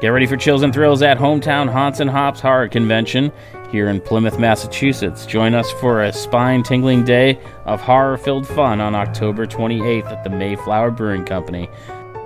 Get 0.00 0.10
ready 0.10 0.26
for 0.26 0.36
chills 0.36 0.62
and 0.62 0.72
thrills 0.72 1.02
at 1.02 1.18
Hometown 1.18 1.68
Haunts 1.68 1.98
and 1.98 2.08
Hops 2.08 2.38
Horror 2.38 2.68
Convention 2.68 3.32
here 3.72 3.88
in 3.88 4.00
Plymouth, 4.00 4.38
Massachusetts. 4.38 5.26
Join 5.26 5.54
us 5.54 5.72
for 5.72 6.04
a 6.04 6.12
spine 6.12 6.62
tingling 6.62 7.04
day 7.04 7.36
of 7.64 7.80
horror 7.80 8.16
filled 8.16 8.46
fun 8.46 8.80
on 8.80 8.94
October 8.94 9.44
28th 9.44 10.06
at 10.06 10.22
the 10.22 10.30
Mayflower 10.30 10.92
Brewing 10.92 11.24
Company. 11.24 11.68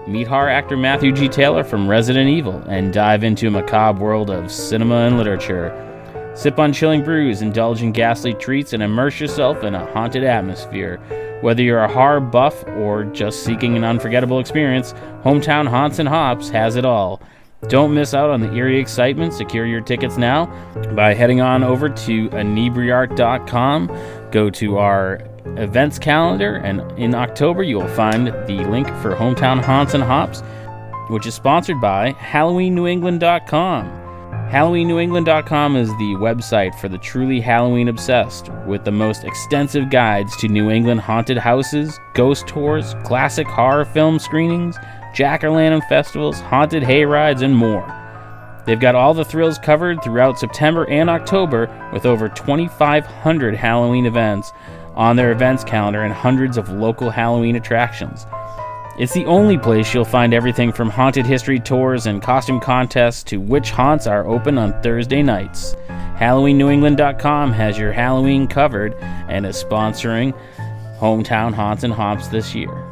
Meet 0.07 0.27
horror 0.27 0.51
actor 0.51 0.77
Matthew 0.77 1.13
G. 1.13 1.31
Taylor 1.31 1.65
from 1.65 1.89
Resident 1.89 2.29
Evil 2.29 2.63
and 2.69 2.93
dive 2.93 3.25
into 3.25 3.47
a 3.47 3.51
macabre 3.51 3.99
world 3.99 4.29
of 4.29 4.53
cinema 4.53 5.07
and 5.07 5.17
literature. 5.17 5.73
Sip 6.35 6.59
on 6.59 6.75
chilling 6.75 7.03
brews, 7.03 7.41
indulge 7.41 7.81
in 7.81 7.93
ghastly 7.93 8.35
treats, 8.35 8.75
and 8.75 8.83
immerse 8.83 9.19
yourself 9.19 9.65
in 9.65 9.75
a 9.75 9.91
haunted 9.93 10.25
atmosphere. 10.25 10.99
Whether 11.41 11.63
you're 11.63 11.85
a 11.85 11.93
horror 11.93 12.21
buff 12.21 12.67
or 12.69 13.05
just 13.05 13.45
seeking 13.45 13.79
an 13.79 13.85
unforgettable 13.85 14.41
experience, 14.41 14.93
Hometown 15.25 15.67
Haunts 15.67 15.99
and 15.99 16.09
Hops 16.09 16.51
has 16.51 16.77
it 16.77 16.85
all. 16.85 17.23
Don't 17.69 17.95
miss 17.95 18.13
out 18.13 18.31
on 18.31 18.41
the 18.41 18.53
eerie 18.55 18.81
excitement. 18.81 19.33
Secure 19.33 19.67
your 19.67 19.81
tickets 19.81 20.17
now 20.17 20.47
by 20.95 21.15
heading 21.15 21.41
on 21.41 21.63
over 21.63 21.89
to 21.89 22.29
inebriart.com. 22.31 24.31
Go 24.31 24.51
to 24.51 24.79
our 24.79 25.21
events 25.57 25.99
calendar, 25.99 26.57
and 26.57 26.81
in 26.99 27.15
October, 27.15 27.63
you 27.63 27.79
will 27.79 27.89
find 27.89 28.29
the 28.29 28.67
link 28.69 28.89
for 29.01 29.15
Hometown 29.15 29.63
Haunts 29.63 29.95
and 29.95 30.03
Hops, 30.03 30.43
which 31.09 31.27
is 31.27 31.35
sponsored 31.35 31.81
by 31.81 32.13
HalloweenNewEngland.com. 32.13 34.01
HalloweenNewEngland.com 34.51 35.77
is 35.77 35.89
the 35.89 36.17
website 36.19 36.79
for 36.79 36.89
the 36.89 36.99
truly 36.99 37.41
Halloween 37.41 37.89
obsessed, 37.89 38.51
with 38.67 38.85
the 38.85 38.91
most 38.91 39.25
extensive 39.25 39.89
guides 39.89 40.37
to 40.37 40.49
New 40.49 40.71
England 40.71 41.01
haunted 41.01 41.39
houses, 41.39 41.99
ghost 42.15 42.47
tours, 42.47 42.95
classic 43.05 43.47
horror 43.47 43.85
film 43.85 44.19
screenings, 44.19 44.77
jack 45.13 45.45
o' 45.45 45.53
lantern 45.53 45.83
festivals, 45.89 46.41
haunted 46.41 46.83
hay 46.83 47.05
rides, 47.05 47.43
and 47.43 47.55
more. 47.55 47.87
They've 48.65 48.79
got 48.79 48.95
all 48.95 49.15
the 49.15 49.25
thrills 49.25 49.59
covered 49.59 50.03
throughout 50.03 50.39
September 50.39 50.89
and 50.89 51.11
October 51.11 51.69
with 51.93 52.07
over 52.07 52.29
2,500 52.29 53.55
Halloween 53.55 54.07
events 54.07 54.53
on 54.95 55.17
their 55.17 55.33
events 55.33 55.65
calendar 55.65 56.03
and 56.03 56.13
hundreds 56.13 56.57
of 56.57 56.69
local 56.69 57.11
Halloween 57.11 57.57
attractions. 57.57 58.27
It's 58.99 59.15
the 59.15 59.25
only 59.25 59.57
place 59.57 59.93
you'll 59.93 60.05
find 60.05 60.35
everything 60.35 60.71
from 60.71 60.91
haunted 60.91 61.25
history 61.25 61.59
tours 61.59 62.07
and 62.07 62.23
costume 62.23 62.61
contests 62.61 63.23
to 63.25 63.41
which 63.41 63.71
haunts 63.71 64.07
are 64.07 64.27
open 64.27 64.59
on 64.59 64.81
Thursday 64.83 65.23
nights. 65.23 65.75
HalloweenNewEngland.com 66.19 67.53
has 67.53 67.79
your 67.79 67.93
Halloween 67.93 68.47
covered 68.47 68.95
and 69.29 69.47
is 69.47 69.63
sponsoring 69.63 70.39
Hometown 70.99 71.55
Haunts 71.55 71.85
and 71.85 71.93
Hops 71.93 72.29
this 72.29 72.55
year. 72.55 72.92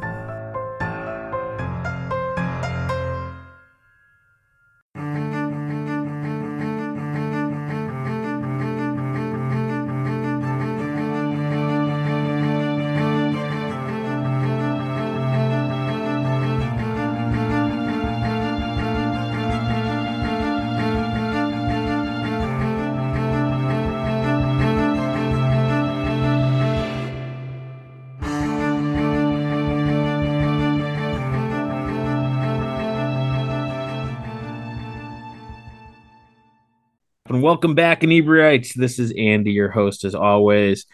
And 37.41 37.45
welcome 37.47 37.73
back, 37.73 38.03
Inebriates. 38.03 38.75
This 38.75 38.99
is 38.99 39.11
Andy, 39.17 39.49
your 39.51 39.71
host, 39.71 40.05
as 40.05 40.13
always. 40.13 40.85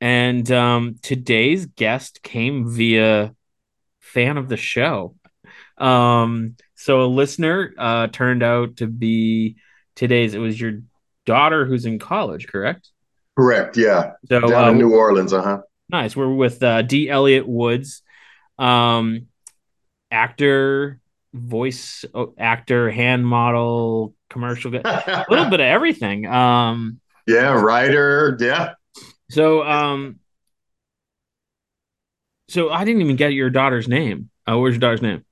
And 0.00 0.50
um, 0.50 0.96
today's 1.02 1.66
guest 1.66 2.22
came 2.22 2.72
via 2.72 3.34
fan 3.98 4.38
of 4.38 4.48
the 4.48 4.56
show. 4.56 5.14
Um, 5.76 6.56
so 6.74 7.02
a 7.02 7.04
listener 7.04 7.74
uh, 7.76 8.06
turned 8.06 8.42
out 8.42 8.76
to 8.76 8.86
be 8.86 9.56
today's. 9.94 10.32
It 10.32 10.38
was 10.38 10.58
your 10.58 10.80
daughter 11.26 11.66
who's 11.66 11.84
in 11.84 11.98
college, 11.98 12.48
correct? 12.48 12.88
Correct. 13.36 13.76
Yeah. 13.76 14.12
So 14.26 14.40
Down 14.40 14.54
uh, 14.54 14.70
in 14.70 14.78
New 14.78 14.94
Orleans. 14.94 15.34
Uh 15.34 15.42
huh. 15.42 15.58
nice. 15.90 16.16
We're 16.16 16.32
with 16.32 16.62
uh, 16.62 16.80
D. 16.80 17.10
Elliot 17.10 17.46
Woods, 17.46 18.00
um, 18.58 19.26
actor, 20.10 20.98
voice 21.32 22.04
oh, 22.14 22.34
actor, 22.38 22.90
hand 22.90 23.26
model, 23.26 24.14
commercial 24.28 24.70
guy, 24.70 24.80
a 25.06 25.24
little 25.30 25.50
bit 25.50 25.60
of 25.60 25.66
everything. 25.66 26.26
Um, 26.26 27.00
yeah. 27.26 27.52
Writer. 27.52 28.36
Yeah. 28.40 28.74
so 29.30 29.62
um, 29.62 30.18
so 32.48 32.70
I 32.70 32.84
didn't 32.84 33.02
even 33.02 33.16
get 33.16 33.32
your 33.32 33.50
daughter's 33.50 33.88
name. 33.88 34.30
Uh, 34.48 34.58
where's 34.58 34.74
your 34.74 34.80
daughter's 34.80 35.02
name? 35.02 35.24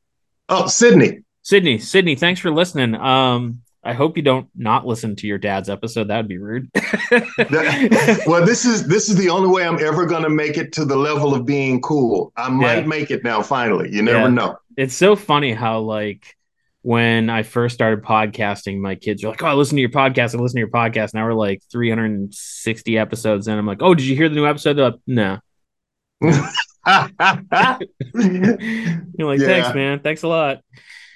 Oh, 0.48 0.66
Sydney. 0.68 1.20
Sydney. 1.42 1.78
Sydney, 1.78 2.14
thanks 2.14 2.40
for 2.40 2.50
listening. 2.50 2.94
Um, 2.94 3.62
I 3.82 3.94
hope 3.94 4.16
you 4.16 4.22
don't 4.22 4.48
not 4.54 4.86
listen 4.86 5.16
to 5.16 5.26
your 5.26 5.38
dad's 5.38 5.68
episode. 5.68 6.08
That 6.08 6.18
would 6.18 6.28
be 6.28 6.38
rude. 6.38 6.68
That- 6.74 8.22
well, 8.26 8.44
this 8.44 8.64
is 8.64 8.86
this 8.86 9.08
is 9.08 9.16
the 9.16 9.30
only 9.30 9.48
way 9.48 9.66
I'm 9.66 9.82
ever 9.82 10.04
going 10.06 10.24
to 10.24 10.30
make 10.30 10.56
it 10.58 10.72
to 10.74 10.84
the 10.84 10.96
level 10.96 11.34
of 11.34 11.46
being 11.46 11.80
cool. 11.80 12.32
I 12.36 12.48
might 12.50 12.80
Yeah. 12.80 12.86
make 12.86 13.10
it 13.10 13.24
now. 13.24 13.42
Finally, 13.42 13.90
you 13.92 14.02
never 14.02 14.20
Yeah. 14.20 14.28
know. 14.28 14.56
It's 14.78 14.94
so 14.94 15.16
funny 15.16 15.52
how 15.52 15.80
like 15.80 16.36
when 16.82 17.28
I 17.30 17.42
first 17.42 17.74
started 17.74 18.04
podcasting, 18.04 18.78
my 18.78 18.94
kids 18.94 19.24
are 19.24 19.30
like, 19.30 19.42
"Oh, 19.42 19.48
I 19.48 19.54
listen 19.54 19.74
to 19.74 19.80
your 19.80 19.90
podcast. 19.90 20.36
I 20.36 20.40
listen 20.40 20.54
to 20.54 20.60
your 20.60 20.68
podcast." 20.68 21.14
Now 21.14 21.26
we're 21.26 21.34
like 21.34 21.60
360 21.72 22.96
episodes 22.96 23.48
in. 23.48 23.58
I'm 23.58 23.66
like, 23.66 23.82
"Oh, 23.82 23.92
did 23.94 24.06
you 24.06 24.14
hear 24.14 24.28
the 24.28 24.36
new 24.36 24.46
episode?" 24.46 24.74
They're 24.74 24.90
like, 24.90 25.00
no. 25.04 25.38
You're 26.22 26.32
like, 29.26 29.40
"Thanks, 29.40 29.74
man. 29.74 29.98
Thanks 29.98 30.22
a 30.22 30.28
lot." 30.28 30.60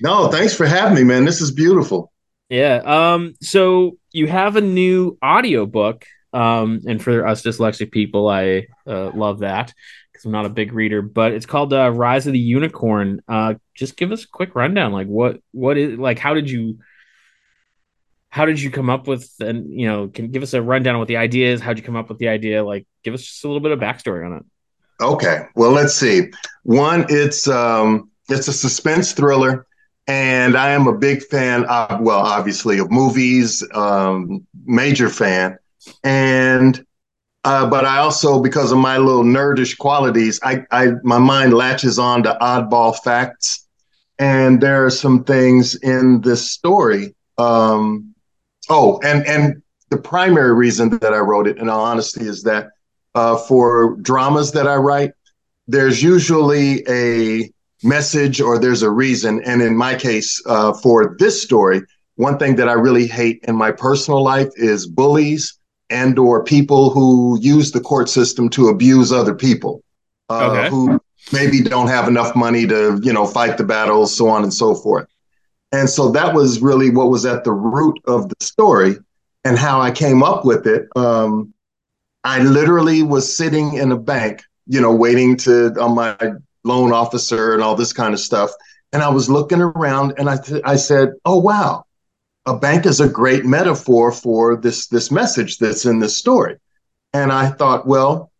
no, 0.00 0.26
thanks 0.26 0.52
for 0.52 0.66
having 0.66 0.96
me, 0.96 1.04
man. 1.04 1.24
This 1.24 1.40
is 1.40 1.52
beautiful. 1.52 2.12
Yeah. 2.48 2.82
Um. 2.84 3.34
So 3.40 3.96
you 4.10 4.26
have 4.26 4.56
a 4.56 4.60
new 4.60 5.18
audiobook. 5.24 6.04
Um. 6.32 6.80
And 6.88 7.00
for 7.00 7.24
us 7.28 7.42
dyslexic 7.42 7.92
people, 7.92 8.28
I 8.28 8.66
uh, 8.88 9.12
love 9.14 9.38
that 9.38 9.72
because 10.22 10.28
I'm 10.28 10.32
not 10.32 10.46
a 10.46 10.50
big 10.50 10.72
reader. 10.72 11.02
But 11.02 11.32
it's 11.32 11.46
called 11.46 11.72
uh, 11.72 11.90
"Rise 11.90 12.26
of 12.26 12.32
the 12.32 12.38
Unicorn." 12.38 13.22
Uh. 13.28 13.54
Just 13.74 13.96
give 13.96 14.12
us 14.12 14.24
a 14.24 14.28
quick 14.28 14.54
rundown. 14.54 14.92
Like, 14.92 15.06
what? 15.06 15.40
What 15.52 15.78
is 15.78 15.98
like? 15.98 16.18
How 16.18 16.34
did 16.34 16.48
you? 16.48 16.78
How 18.28 18.44
did 18.44 18.60
you 18.60 18.70
come 18.70 18.90
up 18.90 19.06
with? 19.06 19.30
And 19.40 19.72
you 19.72 19.86
know, 19.88 20.08
can 20.08 20.30
give 20.30 20.42
us 20.42 20.54
a 20.54 20.62
rundown 20.62 20.98
what 20.98 21.08
the 21.08 21.16
idea 21.16 21.52
is. 21.52 21.60
How'd 21.60 21.78
you 21.78 21.82
come 21.82 21.96
up 21.96 22.08
with 22.08 22.18
the 22.18 22.28
idea? 22.28 22.62
Like, 22.62 22.86
give 23.02 23.14
us 23.14 23.22
just 23.22 23.42
a 23.44 23.48
little 23.48 23.60
bit 23.60 23.72
of 23.72 23.80
backstory 23.80 24.26
on 24.26 24.36
it. 24.36 24.44
Okay. 25.02 25.46
Well, 25.56 25.70
let's 25.70 25.94
see. 25.94 26.30
One, 26.64 27.06
it's 27.08 27.48
um, 27.48 28.10
it's 28.28 28.46
a 28.46 28.52
suspense 28.52 29.12
thriller, 29.12 29.66
and 30.06 30.54
I 30.54 30.72
am 30.72 30.86
a 30.86 30.96
big 30.96 31.24
fan. 31.24 31.64
Of, 31.64 32.00
well, 32.00 32.20
obviously, 32.20 32.78
of 32.78 32.90
movies. 32.90 33.66
Um, 33.74 34.46
major 34.66 35.08
fan, 35.08 35.58
and 36.04 36.84
uh, 37.44 37.66
but 37.68 37.84
I 37.84 37.98
also, 37.98 38.40
because 38.40 38.70
of 38.70 38.78
my 38.78 38.98
little 38.98 39.24
nerdish 39.24 39.76
qualities, 39.76 40.38
I, 40.42 40.64
I 40.70 40.92
my 41.02 41.18
mind 41.18 41.54
latches 41.54 41.98
on 41.98 42.22
to 42.22 42.38
oddball 42.40 42.96
facts, 43.02 43.66
and 44.18 44.60
there 44.60 44.84
are 44.84 44.90
some 44.90 45.24
things 45.24 45.74
in 45.74 46.20
this 46.20 46.50
story. 46.50 47.14
Um, 47.38 48.14
oh, 48.68 49.00
and 49.02 49.26
and 49.26 49.62
the 49.90 49.96
primary 49.96 50.54
reason 50.54 50.90
that 50.98 51.12
I 51.12 51.18
wrote 51.18 51.48
it, 51.48 51.58
in 51.58 51.68
all 51.68 51.84
honesty, 51.84 52.26
is 52.26 52.44
that 52.44 52.68
uh, 53.16 53.36
for 53.36 53.96
dramas 53.96 54.52
that 54.52 54.68
I 54.68 54.76
write, 54.76 55.10
there's 55.66 56.00
usually 56.00 56.84
a 56.88 57.50
message 57.82 58.40
or 58.40 58.58
there's 58.58 58.82
a 58.82 58.90
reason. 58.90 59.42
And 59.44 59.60
in 59.60 59.76
my 59.76 59.96
case, 59.96 60.40
uh, 60.46 60.74
for 60.74 61.16
this 61.18 61.42
story, 61.42 61.82
one 62.14 62.38
thing 62.38 62.54
that 62.56 62.68
I 62.68 62.74
really 62.74 63.08
hate 63.08 63.40
in 63.48 63.56
my 63.56 63.72
personal 63.72 64.22
life 64.22 64.50
is 64.54 64.86
bullies 64.86 65.58
and 65.92 66.18
or 66.18 66.42
people 66.44 66.90
who 66.90 67.38
use 67.40 67.72
the 67.72 67.80
court 67.80 68.08
system 68.08 68.48
to 68.50 68.68
abuse 68.68 69.12
other 69.12 69.34
people 69.34 69.82
uh, 70.30 70.50
Okay. 70.50 70.68
who 70.70 71.00
maybe 71.32 71.62
don't 71.62 71.88
have 71.88 72.08
enough 72.08 72.34
money 72.34 72.66
to 72.66 72.98
you 73.02 73.12
know 73.12 73.26
fight 73.26 73.56
the 73.58 73.64
battles 73.64 74.16
so 74.16 74.28
on 74.28 74.42
and 74.42 74.54
so 74.54 74.74
forth. 74.74 75.06
And 75.72 75.88
so 75.88 76.10
that 76.12 76.34
was 76.34 76.60
really 76.60 76.90
what 76.90 77.08
was 77.10 77.24
at 77.24 77.44
the 77.44 77.52
root 77.52 77.98
of 78.06 78.28
the 78.28 78.36
story 78.40 78.96
and 79.44 79.58
how 79.58 79.80
i 79.80 79.90
came 79.90 80.22
up 80.22 80.44
with 80.44 80.66
it. 80.66 80.82
Um, 80.96 81.54
i 82.24 82.42
literally 82.42 83.02
was 83.02 83.24
sitting 83.36 83.74
in 83.74 83.92
a 83.92 83.96
bank 83.98 84.42
you 84.66 84.80
know 84.80 84.94
waiting 84.94 85.36
to 85.36 85.72
on 85.80 85.94
my 85.94 86.16
loan 86.64 86.92
officer 86.92 87.54
and 87.54 87.62
all 87.62 87.74
this 87.76 87.92
kind 87.92 88.14
of 88.14 88.20
stuff. 88.20 88.50
And 88.92 89.02
i 89.02 89.08
was 89.08 89.28
looking 89.30 89.60
around 89.60 90.14
and 90.18 90.28
i, 90.30 90.38
I 90.64 90.76
said 90.76 91.06
oh 91.24 91.38
wow 91.38 91.84
a 92.46 92.56
bank 92.56 92.86
is 92.86 93.00
a 93.00 93.08
great 93.08 93.44
metaphor 93.44 94.12
for 94.12 94.56
this 94.56 94.88
this 94.88 95.10
message 95.10 95.58
that's 95.58 95.84
in 95.84 95.98
this 95.98 96.16
story 96.16 96.56
and 97.12 97.32
i 97.32 97.48
thought 97.48 97.86
well 97.86 98.30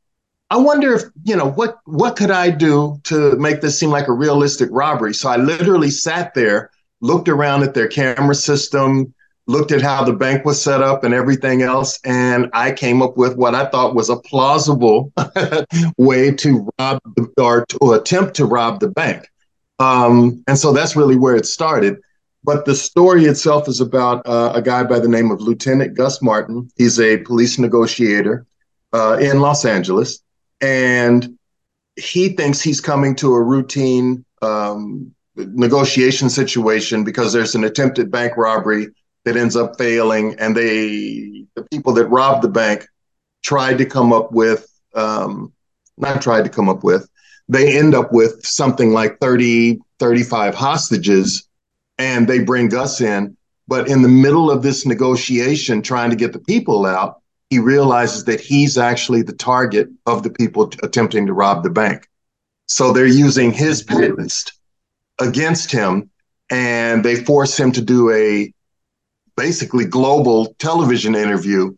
i 0.50 0.56
wonder 0.56 0.94
if 0.94 1.02
you 1.24 1.36
know 1.36 1.50
what 1.50 1.78
what 1.84 2.16
could 2.16 2.30
i 2.30 2.50
do 2.50 2.98
to 3.04 3.36
make 3.36 3.60
this 3.60 3.78
seem 3.78 3.90
like 3.90 4.08
a 4.08 4.12
realistic 4.12 4.68
robbery 4.72 5.14
so 5.14 5.28
i 5.28 5.36
literally 5.36 5.90
sat 5.90 6.34
there 6.34 6.70
looked 7.02 7.28
around 7.28 7.62
at 7.62 7.74
their 7.74 7.88
camera 7.88 8.34
system, 8.34 9.12
looked 9.46 9.72
at 9.72 9.82
how 9.82 10.04
the 10.04 10.12
bank 10.12 10.44
was 10.46 10.62
set 10.62 10.80
up 10.80 11.04
and 11.04 11.12
everything 11.12 11.60
else, 11.60 11.98
and 12.04 12.48
I 12.54 12.72
came 12.72 13.02
up 13.02 13.16
with 13.16 13.36
what 13.36 13.54
I 13.54 13.66
thought 13.66 13.94
was 13.94 14.08
a 14.08 14.16
plausible 14.16 15.12
way 15.98 16.32
to 16.32 16.70
rob 16.78 17.00
the, 17.16 17.28
or 17.36 17.66
to 17.66 17.92
attempt 17.92 18.34
to 18.36 18.46
rob 18.46 18.80
the 18.80 18.88
bank. 18.88 19.28
Um, 19.80 20.42
and 20.46 20.56
so 20.56 20.72
that's 20.72 20.96
really 20.96 21.16
where 21.16 21.34
it 21.34 21.44
started. 21.44 21.98
But 22.44 22.64
the 22.64 22.74
story 22.74 23.24
itself 23.26 23.68
is 23.68 23.80
about 23.80 24.26
uh, 24.26 24.52
a 24.54 24.62
guy 24.62 24.82
by 24.82 24.98
the 24.98 25.08
name 25.08 25.30
of 25.30 25.40
Lieutenant 25.40 25.94
Gus 25.94 26.20
Martin. 26.20 26.68
He's 26.76 26.98
a 26.98 27.18
police 27.18 27.58
negotiator 27.58 28.46
uh, 28.92 29.18
in 29.20 29.40
Los 29.40 29.64
Angeles, 29.64 30.20
and 30.60 31.38
he 31.96 32.30
thinks 32.30 32.60
he's 32.60 32.80
coming 32.80 33.14
to 33.16 33.34
a 33.34 33.42
routine 33.42 34.24
um, 34.42 35.14
negotiation 35.36 36.28
situation 36.28 37.04
because 37.04 37.32
there's 37.32 37.54
an 37.54 37.64
attempted 37.64 38.10
bank 38.10 38.36
robbery 38.36 38.88
that 39.24 39.36
ends 39.36 39.54
up 39.54 39.78
failing, 39.78 40.34
and 40.40 40.56
they 40.56 41.46
the 41.54 41.62
people 41.70 41.92
that 41.92 42.06
robbed 42.06 42.42
the 42.42 42.48
bank 42.48 42.86
tried 43.42 43.78
to 43.78 43.86
come 43.86 44.12
up 44.12 44.32
with 44.32 44.66
um, 44.94 45.52
not 45.96 46.22
tried 46.22 46.42
to 46.42 46.50
come 46.50 46.68
up 46.68 46.82
with 46.82 47.08
they 47.48 47.76
end 47.76 47.94
up 47.94 48.12
with 48.12 48.44
something 48.44 48.92
like 48.92 49.18
30 49.20 49.80
35 49.98 50.54
hostages 50.54 51.48
and 52.02 52.26
they 52.26 52.40
bring 52.40 52.68
gus 52.68 53.00
in 53.00 53.36
but 53.68 53.88
in 53.88 54.02
the 54.02 54.08
middle 54.08 54.50
of 54.50 54.62
this 54.62 54.84
negotiation 54.84 55.82
trying 55.82 56.10
to 56.10 56.16
get 56.16 56.32
the 56.32 56.38
people 56.52 56.84
out 56.84 57.20
he 57.50 57.58
realizes 57.58 58.24
that 58.24 58.40
he's 58.40 58.76
actually 58.76 59.22
the 59.22 59.32
target 59.32 59.88
of 60.06 60.22
the 60.22 60.30
people 60.30 60.70
attempting 60.82 61.26
to 61.26 61.32
rob 61.32 61.62
the 61.62 61.70
bank 61.70 62.08
so 62.66 62.92
they're 62.92 63.06
using 63.06 63.52
his 63.52 63.82
past 63.82 64.52
against 65.20 65.70
him 65.70 66.10
and 66.50 67.04
they 67.04 67.16
force 67.16 67.58
him 67.58 67.70
to 67.72 67.82
do 67.82 68.10
a 68.10 68.52
basically 69.36 69.84
global 69.84 70.54
television 70.58 71.14
interview 71.14 71.74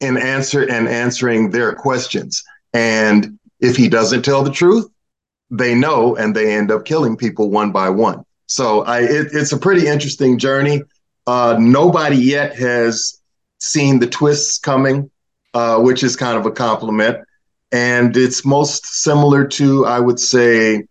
in 0.00 0.18
answer 0.18 0.62
and 0.62 0.88
answering 0.88 1.50
their 1.50 1.74
questions. 1.74 2.44
And 2.74 3.38
if 3.60 3.76
he 3.76 3.88
doesn't 3.88 4.24
tell 4.24 4.42
the 4.42 4.50
truth, 4.50 4.86
they 5.50 5.74
know 5.74 6.16
and 6.16 6.34
they 6.34 6.54
end 6.54 6.70
up 6.70 6.84
killing 6.84 7.16
people 7.16 7.50
one 7.50 7.72
by 7.72 7.88
one. 7.88 8.24
So 8.46 8.82
I, 8.82 9.00
it, 9.00 9.28
it's 9.32 9.52
a 9.52 9.58
pretty 9.58 9.86
interesting 9.86 10.38
journey. 10.38 10.82
Uh, 11.26 11.56
nobody 11.58 12.16
yet 12.16 12.56
has 12.56 13.20
seen 13.58 13.98
the 13.98 14.06
twists 14.06 14.58
coming, 14.58 15.10
uh, 15.54 15.80
which 15.80 16.02
is 16.02 16.16
kind 16.16 16.38
of 16.38 16.46
a 16.46 16.50
compliment. 16.50 17.18
And 17.72 18.16
it's 18.16 18.44
most 18.44 18.86
similar 18.86 19.46
to, 19.48 19.86
I 19.86 19.98
would 19.98 20.20
say, 20.20 20.84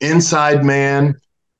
Inside 0.00 0.64
Man, 0.64 1.16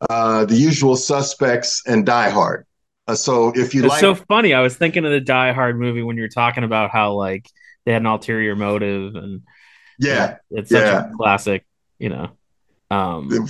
uh, 0.08 0.44
The 0.44 0.54
Usual 0.54 0.94
Suspects, 0.94 1.82
and 1.86 2.06
Die 2.06 2.30
Hard. 2.30 2.64
Uh, 3.08 3.14
so 3.14 3.52
if 3.56 3.74
you 3.74 3.82
it's 3.82 3.90
like, 3.90 4.00
so 4.00 4.14
funny. 4.14 4.54
I 4.54 4.60
was 4.60 4.76
thinking 4.76 5.04
of 5.04 5.10
the 5.10 5.20
Die 5.20 5.52
Hard 5.52 5.78
movie 5.78 6.02
when 6.02 6.16
you 6.16 6.22
were 6.22 6.28
talking 6.28 6.62
about 6.62 6.90
how 6.90 7.14
like 7.14 7.50
they 7.84 7.92
had 7.92 8.02
an 8.02 8.06
ulterior 8.06 8.54
motive, 8.54 9.16
and 9.16 9.42
yeah, 9.98 10.36
it's 10.50 10.70
such 10.70 10.82
yeah. 10.82 11.08
a 11.08 11.16
classic, 11.16 11.66
you 11.98 12.10
know, 12.10 12.30
um, 12.90 13.48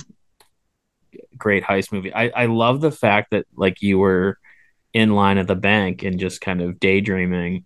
great 1.37 1.63
heist 1.63 1.91
movie. 1.91 2.13
I 2.13 2.29
I 2.29 2.45
love 2.45 2.81
the 2.81 2.91
fact 2.91 3.31
that 3.31 3.45
like 3.55 3.81
you 3.81 3.99
were 3.99 4.37
in 4.93 5.13
line 5.13 5.37
at 5.37 5.47
the 5.47 5.55
bank 5.55 6.03
and 6.03 6.19
just 6.19 6.41
kind 6.41 6.61
of 6.61 6.79
daydreaming. 6.79 7.65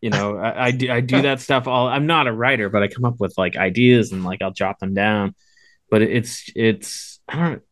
You 0.00 0.10
know, 0.10 0.36
I, 0.36 0.66
I 0.66 0.70
do 0.70 0.90
I 0.90 1.00
do 1.00 1.22
that 1.22 1.40
stuff 1.40 1.66
all. 1.66 1.88
I'm 1.88 2.06
not 2.06 2.26
a 2.26 2.32
writer, 2.32 2.68
but 2.68 2.82
I 2.82 2.88
come 2.88 3.04
up 3.04 3.18
with 3.18 3.36
like 3.36 3.56
ideas 3.56 4.12
and 4.12 4.24
like 4.24 4.42
I'll 4.42 4.52
jot 4.52 4.78
them 4.78 4.94
down. 4.94 5.34
But 5.90 6.02
it's 6.02 6.50
it's 6.54 7.20
I 7.28 7.36
don't. 7.36 7.62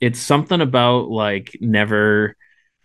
It's 0.00 0.18
something 0.18 0.60
about 0.60 1.10
like 1.10 1.56
never 1.60 2.36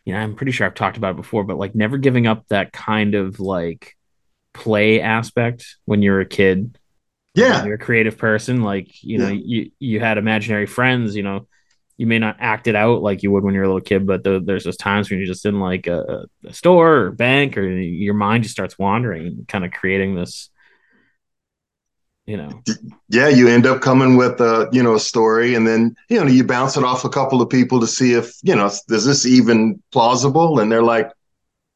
you 0.05 0.13
know, 0.13 0.19
I'm 0.19 0.35
pretty 0.35 0.51
sure 0.51 0.67
I've 0.67 0.75
talked 0.75 0.97
about 0.97 1.11
it 1.11 1.17
before, 1.17 1.43
but 1.43 1.57
like 1.57 1.75
never 1.75 1.97
giving 1.97 2.27
up 2.27 2.47
that 2.49 2.71
kind 2.71 3.15
of 3.15 3.39
like 3.39 3.95
play 4.53 5.01
aspect 5.01 5.77
when 5.85 6.01
you're 6.03 6.21
a 6.21 6.25
kid. 6.25 6.77
Yeah. 7.33 7.65
You're 7.65 7.75
a 7.75 7.79
creative 7.79 8.17
person. 8.17 8.61
Like, 8.61 9.03
you 9.03 9.17
know, 9.17 9.27
you, 9.27 9.71
you 9.79 9.99
had 9.99 10.17
imaginary 10.17 10.67
friends, 10.67 11.15
you 11.15 11.23
know, 11.23 11.47
you 11.97 12.07
may 12.07 12.19
not 12.19 12.37
act 12.39 12.67
it 12.67 12.75
out 12.75 13.01
like 13.01 13.23
you 13.23 13.31
would 13.31 13.43
when 13.43 13.53
you're 13.53 13.63
a 13.63 13.67
little 13.67 13.81
kid, 13.81 14.05
but 14.05 14.23
the, 14.23 14.41
there's 14.43 14.65
those 14.65 14.77
times 14.77 15.09
when 15.09 15.19
you're 15.19 15.27
just 15.27 15.45
in 15.45 15.59
like 15.59 15.87
a, 15.87 16.25
a 16.45 16.53
store 16.53 16.95
or 16.95 17.11
bank 17.11 17.57
or 17.57 17.67
your 17.67 18.13
mind 18.13 18.43
just 18.43 18.55
starts 18.55 18.77
wandering, 18.77 19.45
kind 19.47 19.63
of 19.63 19.71
creating 19.71 20.15
this 20.15 20.49
you 22.25 22.37
know. 22.37 22.49
Yeah 23.09 23.29
you 23.29 23.47
end 23.47 23.65
up 23.65 23.81
coming 23.81 24.17
with 24.17 24.39
a 24.41 24.67
you 24.71 24.81
know 24.81 24.95
a 24.95 24.99
story 24.99 25.55
and 25.55 25.67
then 25.67 25.95
you 26.09 26.19
know 26.19 26.27
you 26.27 26.43
bounce 26.43 26.77
it 26.77 26.83
off 26.83 27.05
a 27.05 27.09
couple 27.09 27.41
of 27.41 27.49
people 27.49 27.79
to 27.79 27.87
see 27.87 28.13
if 28.13 28.33
you 28.43 28.55
know 28.55 28.65
is 28.65 28.83
this 28.87 29.25
even 29.25 29.81
plausible? 29.91 30.59
And 30.59 30.71
they're 30.71 30.83
like 30.83 31.11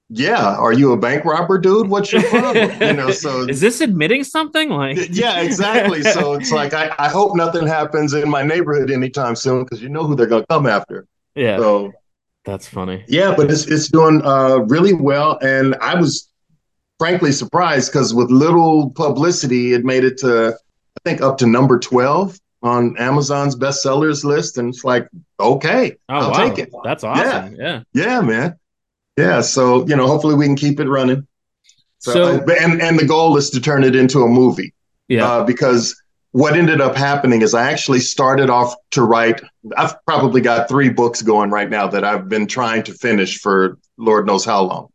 yeah 0.09 0.56
are 0.56 0.73
you 0.73 0.91
a 0.91 0.97
bank 0.97 1.23
robber 1.23 1.59
dude 1.59 1.88
what's 1.88 2.11
your 2.11 2.23
problem 2.23 2.71
you 2.81 2.94
know 2.94 3.11
so 3.11 3.44
is 3.50 3.61
this 3.61 3.79
admitting 3.79 4.23
something 4.23 4.69
like 4.69 4.97
yeah 5.11 5.39
exactly 5.41 6.01
so 6.01 6.33
it's 6.39 6.51
like 6.51 6.73
I, 6.73 6.94
I 6.97 7.09
hope 7.09 7.35
nothing 7.35 7.67
happens 7.67 8.13
in 8.13 8.27
my 8.27 8.41
neighborhood 8.41 8.89
anytime 8.89 9.35
soon 9.35 9.63
because 9.63 9.81
you 9.81 9.89
know 9.89 10.06
who 10.06 10.15
they're 10.15 10.25
going 10.25 10.44
to 10.44 10.47
come 10.47 10.65
after 10.65 11.06
yeah 11.35 11.57
so 11.57 11.91
that's 12.44 12.67
funny 12.67 13.03
yeah 13.07 13.35
but 13.35 13.51
it's, 13.51 13.67
it's 13.67 13.89
doing 13.89 14.21
uh, 14.25 14.57
really 14.67 14.94
well 14.94 15.38
and 15.41 15.75
i 15.75 15.94
was 15.94 16.29
frankly 17.00 17.31
surprised 17.31 17.91
because 17.91 18.13
with 18.13 18.29
little 18.29 18.91
publicity, 18.91 19.73
it 19.73 19.83
made 19.83 20.03
it 20.03 20.17
to 20.19 20.50
I 20.53 21.09
think 21.09 21.21
up 21.21 21.38
to 21.39 21.47
number 21.47 21.79
twelve 21.79 22.38
on 22.61 22.95
Amazon's 22.97 23.56
bestsellers 23.56 24.23
list, 24.23 24.57
and 24.57 24.69
it's 24.69 24.83
like, 24.83 25.07
okay, 25.39 25.95
oh, 26.09 26.15
I'll 26.15 26.31
wow. 26.31 26.50
take 26.50 26.59
it. 26.59 26.69
That's 26.83 27.03
awesome. 27.03 27.56
Yeah. 27.56 27.83
yeah, 27.94 28.06
yeah, 28.06 28.21
man. 28.21 28.59
Yeah, 29.19 29.42
so 29.42 29.86
you 29.88 29.95
know, 29.95 30.07
hopefully 30.07 30.36
we 30.36 30.45
can 30.45 30.56
keep 30.56 30.80
it 30.80 30.88
running. 30.88 31.27
So, 32.00 32.13
so 32.13 32.54
and 32.56 32.81
and 32.81 32.98
the 32.98 33.06
goal 33.06 33.38
is 33.38 33.50
to 33.51 33.62
turn 33.62 33.83
it 33.83 33.95
into 33.95 34.21
a 34.24 34.27
movie. 34.27 34.74
Yeah, 35.07 35.27
uh, 35.27 35.44
because 35.44 36.00
what 36.31 36.56
ended 36.56 36.80
up 36.80 36.95
happening 36.95 37.42
is 37.42 37.54
I 37.54 37.71
actually 37.71 38.00
started 38.00 38.50
off 38.50 38.75
to 38.92 39.04
write. 39.04 39.42
I've 39.77 39.94
probably 40.06 40.42
got 40.42 40.69
three 40.69 40.89
books 40.89 41.21
going 41.21 41.50
right 41.50 41.69
now 41.69 41.88
that 41.88 42.04
I've 42.04 42.30
been 42.30 42.48
trying 42.48 42.83
to 42.83 42.94
finish 42.94 43.39
for 43.39 43.77
Lord 43.98 44.25
knows 44.25 44.45
how 44.45 44.62
long, 44.62 44.88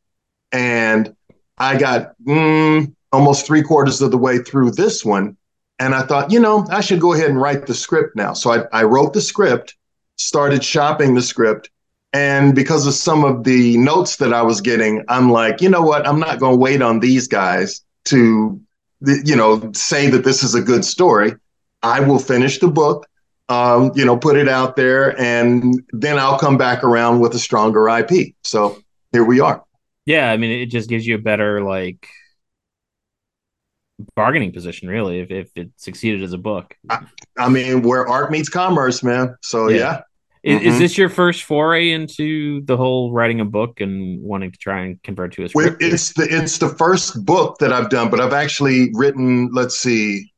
and 0.53 1.15
I 1.59 1.77
got 1.77 2.15
mm, 2.27 2.95
almost 3.13 3.47
three 3.47 3.63
quarters 3.63 4.03
of 4.03 4.11
the 4.11 4.19
way 4.19 4.39
through 4.39 4.73
this 4.73 5.05
one. 5.05 5.37
And 5.79 5.95
I 5.95 6.03
thought, 6.03 6.31
you 6.31 6.39
know, 6.39 6.67
I 6.71 6.81
should 6.81 7.01
go 7.01 7.15
ahead 7.15 7.31
and 7.31 7.41
write 7.41 7.67
the 7.67 7.75
script 7.75 8.15
now. 8.17 8.33
So 8.33 8.53
I, 8.53 8.65
I 8.73 8.85
wrote 8.85 9.13
the 9.13 9.21
script, 9.21 9.75
started 10.17 10.63
shopping 10.63 11.15
the 11.15 11.23
script. 11.23 11.71
And 12.15 12.55
because 12.55 12.87
of 12.87 12.95
some 12.95 13.25
of 13.25 13.43
the 13.43 13.77
notes 13.77 14.17
that 14.17 14.33
I 14.33 14.41
was 14.41 14.61
getting, 14.61 15.05
I'm 15.09 15.33
like, 15.33 15.61
you 15.61 15.69
know 15.69 15.83
what? 15.83 16.07
I'm 16.07 16.21
not 16.21 16.39
going 16.39 16.53
to 16.53 16.59
wait 16.59 16.81
on 16.81 17.01
these 17.01 17.27
guys 17.27 17.85
to, 18.05 18.61
you 19.05 19.35
know, 19.35 19.73
say 19.73 20.09
that 20.11 20.23
this 20.23 20.45
is 20.45 20.55
a 20.55 20.63
good 20.63 20.85
story. 20.85 21.35
I 21.83 21.99
will 21.99 22.21
finish 22.21 22.61
the 22.61 22.69
book, 22.69 23.09
um, 23.49 23.91
you 23.97 24.05
know, 24.05 24.17
put 24.17 24.37
it 24.37 24.49
out 24.49 24.77
there, 24.77 25.21
and 25.21 25.83
then 25.91 26.17
I'll 26.17 26.39
come 26.39 26.57
back 26.57 26.85
around 26.85 27.19
with 27.19 27.35
a 27.35 27.39
stronger 27.41 27.89
IP. 27.89 28.35
So 28.45 28.81
here 29.11 29.25
we 29.25 29.41
are. 29.41 29.65
Yeah, 30.07 30.31
I 30.31 30.37
mean, 30.37 30.53
it 30.53 30.67
just 30.67 30.89
gives 30.89 31.05
you 31.05 31.17
a 31.17 31.21
better 31.21 31.63
like 31.63 32.09
bargaining 34.15 34.53
position, 34.53 34.89
really, 34.89 35.19
if, 35.19 35.33
if 35.33 35.51
it 35.57 35.71
succeeded 35.79 36.23
as 36.23 36.33
a 36.33 36.39
book. 36.39 36.77
I, 36.89 37.07
I 37.37 37.49
mean, 37.49 37.83
where 37.83 38.07
art 38.07 38.31
meets 38.31 38.49
commerce, 38.49 39.03
man. 39.03 39.35
So 39.43 39.69
yeah. 39.69 39.79
yeah. 39.79 40.01
Is, 40.45 40.59
mm-hmm. 40.59 40.69
is, 40.69 40.79
this 40.79 40.99
your 40.99 41.09
first 41.09 41.45
foray 41.45 41.91
into 41.91 42.61
the 42.67 42.77
whole 42.77 43.13
writing 43.13 43.41
a 43.41 43.47
book 43.47 43.81
and 43.81 44.23
wanting 44.23 44.53
to 44.53 44.59
try 44.59 44.85
and 44.85 45.03
convert 45.03 45.33
to 45.35 45.45
a 45.45 45.49
script? 45.49 45.83
It's 45.83 46.13
the 46.13 46.27
it's 46.31 46.59
the 46.59 46.69
first 46.69 47.25
book 47.25 47.57
that 47.61 47.73
I've 47.73 47.89
done, 47.89 48.11
but 48.11 48.21
I've 48.21 48.35
actually 48.35 48.91
written. 48.93 49.49
Let's 49.55 49.79
see, 49.79 50.31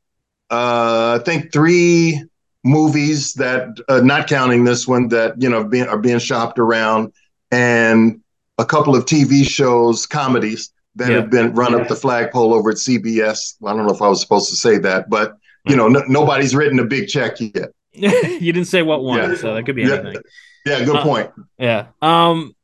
uh, 0.49 1.19
I 1.19 1.23
think 1.25 1.51
three 1.51 2.23
movies 2.63 3.33
that, 3.33 3.67
uh, 3.89 3.99
not 3.99 4.27
counting 4.27 4.63
this 4.63 4.87
one, 4.87 5.09
that 5.09 5.41
you 5.41 5.49
know 5.49 5.65
being, 5.65 5.87
are 5.87 5.97
being 5.97 6.19
shopped 6.19 6.57
around, 6.57 7.11
and 7.51 8.21
a 8.57 8.65
couple 8.65 8.95
of 8.95 9.03
TV 9.03 9.45
shows, 9.45 10.05
comedies 10.05 10.71
that 10.95 11.09
yeah. 11.09 11.17
have 11.17 11.29
been 11.29 11.53
run 11.53 11.73
yeah. 11.73 11.79
up 11.79 11.89
the 11.89 11.97
flagpole 11.97 12.53
over 12.53 12.69
at 12.69 12.77
CBS. 12.77 13.55
I 13.65 13.75
don't 13.75 13.85
know 13.85 13.93
if 13.93 14.01
I 14.01 14.07
was 14.07 14.21
supposed 14.21 14.49
to 14.51 14.55
say 14.55 14.77
that, 14.77 15.09
but 15.09 15.35
you 15.67 15.75
know, 15.75 15.89
nobody's 15.89 16.55
written 16.55 16.79
a 16.79 16.85
big 16.85 17.09
check 17.09 17.41
yet. 17.41 17.71
you 18.39 18.53
didn't 18.53 18.65
say 18.65 18.81
what 18.81 19.03
one, 19.03 19.31
yeah. 19.31 19.35
so 19.35 19.53
that 19.53 19.65
could 19.65 19.75
be 19.75 19.83
anything. 19.83 20.21
Yeah, 20.65 20.83
good 20.83 20.97
uh, 20.97 21.03
point. 21.03 21.31
Yeah. 21.57 21.87
Um, 22.01 22.55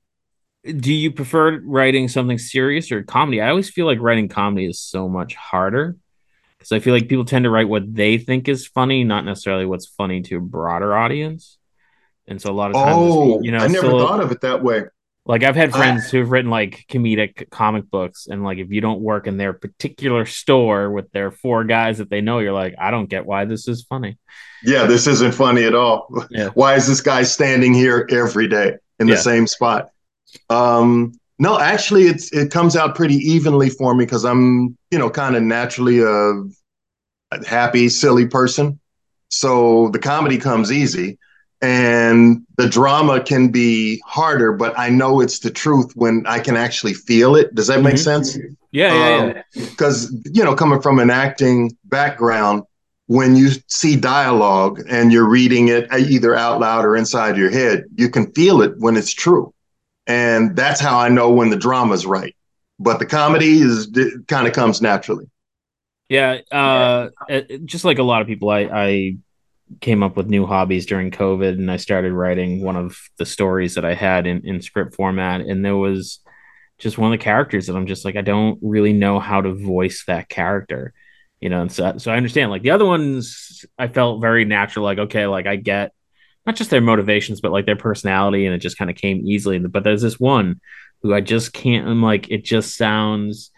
do 0.66 0.94
you 0.94 1.12
prefer 1.12 1.60
writing 1.60 2.08
something 2.08 2.38
serious 2.38 2.92
or 2.92 3.04
comedy? 3.04 3.42
I 3.42 3.50
always 3.50 3.70
feel 3.70 3.86
like 3.86 4.00
writing 4.00 4.30
comedy 4.30 4.66
is 4.66 4.80
so 4.80 5.10
much 5.10 5.36
harder 5.36 5.98
because 6.58 6.72
I 6.72 6.80
feel 6.80 6.94
like 6.94 7.10
people 7.10 7.25
tend 7.25 7.44
to 7.44 7.50
write 7.50 7.68
what 7.68 7.94
they 7.94 8.18
think 8.18 8.48
is 8.48 8.68
funny, 8.68 9.04
not 9.04 9.25
necessarily 9.25 9.66
what's 9.66 9.88
funny 9.88 10.22
to 10.22 10.38
a 10.38 10.42
broader 10.42 10.96
audience. 10.96 11.58
And 12.28 12.42
so 12.42 12.52
a 12.52 12.54
lot 12.54 12.72
of 12.72 12.75
times, 12.75 12.96
oh, 12.98 13.42
you 13.42 13.52
know, 13.52 13.58
I 13.58 13.68
never 13.68 13.88
so, 13.88 14.00
thought 14.00 14.22
of 14.22 14.32
it 14.32 14.42
that 14.42 14.63
way 14.63 14.84
Like 15.25 15.44
I've 15.44 15.56
had 15.56 15.72
friends 15.72 16.12
who've 16.12 16.30
written 16.30 16.51
like 16.51 16.86
comedic 16.89 17.50
comic 17.50 17.89
books, 17.89 18.27
and 18.27 18.44
like 18.44 18.58
if 18.58 18.72
you 18.72 18.82
don't 18.82 19.00
work 19.00 19.25
in 19.25 19.38
their 19.38 19.53
particular 19.53 20.25
store 20.25 20.92
with 20.92 21.10
their 21.13 21.32
four 21.32 21.63
guys 21.63 22.00
that 22.00 22.10
they 22.10 22.20
know, 22.20 22.39
you're 22.39 22.51
like, 22.51 22.75
I 22.77 22.92
don't 22.92 23.10
get 23.10 23.25
why 23.25 23.46
this 23.46 23.70
is 23.70 23.84
funny. 23.88 24.18
Yeah, 24.65 24.86
this 24.86 25.08
isn't 25.08 25.34
funny 25.34 25.63
at 25.63 25.75
all. 25.75 26.08
Yeah. 26.30 26.50
Why 26.56 26.75
is 26.75 26.88
this 26.88 27.00
guy 27.00 27.24
standing 27.24 27.74
here 27.74 28.06
every 28.12 28.50
day 28.50 28.74
in 29.00 29.08
the 29.08 29.13
Yeah. 29.13 29.20
same 29.20 29.48
spot? 29.48 29.89
Um, 30.50 31.13
no, 31.39 31.58
actually, 31.58 32.03
it's 32.03 32.32
it 32.34 32.51
comes 32.51 32.75
out 32.75 32.94
pretty 32.96 33.15
evenly 33.15 33.70
for 33.70 33.96
me 33.96 34.03
because 34.03 34.25
I'm, 34.25 34.77
you 34.92 35.00
know, 35.00 35.10
kind 35.10 35.36
of 35.38 35.44
naturally 35.44 36.00
a, 36.00 36.34
a 37.32 37.46
happy, 37.48 37.88
silly 37.88 38.27
person. 38.27 38.80
So 39.30 39.89
the 39.89 40.00
comedy 40.00 40.38
comes 40.38 40.72
easy, 40.72 41.18
and 41.63 42.46
the 42.58 42.67
drama 42.67 43.22
can 43.24 43.48
be 43.50 44.01
harder. 44.05 44.51
But 44.53 44.77
I 44.77 44.89
know 44.89 45.22
it's 45.22 45.39
the 45.39 45.50
truth 45.50 45.91
when 45.96 46.25
I 46.27 46.39
can 46.39 46.55
actually 46.58 46.93
feel 46.93 47.36
it. 47.36 47.55
Does 47.55 47.67
that 47.67 47.82
make 47.82 47.96
Mhm. 47.96 48.00
sense? 48.00 48.38
Yeah, 48.72 48.93
yeah, 48.93 49.25
yeah. 49.27 49.41
because 49.55 50.12
you 50.34 50.43
know 50.43 50.55
coming 50.55 50.82
from 50.82 51.00
an 51.00 51.10
acting 51.10 51.75
background 51.86 52.63
when 53.08 53.36
you 53.36 53.50
see 53.67 53.96
dialogue 53.96 54.82
and 54.89 55.12
you're 55.12 55.29
reading 55.29 55.67
it 55.70 55.91
uh, 55.91 55.98
either 55.98 56.36
out 56.36 56.60
loud 56.60 56.84
or 56.86 56.96
inside 56.96 57.38
your 57.38 57.51
head 57.51 57.84
you 57.96 58.10
can 58.10 58.32
feel 58.34 58.62
it 58.62 58.74
when 58.79 58.96
it's 58.98 59.13
true 59.13 59.53
and 60.08 60.55
that's 60.55 60.79
how 60.79 60.98
i 60.98 61.08
know 61.10 61.29
when 61.29 61.50
the 61.51 61.55
drama's 61.58 62.05
right 62.05 62.34
but 62.79 62.98
the 62.98 63.05
comedy 63.05 63.60
is 63.60 63.88
kind 64.27 64.48
of 64.48 64.53
comes 64.53 64.82
naturally 64.82 65.25
Yeah, 66.10 66.39
uh, 66.51 67.10
it- 67.29 67.65
just 67.65 67.86
like 67.86 68.00
a 68.00 68.03
lot 68.03 68.22
of 68.22 68.27
people, 68.27 68.50
I, 68.50 68.62
I 68.72 69.15
came 69.82 70.03
up 70.03 70.15
with 70.15 70.27
new 70.27 70.46
hobbies 70.46 70.86
during 70.86 71.12
COVID, 71.12 71.53
and 71.53 71.72
I 71.72 71.77
started 71.77 72.13
writing 72.13 72.63
one 72.63 72.75
of 72.75 72.98
the 73.18 73.25
stories 73.25 73.75
that 73.75 73.86
I 73.86 73.94
had 73.94 74.27
in, 74.27 74.46
in 74.46 74.62
script 74.62 74.96
format, 74.96 75.42
and 75.42 75.63
there 75.63 75.77
was 75.77 76.20
just 76.80 76.98
one 76.98 77.13
of 77.13 77.20
the 77.20 77.24
characters 77.24 77.68
that 77.68 77.75
I'm 77.75 77.88
just 77.88 78.06
like, 78.06 78.15
I 78.15 78.22
don't 78.22 78.60
really 78.62 78.94
know 78.94 79.20
how 79.20 79.42
to 79.42 79.53
voice 79.53 80.03
that 80.08 80.30
character, 80.30 80.94
you 81.39 81.50
know. 81.50 81.62
And 81.62 81.72
so, 81.72 81.98
so 81.98 82.12
I 82.12 82.18
understand. 82.18 82.51
Like 82.51 82.63
the 82.63 82.72
other 82.72 82.86
ones, 82.86 83.65
I 83.77 83.88
felt 83.88 84.22
very 84.22 84.46
natural. 84.46 84.86
Like, 84.86 84.98
okay, 85.00 85.25
like 85.27 85.46
I 85.46 85.56
get 85.56 85.94
not 86.46 86.56
just 86.56 86.70
their 86.70 86.82
motivations, 86.82 87.42
but 87.42 87.51
like 87.51 87.65
their 87.65 87.75
personality, 87.75 88.46
and 88.46 88.56
it 88.56 88.60
just 88.60 88.77
kind 88.77 88.92
of 88.92 88.98
came 88.98 89.25
easily. 89.25 89.60
But 89.60 89.84
there's 89.84 90.01
this 90.01 90.20
one 90.20 90.60
who 91.01 91.13
I 91.13 91.22
just 91.22 91.53
can't. 91.53 91.88
I'm 91.88 92.01
like, 92.01 92.30
it 92.30 92.44
just 92.44 92.75
sounds 92.75 93.51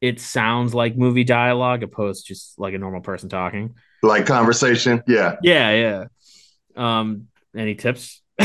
it 0.00 0.20
sounds 0.20 0.74
like 0.74 0.96
movie 0.96 1.24
dialogue 1.24 1.82
opposed 1.82 2.26
to 2.26 2.34
just 2.34 2.58
like 2.58 2.74
a 2.74 2.78
normal 2.78 3.00
person 3.00 3.28
talking. 3.28 3.74
Like 4.02 4.26
conversation 4.26 5.02
yeah 5.06 5.36
Yeah, 5.42 5.70
yeah. 5.72 6.04
Um, 6.76 7.28
any 7.56 7.74
tips? 7.74 8.20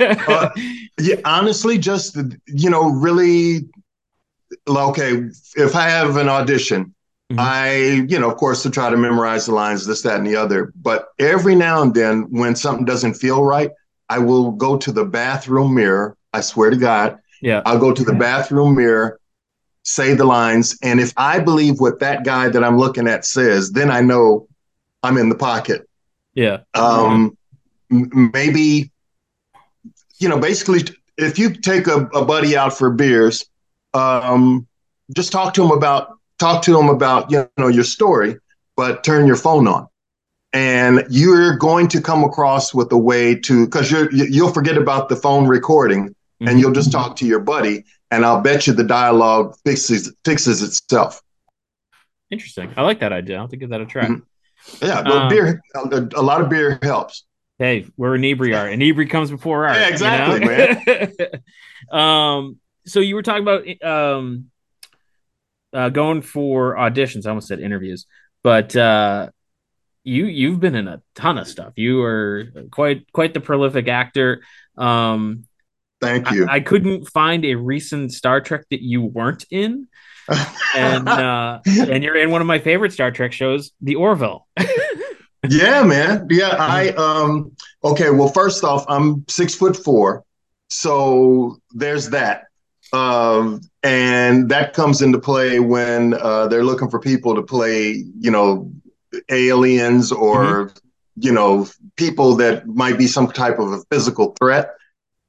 Uh, 0.00 0.50
yeah 0.98 1.16
honestly 1.24 1.78
just 1.78 2.16
you 2.46 2.68
know 2.68 2.90
really 2.90 3.68
okay 4.68 5.22
if 5.56 5.74
i 5.76 5.88
have 5.88 6.16
an 6.16 6.28
audition 6.28 6.92
Mhm. 7.32 7.38
i 7.40 7.76
you 8.08 8.18
know 8.20 8.30
of 8.30 8.36
course 8.36 8.62
to 8.62 8.70
try 8.70 8.88
to 8.88 8.96
memorize 8.96 9.46
the 9.46 9.52
lines 9.52 9.84
this 9.86 10.02
that 10.02 10.18
and 10.18 10.26
the 10.26 10.36
other 10.36 10.72
but 10.80 11.08
every 11.18 11.56
now 11.56 11.82
and 11.82 11.92
then 11.92 12.22
when 12.30 12.54
something 12.54 12.84
doesn't 12.84 13.14
feel 13.14 13.42
right 13.44 13.70
i 14.08 14.18
will 14.18 14.52
go 14.52 14.76
to 14.76 14.92
the 14.92 15.04
bathroom 15.04 15.74
mirror 15.74 16.16
i 16.32 16.40
swear 16.40 16.70
to 16.70 16.76
god 16.76 17.18
yeah, 17.42 17.62
i'll 17.66 17.78
go 17.80 17.92
to 17.92 18.04
the 18.04 18.12
bathroom 18.14 18.76
mirror 18.76 19.18
say 19.82 20.14
the 20.14 20.24
lines 20.24 20.78
and 20.82 21.00
if 21.00 21.12
i 21.16 21.40
believe 21.40 21.80
what 21.80 21.98
that 21.98 22.24
guy 22.24 22.48
that 22.48 22.62
i'm 22.62 22.78
looking 22.78 23.08
at 23.08 23.24
says 23.24 23.72
then 23.72 23.90
i 23.90 24.00
know 24.00 24.46
i'm 25.06 25.16
in 25.18 25.28
the 25.28 25.34
pocket 25.34 25.88
yeah, 26.34 26.58
um, 26.74 27.34
m- 27.90 28.30
maybe 28.34 28.90
you 30.18 30.28
know 30.28 30.38
basically 30.38 30.80
if 31.16 31.38
you 31.38 31.48
take 31.54 31.86
a, 31.86 31.98
a 32.20 32.24
buddy 32.24 32.56
out 32.56 32.76
for 32.76 32.90
beers 32.90 33.44
um, 33.94 34.66
just 35.16 35.32
talk 35.32 35.54
to 35.54 35.64
him 35.64 35.70
about 35.70 36.18
talk 36.38 36.62
to 36.62 36.78
him 36.78 36.88
about 36.90 37.30
you 37.30 37.48
know 37.56 37.68
your 37.68 37.84
story 37.84 38.36
but 38.76 39.02
turn 39.04 39.26
your 39.26 39.36
phone 39.36 39.66
on 39.66 39.86
and 40.52 41.04
you're 41.08 41.56
going 41.56 41.88
to 41.88 42.00
come 42.00 42.22
across 42.24 42.74
with 42.74 42.92
a 42.92 42.98
way 42.98 43.34
to 43.34 43.64
because 43.64 43.90
you're 43.90 44.10
you- 44.12 44.28
you'll 44.30 44.52
forget 44.52 44.76
about 44.76 45.08
the 45.08 45.16
phone 45.16 45.46
recording 45.46 46.14
Mhm. 46.42 46.50
and 46.50 46.60
you'll 46.60 46.72
just 46.72 46.92
talk 46.92 47.16
to 47.16 47.26
your 47.26 47.40
buddy 47.40 47.82
and 48.10 48.26
i'll 48.26 48.42
bet 48.42 48.66
you 48.66 48.74
the 48.74 48.84
dialogue 48.84 49.56
fixes 49.64 50.12
fixes 50.24 50.62
itself 50.62 51.22
Interesting. 52.30 52.72
I 52.76 52.82
like 52.82 52.98
that 53.00 53.12
idea. 53.12 53.36
I'll 53.36 53.42
have 53.44 53.50
to 53.50 53.56
give 53.56 53.70
that 53.70 53.80
a 53.80 53.86
try. 53.86 54.06
Mhm. 54.06 54.22
Yeah 54.82 55.02
well, 55.02 55.18
Um, 55.22 55.28
beer 55.28 55.62
a, 55.74 56.08
a 56.16 56.22
lot 56.22 56.40
of 56.40 56.48
beer 56.48 56.78
helps 56.82 57.24
Hey, 57.58 57.86
we're 57.96 58.18
inebri 58.18 58.54
art. 58.54 58.70
Inebri 58.70 59.08
comes 59.08 59.30
before 59.30 59.66
art. 59.66 59.76
Yeah, 59.76 59.86
you 59.86 59.92
exactly, 59.92 60.46
man. 60.46 61.90
um, 61.90 62.58
so 62.84 63.00
you 63.00 63.14
were 63.14 63.22
talking 63.22 63.42
about 63.42 63.82
um, 63.82 64.50
uh, 65.72 65.88
going 65.88 66.20
for 66.20 66.76
auditions. 66.76 67.26
I 67.26 67.30
almost 67.30 67.48
said 67.48 67.60
interviews, 67.60 68.06
but 68.42 68.76
uh, 68.76 69.30
you 70.04 70.26
you've 70.26 70.60
been 70.60 70.74
in 70.74 70.86
a 70.86 71.02
ton 71.14 71.38
of 71.38 71.48
stuff. 71.48 71.72
You 71.76 72.02
are 72.02 72.52
quite 72.70 73.10
quite 73.12 73.32
the 73.32 73.40
prolific 73.40 73.88
actor. 73.88 74.42
Um, 74.76 75.44
thank 76.00 76.30
I, 76.30 76.34
you 76.34 76.46
I 76.48 76.60
couldn't 76.60 77.08
find 77.08 77.44
a 77.46 77.54
recent 77.54 78.12
Star 78.12 78.42
Trek 78.42 78.66
that 78.70 78.82
you 78.82 79.00
weren't 79.02 79.46
in, 79.50 79.88
and 80.74 81.08
uh, 81.08 81.60
and 81.66 82.02
you're 82.02 82.16
in 82.16 82.30
one 82.30 82.40
of 82.40 82.46
my 82.46 82.58
favorite 82.58 82.92
Star 82.92 83.10
Trek 83.10 83.32
shows, 83.32 83.72
The 83.80 83.94
Orville. 83.96 84.46
yeah, 85.48 85.82
man. 85.82 86.26
Yeah, 86.30 86.56
I 86.58 86.88
um 86.90 87.52
okay, 87.84 88.10
well 88.10 88.28
first 88.28 88.64
off, 88.64 88.84
I'm 88.88 89.24
six 89.28 89.54
foot 89.54 89.76
four. 89.76 90.24
So 90.68 91.58
there's 91.72 92.10
that. 92.10 92.44
Um 92.92 93.60
and 93.82 94.48
that 94.48 94.74
comes 94.74 95.02
into 95.02 95.18
play 95.18 95.60
when 95.60 96.14
uh 96.14 96.46
they're 96.48 96.64
looking 96.64 96.90
for 96.90 97.00
people 97.00 97.34
to 97.34 97.42
play, 97.42 98.04
you 98.18 98.30
know, 98.30 98.70
aliens 99.28 100.12
or 100.12 100.72
you 101.18 101.32
know, 101.32 101.66
people 101.96 102.36
that 102.36 102.66
might 102.66 102.98
be 102.98 103.06
some 103.06 103.26
type 103.28 103.58
of 103.58 103.72
a 103.72 103.80
physical 103.90 104.34
threat. 104.38 104.75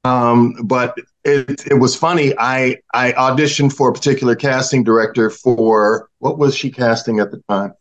Um, 0.08 0.54
but 0.64 0.96
it, 1.24 1.66
it 1.66 1.74
was 1.74 1.94
funny. 1.94 2.32
I 2.38 2.76
I 2.94 3.12
auditioned 3.12 3.74
for 3.74 3.90
a 3.90 3.92
particular 3.92 4.34
casting 4.34 4.82
director 4.82 5.28
for 5.28 6.08
what 6.18 6.38
was 6.38 6.56
she 6.56 6.70
casting 6.70 7.20
at 7.20 7.30
the 7.30 7.42
time? 7.48 7.74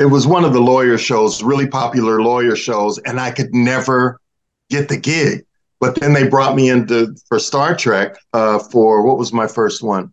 It 0.00 0.06
was 0.06 0.26
one 0.26 0.44
of 0.44 0.52
the 0.52 0.60
lawyer 0.60 0.98
shows, 0.98 1.42
really 1.42 1.68
popular 1.68 2.20
lawyer 2.20 2.56
shows, 2.56 2.98
and 2.98 3.20
I 3.20 3.30
could 3.30 3.54
never 3.54 4.20
get 4.68 4.88
the 4.88 4.96
gig. 4.96 5.44
But 5.78 6.00
then 6.00 6.12
they 6.12 6.26
brought 6.26 6.56
me 6.56 6.68
into 6.68 7.14
for 7.28 7.38
Star 7.38 7.76
Trek 7.76 8.16
uh, 8.32 8.58
for 8.58 9.06
what 9.06 9.18
was 9.18 9.32
my 9.32 9.46
first 9.46 9.82
one? 9.82 10.12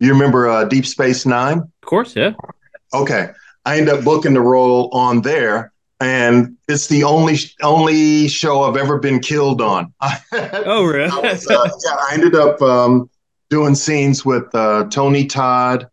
You 0.00 0.12
remember 0.12 0.48
uh, 0.48 0.64
Deep 0.64 0.84
Space 0.84 1.24
Nine? 1.24 1.58
Of 1.58 1.86
course, 1.86 2.14
yeah. 2.14 2.32
Okay, 2.92 3.30
I 3.64 3.78
ended 3.78 3.94
up 3.94 4.04
booking 4.04 4.34
the 4.34 4.40
role 4.40 4.90
on 4.92 5.22
there, 5.22 5.72
and 6.02 6.56
it's 6.68 6.88
the 6.88 7.04
only 7.04 7.36
only 7.62 8.28
show 8.28 8.62
I've 8.62 8.76
ever 8.76 8.98
been 8.98 9.20
killed 9.20 9.60
on. 9.60 9.92
Oh, 10.32 10.84
really? 10.84 11.10
I 11.10 11.18
was, 11.18 11.46
uh, 11.48 11.68
yeah, 11.84 11.96
I 12.08 12.14
ended 12.14 12.34
up 12.34 12.60
um, 12.62 13.08
doing 13.50 13.74
scenes 13.74 14.24
with 14.24 14.44
uh, 14.54 14.84
Tony 14.90 15.26
Todd, 15.26 15.88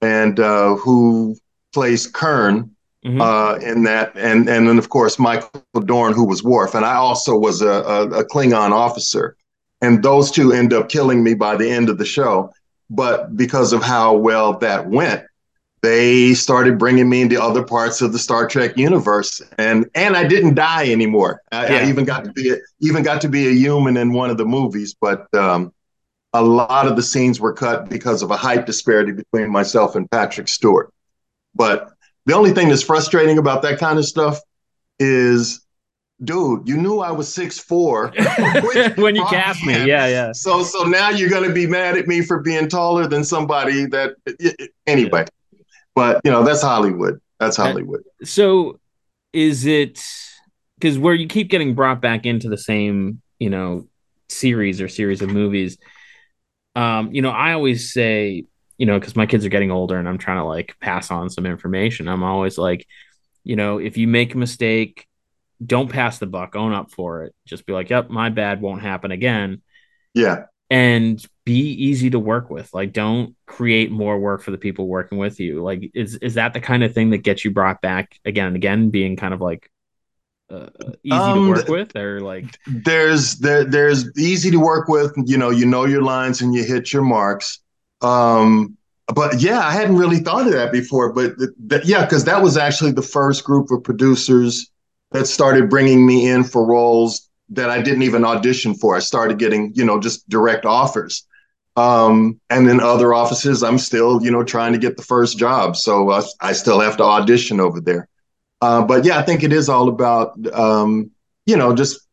and 0.00 0.38
uh, 0.40 0.74
who 0.76 1.36
plays 1.72 2.06
Kurn 2.06 2.74
Mhm. 3.04 3.18
uh, 3.20 3.58
in 3.64 3.84
that, 3.84 4.12
and 4.14 4.46
and 4.48 4.68
then 4.68 4.76
of 4.78 4.90
course 4.90 5.18
Michael 5.18 5.80
Dorn, 5.86 6.12
who 6.12 6.26
was 6.26 6.42
Worf, 6.44 6.74
and 6.74 6.84
I 6.84 6.94
also 6.96 7.34
was 7.34 7.62
a, 7.62 7.68
a, 7.70 8.08
a 8.20 8.24
Klingon 8.26 8.72
officer, 8.72 9.36
and 9.80 10.02
those 10.02 10.30
two 10.30 10.52
end 10.52 10.74
up 10.74 10.90
killing 10.90 11.24
me 11.24 11.32
by 11.32 11.56
the 11.56 11.70
end 11.70 11.88
of 11.88 11.96
the 11.96 12.04
show. 12.04 12.52
But 12.90 13.36
because 13.36 13.72
of 13.72 13.82
how 13.82 14.16
well 14.16 14.58
that 14.58 14.88
went, 14.90 15.22
they 15.82 16.34
started 16.34 16.78
bringing 16.78 17.08
me 17.08 17.22
into 17.22 17.42
other 17.42 17.62
parts 17.62 18.02
of 18.02 18.12
the 18.12 18.18
Star 18.18 18.46
Trek 18.46 18.76
universe, 18.76 19.40
and 19.56 19.88
and 19.94 20.16
I 20.16 20.26
didn't 20.26 20.54
die 20.54 20.90
anymore. 20.90 21.40
I, 21.52 21.68
Yeah. 21.68 21.76
I 21.78 21.88
even 21.88 22.04
got 22.04 22.24
to 22.24 22.32
be 22.32 22.50
a, 22.50 22.56
even 22.80 23.02
got 23.02 23.20
to 23.22 23.28
be 23.28 23.48
a 23.48 23.52
human 23.52 23.96
in 23.96 24.12
one 24.12 24.30
of 24.30 24.36
the 24.36 24.44
movies, 24.44 24.94
but 25.00 25.32
um, 25.34 25.72
a 26.34 26.42
lot 26.42 26.86
of 26.86 26.96
the 26.96 27.02
scenes 27.02 27.40
were 27.40 27.54
cut 27.54 27.88
because 27.88 28.22
of 28.22 28.30
a 28.30 28.36
height 28.36 28.66
disparity 28.66 29.12
between 29.12 29.50
myself 29.50 29.96
and 29.96 30.10
Patrick 30.10 30.48
Stewart. 30.48 30.92
But 31.54 31.90
the 32.26 32.34
only 32.34 32.52
thing 32.52 32.68
that's 32.68 32.82
frustrating 32.82 33.38
about 33.38 33.62
that 33.62 33.78
kind 33.78 33.98
of 33.98 34.04
stuff 34.04 34.38
is, 34.98 35.64
dude, 36.22 36.68
you 36.68 36.76
knew 36.76 36.98
I 36.98 37.10
was 37.10 37.32
six 37.32 37.58
four 37.58 38.12
when 38.96 39.16
you 39.16 39.24
cast 39.30 39.64
me, 39.64 39.86
yeah, 39.86 40.06
yeah. 40.06 40.32
So 40.32 40.62
so 40.62 40.82
now 40.82 41.08
you're 41.08 41.30
gonna 41.30 41.52
be 41.54 41.66
mad 41.66 41.96
at 41.96 42.06
me 42.06 42.20
for 42.20 42.40
being 42.40 42.68
taller 42.68 43.06
than 43.06 43.24
somebody 43.24 43.86
that 43.86 44.16
anyway. 44.86 45.24
But 45.94 46.20
you 46.24 46.30
know 46.30 46.44
that's 46.44 46.62
Hollywood. 46.62 47.20
That's 47.38 47.56
Hollywood. 47.56 48.02
So, 48.24 48.78
is 49.32 49.66
it 49.66 50.02
because 50.78 50.98
where 50.98 51.14
you 51.14 51.26
keep 51.26 51.50
getting 51.50 51.74
brought 51.74 52.00
back 52.00 52.26
into 52.26 52.48
the 52.48 52.58
same, 52.58 53.20
you 53.38 53.50
know, 53.50 53.86
series 54.28 54.80
or 54.80 54.88
series 54.88 55.22
of 55.22 55.30
movies? 55.30 55.78
Um, 56.76 57.12
you 57.12 57.22
know, 57.22 57.30
I 57.30 57.52
always 57.52 57.92
say, 57.92 58.44
you 58.78 58.86
know, 58.86 58.98
because 58.98 59.16
my 59.16 59.26
kids 59.26 59.44
are 59.44 59.50
getting 59.50 59.70
older 59.70 59.98
and 59.98 60.08
I'm 60.08 60.18
trying 60.18 60.38
to 60.38 60.44
like 60.44 60.74
pass 60.80 61.10
on 61.10 61.28
some 61.28 61.44
information. 61.46 62.08
I'm 62.08 62.22
always 62.22 62.56
like, 62.56 62.86
you 63.44 63.56
know, 63.56 63.78
if 63.78 63.96
you 63.96 64.08
make 64.08 64.34
a 64.34 64.38
mistake, 64.38 65.06
don't 65.64 65.90
pass 65.90 66.18
the 66.18 66.26
buck, 66.26 66.56
own 66.56 66.72
up 66.72 66.90
for 66.90 67.24
it. 67.24 67.34
Just 67.46 67.66
be 67.66 67.72
like, 67.72 67.90
yep, 67.90 68.08
my 68.08 68.30
bad 68.30 68.60
won't 68.60 68.82
happen 68.82 69.10
again. 69.10 69.62
Yeah. 70.14 70.44
And 70.70 71.20
be 71.44 71.72
easy 71.72 72.10
to 72.10 72.18
work 72.20 72.48
with. 72.48 72.72
Like, 72.72 72.92
don't 72.92 73.34
create 73.46 73.90
more 73.90 74.18
work 74.20 74.40
for 74.42 74.52
the 74.52 74.58
people 74.58 74.86
working 74.86 75.18
with 75.18 75.40
you. 75.40 75.62
Like, 75.62 75.90
is 75.94 76.14
is 76.16 76.34
that 76.34 76.54
the 76.54 76.60
kind 76.60 76.84
of 76.84 76.94
thing 76.94 77.10
that 77.10 77.18
gets 77.18 77.44
you 77.44 77.50
brought 77.50 77.80
back 77.82 78.18
again 78.24 78.46
and 78.46 78.56
again, 78.56 78.90
being 78.90 79.16
kind 79.16 79.34
of 79.34 79.40
like 79.40 79.68
uh, 80.50 80.68
easy 81.02 81.16
um, 81.16 81.44
to 81.44 81.50
work 81.50 81.68
with, 81.68 81.96
or 81.96 82.20
like 82.20 82.58
there's 82.66 83.36
there 83.38 83.64
there's 83.64 84.16
easy 84.18 84.50
to 84.50 84.58
work 84.58 84.88
with. 84.88 85.12
You 85.26 85.38
know, 85.38 85.50
you 85.50 85.66
know 85.66 85.86
your 85.86 86.02
lines 86.02 86.40
and 86.40 86.54
you 86.54 86.64
hit 86.64 86.92
your 86.92 87.02
marks. 87.02 87.60
Um, 88.00 88.76
but 89.14 89.40
yeah, 89.40 89.60
I 89.60 89.72
hadn't 89.72 89.96
really 89.96 90.18
thought 90.18 90.46
of 90.46 90.52
that 90.52 90.72
before. 90.72 91.12
But 91.12 91.38
th- 91.38 91.50
th- 91.68 91.84
yeah, 91.84 92.04
because 92.04 92.24
that 92.24 92.42
was 92.42 92.56
actually 92.56 92.92
the 92.92 93.02
first 93.02 93.44
group 93.44 93.70
of 93.70 93.82
producers 93.82 94.70
that 95.12 95.26
started 95.26 95.68
bringing 95.68 96.06
me 96.06 96.28
in 96.28 96.44
for 96.44 96.66
roles 96.66 97.28
that 97.50 97.70
I 97.70 97.82
didn't 97.82 98.02
even 98.02 98.24
audition 98.24 98.74
for. 98.74 98.96
I 98.96 99.00
started 99.00 99.38
getting, 99.38 99.72
you 99.74 99.84
know, 99.84 100.00
just 100.00 100.28
direct 100.28 100.64
offers. 100.64 101.26
Um, 101.76 102.40
and 102.50 102.68
then 102.68 102.80
other 102.80 103.14
offices, 103.14 103.62
I'm 103.62 103.78
still, 103.78 104.22
you 104.22 104.30
know, 104.30 104.44
trying 104.44 104.72
to 104.72 104.78
get 104.78 104.96
the 104.96 105.02
first 105.02 105.38
job. 105.38 105.76
So 105.76 106.10
uh, 106.10 106.22
I 106.40 106.52
still 106.52 106.80
have 106.80 106.96
to 106.98 107.04
audition 107.04 107.60
over 107.60 107.80
there. 107.80 108.08
Uh, 108.60 108.82
but 108.84 109.04
yeah, 109.04 109.18
I 109.18 109.22
think 109.22 109.42
it 109.42 109.52
is 109.52 109.68
all 109.68 109.88
about, 109.88 110.34
um, 110.52 111.10
you 111.46 111.56
know, 111.56 111.74
just 111.74 112.06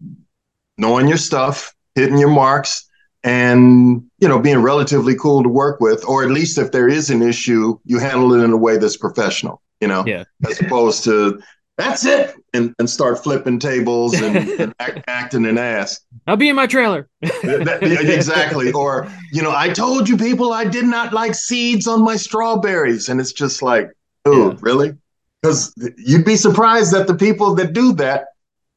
knowing 0.78 1.08
your 1.08 1.18
stuff, 1.18 1.74
hitting 1.96 2.18
your 2.18 2.30
marks, 2.30 2.88
and 3.24 4.04
you 4.20 4.28
know, 4.28 4.40
being 4.40 4.60
relatively 4.60 5.16
cool 5.16 5.44
to 5.44 5.50
work 5.50 5.82
with, 5.82 6.06
or 6.06 6.24
at 6.24 6.32
least 6.32 6.58
if 6.58 6.72
there 6.72 6.88
is 6.88 7.10
an 7.10 7.22
issue, 7.22 7.78
you 7.84 8.00
handle 8.00 8.34
it 8.34 8.44
in 8.44 8.52
a 8.52 8.58
way 8.58 8.78
that's 8.78 8.96
professional. 8.96 9.62
You 9.82 9.90
know, 9.90 10.06
yeah. 10.06 10.24
as 10.48 10.62
opposed 10.62 11.04
to 11.04 11.42
that's 11.78 12.06
it 12.06 12.34
and, 12.54 12.74
and 12.80 12.90
start 12.90 13.24
flipping 13.24 13.60
tables 13.60 14.14
and, 14.14 14.36
and 14.60 14.74
act, 14.80 15.04
acting 15.08 15.46
an 15.46 15.58
ass. 15.58 16.02
I'll 16.26 16.38
be 16.38 16.50
in 16.50 16.56
my 16.56 16.68
trailer. 16.68 17.08
That, 17.22 17.80
exactly. 17.82 18.72
Or 18.72 19.12
you 19.32 19.42
know 19.42 19.54
i 19.56 19.70
told 19.70 20.10
you 20.10 20.18
people 20.18 20.54
i 20.54 20.66
did 20.66 20.86
not 20.86 21.14
like 21.14 21.34
seeds 21.36 21.88
on 21.88 22.04
my 22.04 22.16
strawberries. 22.16 23.10
And 23.10 23.20
it's 23.20 23.34
just 23.34 23.62
like 23.62 23.92
oh 24.26 24.52
yeah. 24.52 24.58
really? 24.62 24.94
Because 25.42 25.74
you'd 25.98 26.26
be 26.26 26.36
surprised 26.36 26.94
that 26.94 27.08
the 27.08 27.16
people 27.16 27.56
that 27.56 27.74
do 27.74 27.94
that 27.94 28.28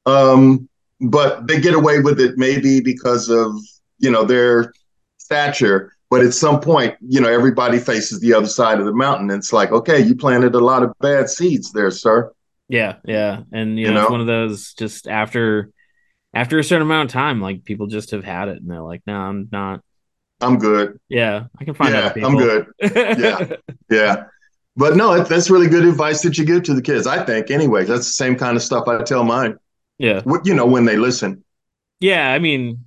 um, 0.06 0.68
but 1.00 1.46
they 1.46 1.60
get 1.60 1.74
away 1.74 2.00
with 2.00 2.20
it 2.20 2.36
maybe 2.36 2.80
because 2.80 3.28
of 3.28 3.54
you 3.98 4.10
know 4.10 4.24
their 4.24 4.72
stature. 5.18 5.92
But 6.10 6.22
at 6.22 6.34
some 6.34 6.60
point 6.60 6.96
you 7.00 7.20
know 7.20 7.30
everybody 7.30 7.78
faces 7.78 8.20
the 8.20 8.34
other 8.34 8.48
side 8.48 8.78
of 8.78 8.86
the 8.86 8.92
mountain. 8.92 9.30
And 9.30 9.38
it's 9.38 9.52
like 9.52 9.72
okay 9.72 10.00
you 10.00 10.14
planted 10.14 10.54
a 10.54 10.60
lot 10.60 10.82
of 10.82 10.92
bad 11.00 11.28
seeds 11.28 11.72
there 11.72 11.90
sir 11.90 12.32
yeah 12.70 12.96
yeah 13.04 13.42
and 13.52 13.78
you, 13.78 13.86
you 13.86 13.92
know, 13.92 13.94
know, 13.94 14.02
it's 14.02 14.10
one 14.10 14.20
of 14.20 14.26
those 14.26 14.74
just 14.74 15.08
after 15.08 15.70
after 16.32 16.58
a 16.58 16.64
certain 16.64 16.86
amount 16.86 17.10
of 17.10 17.12
time 17.12 17.40
like 17.40 17.64
people 17.64 17.86
just 17.86 18.12
have 18.12 18.24
had 18.24 18.48
it 18.48 18.58
and 18.58 18.70
they're 18.70 18.80
like 18.80 19.02
no 19.06 19.14
i'm 19.14 19.48
not 19.52 19.80
i'm 20.40 20.58
good 20.58 20.98
yeah 21.08 21.44
i 21.58 21.64
can 21.64 21.74
find 21.74 21.92
yeah 21.92 22.12
i'm 22.24 22.36
good 22.36 22.66
yeah 22.80 23.56
yeah 23.90 24.24
but 24.76 24.96
no, 24.96 25.22
that's 25.22 25.50
really 25.50 25.68
good 25.68 25.84
advice 25.84 26.22
that 26.22 26.38
you 26.38 26.44
give 26.46 26.62
to 26.64 26.74
the 26.74 26.82
kids. 26.82 27.06
I 27.06 27.22
think, 27.24 27.50
anyway, 27.50 27.84
that's 27.84 28.06
the 28.06 28.12
same 28.12 28.36
kind 28.36 28.56
of 28.56 28.62
stuff 28.62 28.88
I 28.88 29.02
tell 29.02 29.24
mine. 29.24 29.56
Yeah, 29.98 30.22
you 30.44 30.54
know, 30.54 30.64
when 30.64 30.86
they 30.86 30.96
listen. 30.96 31.44
Yeah, 31.98 32.32
I 32.32 32.38
mean, 32.38 32.86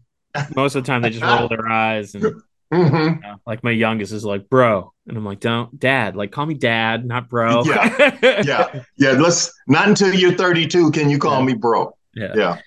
most 0.55 0.75
of 0.75 0.83
the 0.83 0.87
time 0.87 1.03
they 1.03 1.11
just 1.11 1.23
roll 1.23 1.47
their 1.47 1.67
eyes 1.67 2.15
and. 2.15 2.41
Mm-hmm. 2.73 2.95
You 2.95 3.21
know, 3.21 3.35
like 3.45 3.63
my 3.63 3.71
youngest 3.71 4.11
is 4.11 4.25
like, 4.25 4.49
bro, 4.49 4.93
and 5.07 5.17
I'm 5.17 5.25
like, 5.25 5.39
don't, 5.39 5.79
dad, 5.79 6.15
like 6.15 6.31
call 6.31 6.45
me 6.45 6.55
dad, 6.55 7.05
not 7.05 7.29
bro. 7.29 7.63
Yeah, 7.63 8.17
yeah, 8.43 8.83
yeah. 8.97 9.11
Let's 9.11 9.53
not 9.67 9.87
until 9.87 10.13
you're 10.13 10.33
32 10.33 10.91
can 10.91 11.09
you 11.09 11.19
call 11.19 11.39
yeah. 11.39 11.45
me 11.45 11.53
bro. 11.53 11.95
Yeah, 12.15 12.33
yeah. 12.35 12.57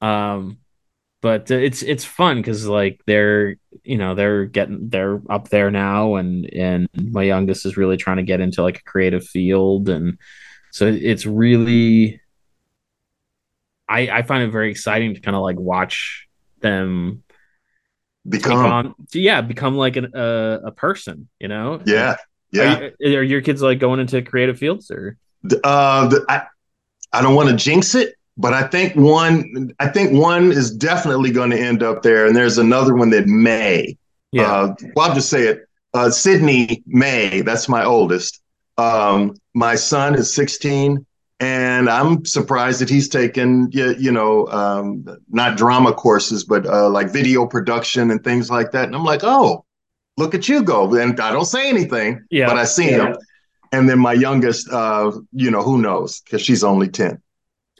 Um, 0.00 0.58
but 1.22 1.50
uh, 1.50 1.54
it's 1.54 1.82
it's 1.82 2.04
fun 2.04 2.36
because 2.36 2.66
like 2.66 3.00
they're 3.06 3.56
you 3.84 3.96
know 3.96 4.14
they're 4.14 4.44
getting 4.44 4.88
they're 4.90 5.22
up 5.30 5.48
there 5.48 5.70
now 5.70 6.16
and 6.16 6.52
and 6.52 6.88
my 6.94 7.22
youngest 7.22 7.64
is 7.64 7.78
really 7.78 7.96
trying 7.96 8.18
to 8.18 8.22
get 8.22 8.40
into 8.40 8.62
like 8.62 8.78
a 8.78 8.82
creative 8.82 9.24
field 9.24 9.88
and 9.88 10.18
so 10.72 10.86
it's 10.86 11.24
really 11.24 12.20
i 13.88 14.00
i 14.08 14.22
find 14.22 14.42
it 14.42 14.50
very 14.50 14.70
exciting 14.70 15.14
to 15.14 15.20
kind 15.20 15.36
of 15.36 15.42
like 15.42 15.58
watch 15.58 16.28
them 16.60 17.22
become 18.28 18.64
on, 18.64 18.94
yeah 19.12 19.40
become 19.40 19.74
like 19.74 19.96
an, 19.96 20.14
uh, 20.14 20.60
a 20.64 20.70
person 20.70 21.28
you 21.40 21.48
know 21.48 21.80
yeah 21.86 22.16
yeah 22.52 22.78
are, 22.78 22.90
you, 23.00 23.18
are, 23.18 23.22
your 23.22 23.40
kids 23.40 23.60
like 23.60 23.80
going 23.80 23.98
into 23.98 24.22
creative 24.22 24.58
fields 24.58 24.90
or 24.90 25.16
uh 25.64 26.14
i 26.28 26.42
i 27.12 27.20
don't 27.20 27.34
want 27.34 27.48
to 27.48 27.56
jinx 27.56 27.94
it 27.94 28.14
but 28.36 28.54
I 28.54 28.62
think 28.62 28.94
one, 28.96 29.72
I 29.78 29.88
think 29.88 30.18
one 30.18 30.52
is 30.52 30.74
definitely 30.74 31.30
going 31.30 31.50
to 31.50 31.58
end 31.58 31.82
up 31.82 32.02
there, 32.02 32.26
and 32.26 32.34
there's 32.34 32.58
another 32.58 32.94
one 32.94 33.10
that 33.10 33.26
may. 33.26 33.96
Yeah. 34.30 34.50
Uh, 34.50 34.74
well, 34.96 35.08
I'll 35.08 35.14
just 35.14 35.28
say 35.28 35.48
it. 35.48 35.68
Uh, 35.94 36.10
Sydney 36.10 36.82
May, 36.86 37.42
that's 37.42 37.68
my 37.68 37.84
oldest. 37.84 38.40
Um, 38.78 39.34
my 39.54 39.74
son 39.74 40.14
is 40.14 40.32
16, 40.32 41.04
and 41.42 41.90
I'm 41.90 42.24
surprised 42.24 42.80
that 42.80 42.88
he's 42.88 43.08
taken, 43.08 43.68
you, 43.72 43.96
you 43.98 44.12
know, 44.12 44.46
um, 44.46 45.04
not 45.28 45.56
drama 45.56 45.92
courses, 45.92 46.44
but 46.44 46.64
uh, 46.66 46.88
like 46.88 47.10
video 47.10 47.46
production 47.46 48.12
and 48.12 48.22
things 48.22 48.48
like 48.48 48.70
that. 48.70 48.84
And 48.84 48.94
I'm 48.94 49.02
like, 49.02 49.24
oh, 49.24 49.64
look 50.16 50.36
at 50.36 50.48
you 50.48 50.62
go. 50.62 50.94
And 50.94 51.18
I 51.18 51.32
don't 51.32 51.44
say 51.44 51.68
anything, 51.68 52.24
yeah. 52.30 52.46
but 52.46 52.58
I 52.58 52.64
see 52.64 52.92
yeah. 52.92 53.08
him. 53.08 53.16
And 53.72 53.88
then 53.88 53.98
my 53.98 54.12
youngest, 54.12 54.70
uh, 54.70 55.10
you 55.32 55.50
know, 55.50 55.62
who 55.62 55.78
knows? 55.78 56.20
Because 56.20 56.42
she's 56.42 56.62
only 56.62 56.86
10. 56.86 57.20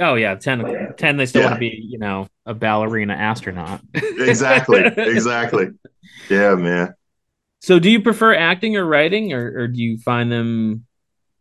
Oh 0.01 0.14
yeah, 0.16 0.35
10, 0.35 0.94
10 0.96 1.16
they 1.16 1.27
still 1.27 1.42
yeah. 1.42 1.46
want 1.46 1.57
to 1.57 1.61
be, 1.61 1.81
you 1.88 1.98
know, 1.98 2.27
a 2.44 2.55
ballerina 2.55 3.14
astronaut. 3.14 3.81
exactly. 3.94 4.81
Exactly. 4.85 5.68
Yeah, 6.29 6.57
man. 6.57 6.94
So 7.61 7.79
do 7.79 7.88
you 7.88 8.03
prefer 8.03 8.35
acting 8.35 8.77
or 8.77 8.85
writing 8.85 9.33
or, 9.33 9.61
or 9.61 9.68
do 9.68 9.81
you 9.81 9.98
find 9.98 10.33
them 10.33 10.85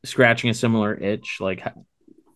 scratching 0.06 0.52
a 0.52 0.54
similar 0.54 0.94
itch? 0.94 1.38
Like 1.40 1.64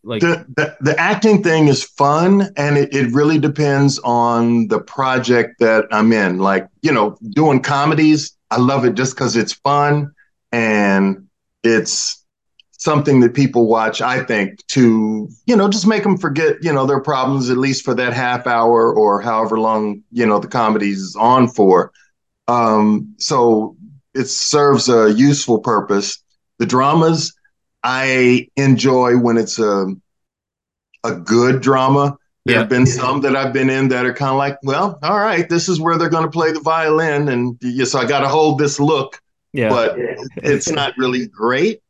like 0.05 0.21
the, 0.21 0.45
the, 0.55 0.77
the 0.81 0.99
acting 0.99 1.41
thing 1.41 1.67
is 1.67 1.83
fun 1.83 2.49
and 2.55 2.77
it, 2.77 2.93
it 2.93 3.11
really 3.11 3.39
depends 3.39 3.99
on 3.99 4.67
the 4.67 4.79
project 4.79 5.59
that 5.59 5.85
I'm 5.91 6.13
in. 6.13 6.37
Like, 6.37 6.67
you 6.83 6.91
know, 6.91 7.17
doing 7.31 7.61
comedies, 7.61 8.37
I 8.51 8.59
love 8.59 8.85
it 8.85 8.93
just 8.93 9.15
because 9.15 9.35
it's 9.35 9.53
fun 9.53 10.13
and 10.51 11.27
it's 11.63 12.23
something 12.77 13.21
that 13.21 13.33
people 13.33 13.67
watch, 13.67 13.99
I 13.99 14.23
think, 14.23 14.65
to, 14.67 15.27
you 15.47 15.55
know, 15.55 15.67
just 15.69 15.87
make 15.87 16.03
them 16.03 16.17
forget, 16.17 16.57
you 16.61 16.71
know, 16.71 16.85
their 16.85 17.01
problems 17.01 17.49
at 17.49 17.57
least 17.57 17.83
for 17.83 17.95
that 17.95 18.13
half 18.13 18.45
hour 18.45 18.93
or 18.93 19.21
however 19.21 19.59
long, 19.59 20.03
you 20.11 20.27
know, 20.27 20.37
the 20.37 20.47
comedy's 20.47 21.15
on 21.15 21.47
for. 21.47 21.91
Um, 22.47 23.15
so 23.17 23.75
it 24.13 24.25
serves 24.25 24.87
a 24.87 25.11
useful 25.11 25.57
purpose. 25.57 26.23
The 26.59 26.67
dramas, 26.67 27.33
I 27.85 28.49
enjoy 28.57 29.17
when 29.17 29.37
it's 29.37 29.59
a 29.59 29.87
a 31.03 31.13
good 31.13 31.61
drama. 31.61 32.17
There 32.45 32.55
yeah. 32.55 32.61
have 32.61 32.69
been 32.69 32.85
some 32.85 33.21
that 33.21 33.35
I've 33.35 33.53
been 33.53 33.69
in 33.69 33.89
that 33.89 34.05
are 34.05 34.13
kind 34.13 34.31
of 34.31 34.37
like, 34.37 34.57
well, 34.63 34.99
all 35.01 35.19
right, 35.19 35.47
this 35.47 35.69
is 35.69 35.79
where 35.79 35.97
they're 35.97 36.09
going 36.09 36.25
to 36.25 36.31
play 36.31 36.51
the 36.51 36.59
violin, 36.59 37.29
and 37.29 37.57
yes, 37.61 37.91
so 37.91 37.99
I 37.99 38.05
got 38.05 38.21
to 38.21 38.27
hold 38.27 38.59
this 38.59 38.79
look. 38.79 39.21
Yeah. 39.53 39.69
But 39.69 39.95
it's 40.37 40.69
not 40.69 40.97
really 40.97 41.27
great 41.27 41.81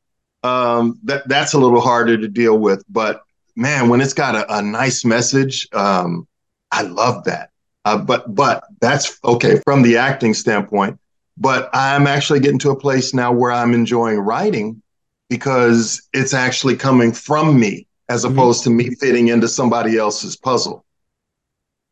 um, 0.46 1.00
that 1.04 1.28
that's 1.28 1.54
a 1.54 1.58
little 1.58 1.82
harder 1.82 2.18
to 2.18 2.28
deal 2.28 2.58
with. 2.60 2.84
But 2.88 3.24
man, 3.56 3.90
when 3.90 4.02
it's 4.02 4.14
got 4.14 4.36
a, 4.36 4.58
a 4.58 4.62
nice 4.62 5.04
message, 5.04 5.68
um, 5.74 6.28
I 6.72 6.84
love 6.84 7.24
that. 7.24 7.50
Uh, 7.84 7.98
but 7.98 8.34
but 8.34 8.64
that's 8.82 9.18
okay 9.24 9.60
from 9.64 9.82
the 9.82 9.98
acting 9.98 10.34
standpoint. 10.34 11.00
But 11.38 11.70
I'm 11.74 12.08
actually 12.08 12.40
getting 12.40 12.60
to 12.60 12.72
a 12.72 12.80
place 12.80 13.14
now 13.14 13.32
where 13.32 13.52
I'm 13.52 13.74
enjoying 13.74 14.20
writing 14.20 14.82
because 15.30 16.08
it's 16.14 16.34
actually 16.34 16.76
coming 16.76 17.12
from 17.12 17.60
me 17.60 17.88
as 18.10 18.24
mm-hmm. 18.24 18.34
opposed 18.34 18.64
mm-hmm. 18.64 18.78
to 18.78 18.90
me 18.90 18.96
fitting 18.96 19.28
into 19.30 19.48
somebody 19.48 19.98
else's 19.98 20.36
puzzle. 20.36 20.86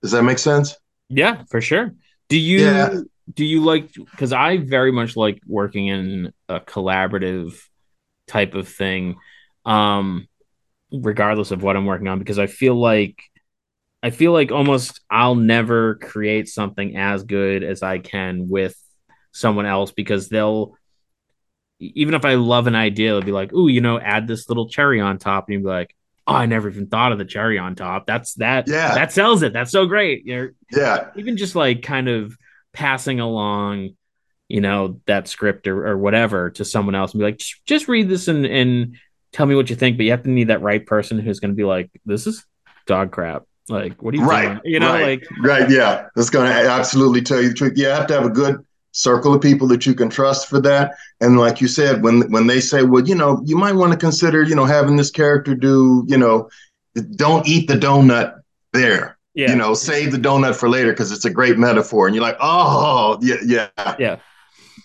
Does 0.01 0.11
that 0.11 0.23
make 0.23 0.39
sense? 0.39 0.75
Yeah, 1.09 1.43
for 1.49 1.61
sure. 1.61 1.93
Do 2.29 2.37
you 2.37 2.59
yeah. 2.59 2.99
do 3.33 3.45
you 3.45 3.63
like 3.63 3.93
because 3.93 4.33
I 4.33 4.57
very 4.57 4.91
much 4.91 5.15
like 5.15 5.39
working 5.47 5.87
in 5.87 6.33
a 6.49 6.59
collaborative 6.59 7.57
type 8.27 8.55
of 8.55 8.67
thing 8.69 9.17
um 9.65 10.27
regardless 10.91 11.51
of 11.51 11.61
what 11.61 11.75
I'm 11.75 11.85
working 11.85 12.07
on 12.07 12.19
because 12.19 12.39
I 12.39 12.47
feel 12.47 12.75
like 12.75 13.21
I 14.01 14.09
feel 14.09 14.33
like 14.33 14.51
almost 14.51 14.99
I'll 15.09 15.35
never 15.35 15.95
create 15.95 16.47
something 16.49 16.97
as 16.97 17.23
good 17.23 17.63
as 17.63 17.83
I 17.83 17.99
can 17.99 18.49
with 18.49 18.75
someone 19.31 19.65
else 19.65 19.91
because 19.91 20.29
they'll 20.29 20.75
even 21.79 22.13
if 22.13 22.25
I 22.25 22.35
love 22.35 22.67
an 22.67 22.75
idea, 22.75 23.11
they'll 23.11 23.21
be 23.21 23.31
like, 23.31 23.53
"Ooh, 23.53 23.67
you 23.67 23.81
know, 23.81 23.99
add 23.99 24.27
this 24.27 24.49
little 24.49 24.69
cherry 24.69 24.99
on 24.99 25.17
top," 25.17 25.47
and 25.47 25.53
you'd 25.53 25.63
be 25.63 25.69
like, 25.69 25.95
"Oh, 26.27 26.35
I 26.35 26.45
never 26.45 26.69
even 26.69 26.87
thought 26.87 27.11
of 27.11 27.17
the 27.17 27.25
cherry 27.25 27.57
on 27.57 27.75
top. 27.75 28.05
That's 28.05 28.35
that. 28.35 28.67
Yeah, 28.67 28.95
that 28.95 29.11
sells 29.11 29.43
it. 29.43 29.53
That's 29.53 29.71
so 29.71 29.85
great." 29.85 30.25
You're, 30.25 30.53
yeah, 30.71 31.09
even 31.15 31.37
just 31.37 31.55
like 31.55 31.81
kind 31.81 32.07
of 32.07 32.37
passing 32.73 33.19
along 33.19 33.91
you 34.49 34.61
know 34.61 34.99
that 35.05 35.27
script 35.27 35.67
or, 35.67 35.87
or 35.87 35.97
whatever 35.97 36.49
to 36.49 36.65
someone 36.65 36.95
else 36.95 37.13
and 37.13 37.19
be 37.19 37.23
like 37.23 37.41
just 37.65 37.87
read 37.87 38.09
this 38.09 38.27
and 38.27 38.45
and 38.45 38.97
tell 39.31 39.45
me 39.45 39.55
what 39.55 39.69
you 39.69 39.75
think 39.75 39.95
but 39.95 40.03
you 40.03 40.11
have 40.11 40.23
to 40.23 40.29
need 40.29 40.49
that 40.49 40.61
right 40.61 40.85
person 40.85 41.17
who's 41.17 41.39
going 41.39 41.51
to 41.51 41.55
be 41.55 41.63
like 41.63 41.89
this 42.05 42.27
is 42.27 42.45
dog 42.85 43.11
crap 43.11 43.43
Like, 43.69 44.01
what 44.03 44.13
are 44.13 44.17
you 44.17 44.25
right, 44.25 44.47
doing? 44.47 44.61
You 44.65 44.79
know, 44.79 44.93
right, 44.93 45.21
like 45.21 45.27
right, 45.41 45.69
yeah, 45.69 46.07
that's 46.15 46.29
going 46.29 46.51
to 46.51 46.69
absolutely 46.69 47.21
tell 47.21 47.41
you 47.41 47.49
the 47.49 47.55
truth. 47.55 47.77
You 47.77 47.87
have 47.87 48.07
to 48.07 48.13
have 48.13 48.25
a 48.25 48.29
good 48.29 48.63
circle 48.93 49.33
of 49.33 49.41
people 49.41 49.67
that 49.67 49.85
you 49.85 49.93
can 49.93 50.09
trust 50.09 50.47
for 50.47 50.61
that. 50.61 50.95
And 51.19 51.37
like 51.37 51.59
you 51.59 51.67
said, 51.67 52.01
when 52.01 52.31
when 52.31 52.47
they 52.47 52.61
say, 52.61 52.83
well, 52.83 53.03
you 53.03 53.15
know, 53.15 53.41
you 53.43 53.57
might 53.57 53.73
want 53.73 53.91
to 53.91 53.97
consider, 53.97 54.41
you 54.43 54.55
know, 54.55 54.65
having 54.65 54.95
this 54.95 55.11
character 55.11 55.53
do, 55.55 56.05
you 56.07 56.17
know, 56.17 56.49
don't 57.15 57.45
eat 57.47 57.67
the 57.67 57.75
donut 57.75 58.39
there. 58.71 59.17
Yeah. 59.33 59.49
You 59.49 59.55
know, 59.55 59.73
save 59.73 60.11
the 60.11 60.17
donut 60.17 60.55
for 60.55 60.69
later 60.69 60.91
because 60.91 61.11
it's 61.11 61.25
a 61.25 61.29
great 61.29 61.57
metaphor. 61.57 62.05
And 62.05 62.15
you're 62.15 62.23
like, 62.23 62.37
oh, 62.39 63.17
yeah, 63.21 63.35
yeah. 63.43 63.95
Yeah. 63.97 64.17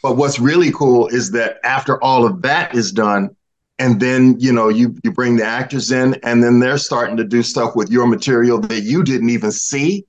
But 0.02 0.16
what's 0.16 0.38
really 0.38 0.72
cool 0.72 1.08
is 1.08 1.32
that 1.32 1.58
after 1.64 2.02
all 2.02 2.24
of 2.24 2.42
that 2.42 2.74
is 2.74 2.92
done, 2.92 3.36
and 3.78 4.00
then 4.00 4.36
you 4.40 4.52
know 4.52 4.68
you 4.68 4.96
you 5.04 5.12
bring 5.12 5.36
the 5.36 5.44
actors 5.44 5.92
in, 5.92 6.14
and 6.22 6.42
then 6.42 6.60
they're 6.60 6.78
starting 6.78 7.16
to 7.18 7.24
do 7.24 7.42
stuff 7.42 7.76
with 7.76 7.90
your 7.90 8.06
material 8.06 8.58
that 8.60 8.80
you 8.80 9.04
didn't 9.04 9.30
even 9.30 9.52
see. 9.52 10.06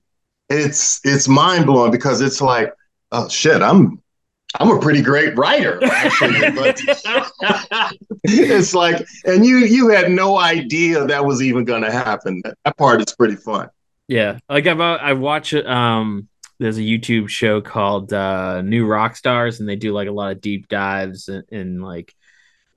It's 0.48 1.00
it's 1.04 1.28
mind 1.28 1.66
blowing 1.66 1.92
because 1.92 2.20
it's 2.20 2.40
like, 2.40 2.72
oh 3.12 3.28
shit, 3.28 3.62
I'm 3.62 4.02
I'm 4.58 4.70
a 4.70 4.80
pretty 4.80 5.02
great 5.02 5.36
writer, 5.36 5.82
actually. 5.84 6.50
but 6.54 6.80
it's 8.24 8.74
like, 8.74 9.06
and 9.24 9.44
you 9.44 9.58
you 9.58 9.88
had 9.88 10.10
no 10.10 10.38
idea 10.38 11.04
that 11.06 11.24
was 11.24 11.42
even 11.42 11.64
going 11.64 11.82
to 11.82 11.92
happen. 11.92 12.42
That 12.64 12.76
part 12.76 13.00
is 13.00 13.14
pretty 13.14 13.36
fun. 13.36 13.68
Yeah, 14.08 14.38
like 14.48 14.66
I've 14.66 14.80
uh, 14.80 14.98
I 15.00 15.12
watch. 15.12 15.54
Um, 15.54 16.28
there's 16.58 16.78
a 16.78 16.82
YouTube 16.82 17.28
show 17.28 17.60
called 17.60 18.12
uh, 18.12 18.60
New 18.62 18.86
Rockstars, 18.86 19.60
and 19.60 19.68
they 19.68 19.76
do 19.76 19.92
like 19.92 20.08
a 20.08 20.12
lot 20.12 20.32
of 20.32 20.40
deep 20.40 20.68
dives 20.68 21.28
in, 21.28 21.42
in 21.48 21.80
like 21.80 22.14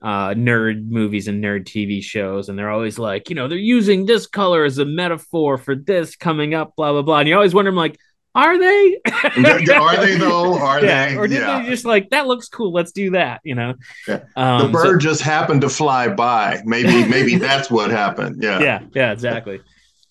uh, 0.00 0.28
nerd 0.30 0.88
movies 0.88 1.28
and 1.28 1.42
nerd 1.42 1.64
TV 1.64 2.02
shows, 2.02 2.48
and 2.48 2.58
they're 2.58 2.70
always 2.70 2.98
like, 2.98 3.30
you 3.30 3.34
know, 3.34 3.48
they're 3.48 3.58
using 3.58 4.06
this 4.06 4.26
color 4.26 4.64
as 4.64 4.78
a 4.78 4.84
metaphor 4.84 5.58
for 5.58 5.74
this 5.74 6.14
coming 6.14 6.54
up, 6.54 6.76
blah 6.76 6.92
blah 6.92 7.02
blah. 7.02 7.18
And 7.18 7.28
you 7.28 7.34
always 7.34 7.52
wonder, 7.52 7.70
I'm 7.70 7.76
like, 7.76 7.98
are 8.36 8.58
they? 8.58 9.00
are 9.06 9.96
they 9.96 10.16
though? 10.16 10.58
Are 10.58 10.84
yeah. 10.84 11.10
they? 11.10 11.16
Or 11.16 11.28
did 11.28 11.38
yeah. 11.38 11.62
they 11.62 11.68
just 11.68 11.84
like 11.84 12.10
that 12.10 12.26
looks 12.26 12.48
cool? 12.48 12.72
Let's 12.72 12.90
do 12.90 13.10
that. 13.12 13.40
You 13.44 13.54
know, 13.54 13.74
yeah. 14.08 14.24
um, 14.34 14.62
the 14.62 14.68
bird 14.72 15.02
so, 15.02 15.08
just 15.08 15.22
happened 15.22 15.60
to 15.60 15.68
fly 15.68 16.08
by. 16.08 16.60
Maybe 16.64 17.08
maybe 17.08 17.36
that's 17.38 17.70
what 17.70 17.92
happened. 17.92 18.42
Yeah, 18.42 18.58
yeah, 18.60 18.82
yeah, 18.92 19.12
exactly. 19.12 19.60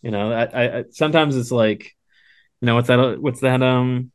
You 0.01 0.11
know, 0.11 0.31
I, 0.31 0.77
I 0.79 0.83
sometimes 0.91 1.35
it's 1.35 1.51
like, 1.51 1.95
you 2.61 2.65
know, 2.65 2.75
what's 2.75 2.87
that? 2.87 3.21
What's 3.21 3.41
that? 3.41 3.61
Um, 3.61 4.11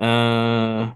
uh, 0.00 0.94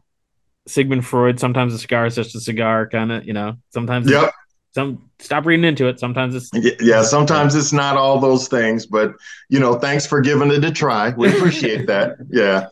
Sigmund 0.67 1.07
Freud. 1.07 1.39
Sometimes 1.39 1.75
a 1.75 1.79
cigar 1.79 2.07
is 2.07 2.17
just 2.17 2.35
a 2.35 2.41
cigar, 2.41 2.89
kind 2.89 3.13
of. 3.13 3.25
You 3.25 3.35
know, 3.35 3.59
sometimes. 3.71 4.11
Yep 4.11 4.33
some 4.75 5.11
stop 5.19 5.45
reading 5.45 5.65
into 5.65 5.89
it. 5.89 6.01
Sometimes 6.01 6.35
it's 6.35 6.51
yeah, 6.81 7.03
sometimes 7.03 7.55
it's 7.55 7.73
not 7.73 7.97
all 7.97 8.19
those 8.19 8.49
things, 8.49 8.87
but 8.87 9.15
you 9.49 9.61
know, 9.61 9.75
thanks 9.79 10.07
for 10.07 10.21
giving 10.21 10.51
it 10.51 10.65
a 10.65 10.71
try. 10.71 11.11
We 11.11 11.29
appreciate 11.29 11.87
that. 11.87 12.17
Yeah. 12.31 12.69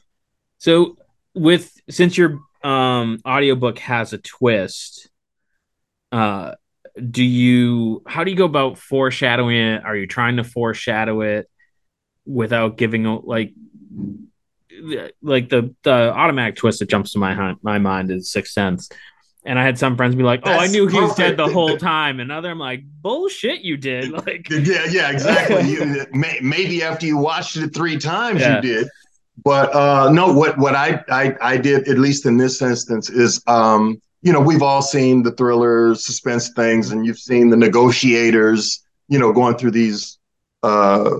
So 0.58 0.96
with 1.34 1.72
since 1.90 2.16
your 2.16 2.40
um 2.62 3.20
audiobook 3.26 3.78
has 3.80 4.12
a 4.12 4.18
twist, 4.18 5.08
uh 6.12 6.54
do 7.10 7.22
you 7.22 8.02
how 8.06 8.24
do 8.24 8.30
you 8.30 8.36
go 8.36 8.46
about 8.46 8.78
foreshadowing 8.78 9.56
it? 9.56 9.84
Are 9.84 9.96
you 9.96 10.06
trying 10.06 10.36
to 10.36 10.44
foreshadow 10.44 11.20
it 11.20 11.48
without 12.24 12.76
giving 12.78 13.04
like 13.04 13.52
like 15.20 15.50
the 15.50 15.74
the 15.82 15.92
automatic 15.92 16.56
twist 16.56 16.78
that 16.78 16.88
jumps 16.88 17.12
to 17.12 17.18
my 17.18 17.54
my 17.62 17.78
mind 17.78 18.10
is 18.10 18.30
Sixth 18.30 18.52
Sense 18.52 18.88
and 19.44 19.58
I 19.58 19.64
had 19.64 19.78
some 19.78 19.96
friends 19.96 20.14
be 20.14 20.22
like, 20.22 20.40
"Oh, 20.44 20.50
That's 20.50 20.62
I 20.62 20.66
knew 20.66 20.86
he 20.86 21.00
was 21.00 21.14
dead 21.14 21.36
the 21.36 21.48
whole 21.48 21.76
time," 21.76 22.20
and 22.20 22.30
other 22.30 22.50
I'm 22.50 22.58
like, 22.58 22.82
"Bullshit, 23.00 23.60
you 23.62 23.76
did!" 23.76 24.10
Like, 24.26 24.48
yeah, 24.50 24.86
yeah, 24.90 25.10
exactly. 25.10 25.62
you, 25.70 26.06
may, 26.12 26.38
maybe 26.42 26.82
after 26.82 27.06
you 27.06 27.16
watched 27.16 27.56
it 27.56 27.74
three 27.74 27.96
times, 27.96 28.40
yeah. 28.40 28.56
you 28.56 28.62
did. 28.62 28.88
But 29.42 29.74
uh, 29.74 30.10
no, 30.10 30.32
what 30.32 30.58
what 30.58 30.74
I, 30.74 31.02
I 31.08 31.34
I 31.40 31.56
did 31.56 31.88
at 31.88 31.98
least 31.98 32.26
in 32.26 32.36
this 32.36 32.60
instance 32.60 33.08
is, 33.08 33.42
um, 33.46 34.00
you 34.22 34.32
know, 34.32 34.40
we've 34.40 34.62
all 34.62 34.82
seen 34.82 35.22
the 35.22 35.32
thriller 35.32 35.94
suspense 35.94 36.50
things, 36.50 36.90
and 36.90 37.06
you've 37.06 37.18
seen 37.18 37.48
the 37.48 37.56
negotiators, 37.56 38.84
you 39.08 39.18
know, 39.18 39.32
going 39.32 39.56
through 39.56 39.70
these 39.70 40.18
uh, 40.62 41.10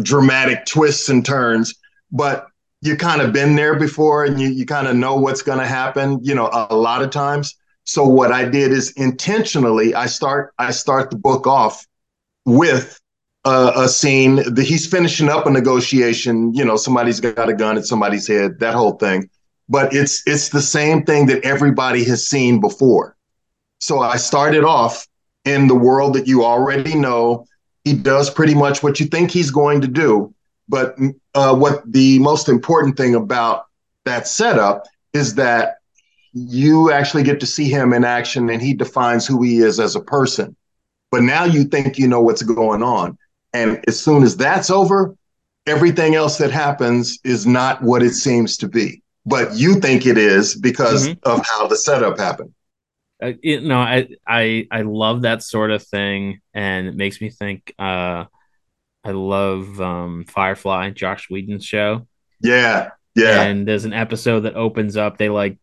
dramatic 0.00 0.64
twists 0.64 1.10
and 1.10 1.24
turns. 1.26 1.74
But 2.10 2.46
you 2.84 2.96
kind 2.96 3.22
of 3.22 3.32
been 3.32 3.56
there 3.56 3.78
before 3.78 4.24
and 4.24 4.38
you, 4.38 4.48
you 4.48 4.66
kind 4.66 4.86
of 4.86 4.94
know 4.94 5.16
what's 5.16 5.40
going 5.40 5.58
to 5.58 5.66
happen 5.66 6.18
you 6.22 6.34
know 6.34 6.46
a, 6.48 6.66
a, 6.70 6.76
lot 6.76 7.02
of 7.02 7.10
times. 7.10 7.56
So 7.84 8.04
what 8.04 8.32
i 8.32 8.44
did 8.44 8.72
is 8.72 8.92
intentionally 8.92 9.94
i 9.94 10.06
start 10.06 10.52
i 10.58 10.70
start 10.70 11.10
the 11.10 11.16
book 11.16 11.46
off 11.46 11.86
with 12.44 13.00
a, 13.44 13.72
a 13.76 13.88
scene 13.88 14.36
that 14.36 14.64
he's 14.64 14.86
finishing 14.86 15.28
up 15.28 15.46
a 15.46 15.50
negotiation 15.50 16.54
you 16.54 16.64
know 16.64 16.76
somebody's 16.76 17.20
got 17.20 17.48
a 17.48 17.54
gun 17.54 17.76
at 17.76 17.84
somebody's 17.84 18.28
head 18.28 18.60
that 18.60 18.74
whole 18.74 18.92
thing. 18.92 19.28
But 19.68 19.94
it's 19.94 20.22
it's 20.26 20.50
the 20.50 20.62
same 20.62 21.04
thing 21.04 21.26
that 21.26 21.42
everybody 21.42 22.04
has 22.04 22.26
seen 22.26 22.60
before. 22.60 23.16
So 23.80 24.00
i 24.00 24.16
started 24.16 24.64
off 24.64 25.06
in 25.44 25.68
the 25.68 25.74
world 25.74 26.14
that 26.14 26.26
you 26.26 26.44
already 26.44 26.94
know. 26.94 27.46
He 27.84 27.92
does 27.92 28.30
pretty 28.30 28.54
much 28.54 28.82
what 28.82 28.98
you 28.98 29.06
think 29.06 29.30
he's 29.30 29.50
going 29.50 29.82
to 29.82 29.88
do 29.88 30.33
but 30.68 30.96
uh, 31.34 31.54
what 31.54 31.82
the 31.90 32.18
most 32.18 32.48
important 32.48 32.96
thing 32.96 33.14
about 33.14 33.66
that 34.04 34.26
setup 34.26 34.84
is 35.12 35.34
that 35.34 35.76
you 36.32 36.90
actually 36.90 37.22
get 37.22 37.40
to 37.40 37.46
see 37.46 37.68
him 37.68 37.92
in 37.92 38.04
action 38.04 38.50
and 38.50 38.60
he 38.60 38.74
defines 38.74 39.26
who 39.26 39.42
he 39.42 39.58
is 39.58 39.78
as 39.78 39.94
a 39.94 40.00
person. 40.00 40.56
But 41.10 41.22
now 41.22 41.44
you 41.44 41.64
think 41.64 41.96
you 41.96 42.08
know 42.08 42.20
what's 42.20 42.42
going 42.42 42.82
on. 42.82 43.16
And 43.52 43.84
as 43.86 44.00
soon 44.00 44.24
as 44.24 44.36
that's 44.36 44.68
over, 44.68 45.14
everything 45.66 46.16
else 46.16 46.38
that 46.38 46.50
happens 46.50 47.18
is 47.24 47.46
not 47.46 47.82
what 47.82 48.02
it 48.02 48.14
seems 48.14 48.56
to 48.58 48.68
be. 48.68 49.02
But 49.24 49.54
you 49.54 49.80
think 49.80 50.06
it 50.06 50.18
is 50.18 50.56
because 50.56 51.08
mm-hmm. 51.08 51.30
of 51.30 51.46
how 51.46 51.68
the 51.68 51.76
setup 51.76 52.18
happened. 52.18 52.52
Uh, 53.22 53.32
you 53.42 53.60
know, 53.60 53.78
I, 53.78 54.08
I 54.26 54.66
I 54.70 54.82
love 54.82 55.22
that 55.22 55.42
sort 55.42 55.70
of 55.70 55.82
thing, 55.82 56.40
and 56.52 56.88
it 56.88 56.96
makes 56.96 57.20
me 57.20 57.30
think. 57.30 57.72
Uh, 57.78 58.24
I 59.04 59.10
love 59.10 59.80
um, 59.80 60.24
Firefly, 60.24 60.90
Joss 60.90 61.28
Whedon's 61.28 61.64
show. 61.64 62.06
Yeah, 62.40 62.90
yeah. 63.14 63.42
And 63.42 63.68
there's 63.68 63.84
an 63.84 63.92
episode 63.92 64.40
that 64.40 64.56
opens 64.56 64.96
up. 64.96 65.18
They 65.18 65.28
like 65.28 65.58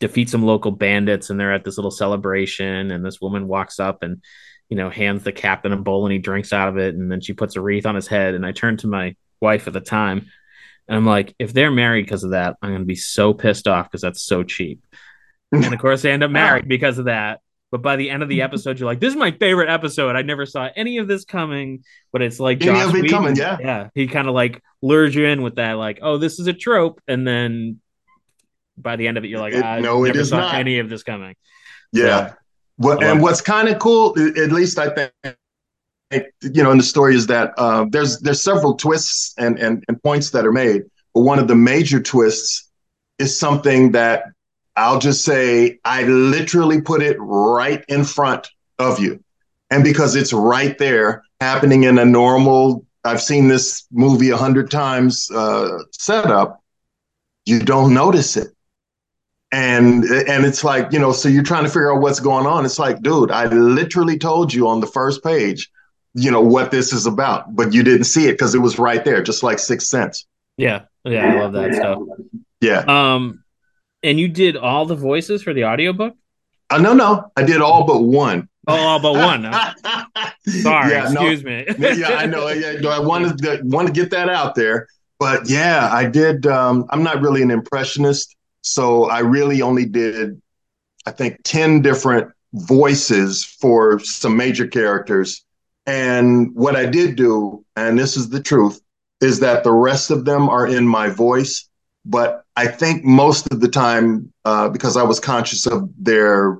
defeat 0.00 0.28
some 0.28 0.44
local 0.44 0.72
bandits, 0.72 1.30
and 1.30 1.38
they're 1.38 1.54
at 1.54 1.64
this 1.64 1.78
little 1.78 1.90
celebration. 1.90 2.90
And 2.90 3.04
this 3.04 3.20
woman 3.20 3.46
walks 3.48 3.78
up 3.78 4.02
and 4.02 4.22
you 4.68 4.76
know 4.76 4.90
hands 4.90 5.22
the 5.22 5.32
captain 5.32 5.72
a 5.72 5.76
bowl, 5.76 6.04
and 6.04 6.12
he 6.12 6.18
drinks 6.18 6.52
out 6.52 6.68
of 6.68 6.78
it. 6.78 6.94
And 6.94 7.10
then 7.10 7.20
she 7.20 7.32
puts 7.32 7.56
a 7.56 7.60
wreath 7.60 7.86
on 7.86 7.94
his 7.94 8.08
head. 8.08 8.34
And 8.34 8.44
I 8.44 8.52
turned 8.52 8.80
to 8.80 8.88
my 8.88 9.14
wife 9.40 9.66
at 9.66 9.72
the 9.72 9.80
time, 9.80 10.26
and 10.88 10.96
I'm 10.96 11.06
like, 11.06 11.34
if 11.38 11.52
they're 11.52 11.70
married 11.70 12.06
because 12.06 12.24
of 12.24 12.30
that, 12.32 12.56
I'm 12.60 12.72
gonna 12.72 12.84
be 12.84 12.96
so 12.96 13.32
pissed 13.32 13.68
off 13.68 13.88
because 13.88 14.02
that's 14.02 14.22
so 14.22 14.42
cheap. 14.42 14.84
and 15.52 15.72
of 15.72 15.78
course, 15.78 16.02
they 16.02 16.10
end 16.10 16.24
up 16.24 16.30
married 16.32 16.66
because 16.66 16.98
of 16.98 17.04
that. 17.04 17.40
But 17.70 17.82
by 17.82 17.96
the 17.96 18.10
end 18.10 18.22
of 18.22 18.28
the 18.28 18.42
episode, 18.48 18.78
you're 18.78 18.86
like, 18.86 19.00
"This 19.00 19.12
is 19.12 19.18
my 19.18 19.30
favorite 19.32 19.68
episode. 19.68 20.16
I 20.16 20.22
never 20.22 20.46
saw 20.46 20.68
any 20.74 20.98
of 20.98 21.08
this 21.08 21.24
coming." 21.24 21.84
But 22.12 22.22
it's 22.22 22.40
like 22.40 22.58
Joss 22.58 22.92
Whedon, 22.92 23.10
coming, 23.10 23.36
yeah, 23.36 23.58
yeah. 23.60 23.88
He 23.94 24.06
kind 24.06 24.28
of 24.28 24.34
like 24.34 24.62
lures 24.82 25.14
you 25.14 25.26
in 25.26 25.42
with 25.42 25.56
that, 25.56 25.74
like, 25.74 26.00
"Oh, 26.02 26.18
this 26.18 26.38
is 26.38 26.46
a 26.46 26.52
trope," 26.52 27.00
and 27.06 27.26
then 27.26 27.80
by 28.76 28.96
the 28.96 29.08
end 29.08 29.18
of 29.18 29.24
it, 29.24 29.28
you're 29.28 29.40
like, 29.40 29.54
it, 29.54 29.64
"I 29.64 29.80
no, 29.80 30.02
never 30.02 30.24
saw 30.24 30.38
not. 30.38 30.54
any 30.54 30.78
of 30.78 30.88
this 30.88 31.02
coming." 31.02 31.36
Yeah. 31.92 32.30
So, 32.30 32.34
what 32.76 33.02
and 33.02 33.20
what's 33.20 33.42
kind 33.42 33.68
of 33.68 33.78
cool, 33.78 34.18
at 34.18 34.52
least 34.52 34.78
I 34.78 34.88
think, 34.88 35.12
you 36.40 36.62
know, 36.62 36.70
in 36.70 36.78
the 36.78 36.84
story 36.84 37.14
is 37.14 37.26
that 37.26 37.52
uh, 37.58 37.84
there's 37.90 38.18
there's 38.20 38.42
several 38.42 38.74
twists 38.74 39.34
and, 39.36 39.58
and 39.58 39.84
and 39.86 40.02
points 40.02 40.30
that 40.30 40.46
are 40.46 40.52
made, 40.52 40.84
but 41.14 41.20
one 41.20 41.38
of 41.38 41.46
the 41.46 41.54
major 41.54 42.00
twists 42.00 42.70
is 43.18 43.38
something 43.38 43.92
that 43.92 44.24
I'll 44.80 44.98
just 44.98 45.26
say 45.26 45.78
I 45.84 46.04
literally 46.04 46.80
put 46.80 47.02
it 47.02 47.18
right 47.20 47.84
in 47.86 48.02
front 48.02 48.48
of 48.78 48.98
you. 48.98 49.22
And 49.70 49.84
because 49.84 50.16
it's 50.16 50.32
right 50.32 50.76
there 50.78 51.22
happening 51.38 51.84
in 51.84 51.98
a 51.98 52.04
normal, 52.06 52.86
I've 53.04 53.20
seen 53.20 53.48
this 53.48 53.86
movie 53.92 54.30
a 54.30 54.38
hundred 54.38 54.70
times 54.70 55.30
uh, 55.30 55.68
setup, 55.92 56.62
you 57.44 57.60
don't 57.60 57.92
notice 57.92 58.38
it. 58.38 58.48
And 59.52 60.04
and 60.04 60.46
it's 60.46 60.64
like, 60.64 60.92
you 60.92 60.98
know, 60.98 61.12
so 61.12 61.28
you're 61.28 61.42
trying 61.42 61.64
to 61.64 61.68
figure 61.68 61.92
out 61.92 62.00
what's 62.00 62.20
going 62.20 62.46
on. 62.46 62.64
It's 62.64 62.78
like, 62.78 63.02
dude, 63.02 63.30
I 63.30 63.46
literally 63.46 64.16
told 64.16 64.54
you 64.54 64.66
on 64.66 64.80
the 64.80 64.86
first 64.86 65.22
page, 65.22 65.70
you 66.14 66.30
know, 66.30 66.40
what 66.40 66.70
this 66.70 66.94
is 66.94 67.04
about, 67.04 67.54
but 67.54 67.74
you 67.74 67.82
didn't 67.82 68.04
see 68.04 68.28
it 68.28 68.32
because 68.32 68.54
it 68.54 68.60
was 68.60 68.78
right 68.78 69.04
there, 69.04 69.22
just 69.22 69.42
like 69.42 69.58
Sixth 69.58 69.88
Sense. 69.88 70.26
Yeah. 70.56 70.82
Yeah, 71.04 71.26
I 71.26 71.40
love 71.40 71.52
that 71.52 71.74
stuff. 71.74 71.98
Yeah. 72.62 72.84
Um, 72.86 73.44
and 74.02 74.18
you 74.18 74.28
did 74.28 74.56
all 74.56 74.86
the 74.86 74.94
voices 74.96 75.42
for 75.42 75.52
the 75.52 75.64
audiobook? 75.64 76.14
Uh, 76.70 76.78
no, 76.78 76.92
no, 76.92 77.30
I 77.36 77.42
did 77.42 77.60
all 77.60 77.84
but 77.84 78.02
one. 78.02 78.48
Oh, 78.66 78.74
all 78.76 79.00
but 79.00 79.14
one. 79.14 79.42
Sorry, 80.46 80.92
yeah, 80.92 81.10
excuse 81.10 81.42
no, 81.42 81.50
me. 81.50 81.66
yeah, 81.98 82.16
I 82.18 82.26
know. 82.26 82.48
Yeah, 82.48 82.88
I 82.88 83.00
wanted 83.00 83.38
to 83.38 83.60
want 83.64 83.88
to 83.88 83.92
get 83.92 84.10
that 84.10 84.28
out 84.28 84.54
there, 84.54 84.86
but 85.18 85.48
yeah, 85.48 85.88
I 85.92 86.06
did. 86.06 86.46
Um, 86.46 86.86
I'm 86.90 87.02
not 87.02 87.20
really 87.20 87.42
an 87.42 87.50
impressionist, 87.50 88.36
so 88.62 89.04
I 89.04 89.20
really 89.20 89.62
only 89.62 89.86
did, 89.86 90.40
I 91.06 91.10
think, 91.10 91.40
ten 91.42 91.82
different 91.82 92.30
voices 92.52 93.44
for 93.44 93.98
some 94.00 94.36
major 94.36 94.66
characters, 94.66 95.44
And 95.86 96.54
what 96.54 96.76
I 96.76 96.86
did 96.86 97.16
do, 97.16 97.64
and 97.76 97.98
this 97.98 98.16
is 98.16 98.28
the 98.28 98.42
truth, 98.42 98.80
is 99.20 99.40
that 99.40 99.64
the 99.64 99.72
rest 99.72 100.10
of 100.10 100.24
them 100.24 100.48
are 100.48 100.66
in 100.66 100.86
my 100.86 101.08
voice. 101.08 101.68
But 102.04 102.44
I 102.60 102.66
think 102.66 103.04
most 103.04 103.50
of 103.52 103.60
the 103.62 103.68
time, 103.68 104.30
uh, 104.44 104.68
because 104.68 104.98
I 104.98 105.02
was 105.02 105.18
conscious 105.18 105.66
of 105.66 105.88
their, 105.96 106.58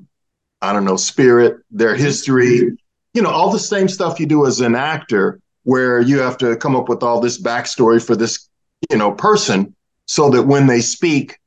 I 0.63 0.73
don't 0.73 0.87
know, 0.87 0.97
spirit, 0.97 1.59
their 1.71 1.95
history, 1.95 2.73
you 3.13 3.21
know, 3.21 3.29
all 3.29 3.53
the 3.53 3.59
same 3.59 3.87
stuff 3.87 4.19
you 4.19 4.25
do 4.25 4.47
as 4.47 4.61
an 4.63 4.75
actor, 4.75 5.41
where 5.65 6.01
you 6.01 6.19
have 6.21 6.39
to 6.39 6.57
come 6.57 6.75
up 6.75 6.89
with 6.89 7.03
all 7.03 7.21
this 7.21 7.39
backstory 7.39 8.03
for 8.03 8.17
this, 8.17 8.49
you 8.91 8.97
know, 8.97 9.13
person 9.13 9.77
so 10.07 10.31
that 10.31 10.45
when 10.45 10.67
they 10.69 10.81
speak, 10.81 11.39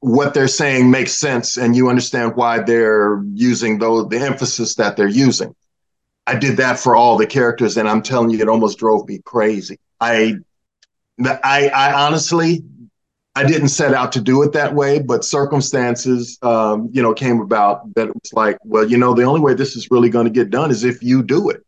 what 0.00 0.32
they're 0.32 0.48
saying 0.48 0.90
makes 0.90 1.12
sense 1.12 1.58
and 1.58 1.76
you 1.76 1.90
understand 1.90 2.34
why 2.34 2.60
they're 2.60 3.22
using 3.34 3.78
those 3.78 4.08
the 4.08 4.20
emphasis 4.20 4.74
that 4.76 4.96
they're 4.96 5.06
using. 5.06 5.54
I 6.26 6.34
did 6.38 6.56
that 6.56 6.78
for 6.78 6.96
all 6.96 7.18
the 7.18 7.26
characters, 7.26 7.76
and 7.76 7.86
I'm 7.86 8.00
telling 8.00 8.30
you, 8.30 8.40
it 8.40 8.48
almost 8.48 8.78
drove 8.78 9.06
me 9.06 9.18
crazy. 9.18 9.78
I, 10.00 10.36
I, 11.22 11.68
I 11.68 12.06
honestly, 12.06 12.62
I 13.38 13.44
didn't 13.44 13.68
set 13.68 13.94
out 13.94 14.10
to 14.12 14.20
do 14.20 14.42
it 14.42 14.52
that 14.54 14.74
way, 14.74 14.98
but 14.98 15.24
circumstances, 15.24 16.40
um, 16.42 16.88
you 16.90 17.00
know, 17.00 17.14
came 17.14 17.40
about 17.40 17.94
that 17.94 18.08
it 18.08 18.14
was 18.14 18.32
like, 18.32 18.58
well, 18.64 18.84
you 18.84 18.98
know, 18.98 19.14
the 19.14 19.22
only 19.22 19.40
way 19.40 19.54
this 19.54 19.76
is 19.76 19.92
really 19.92 20.08
going 20.08 20.24
to 20.24 20.30
get 20.30 20.50
done 20.50 20.72
is 20.72 20.82
if 20.82 21.04
you 21.04 21.22
do 21.22 21.48
it. 21.48 21.64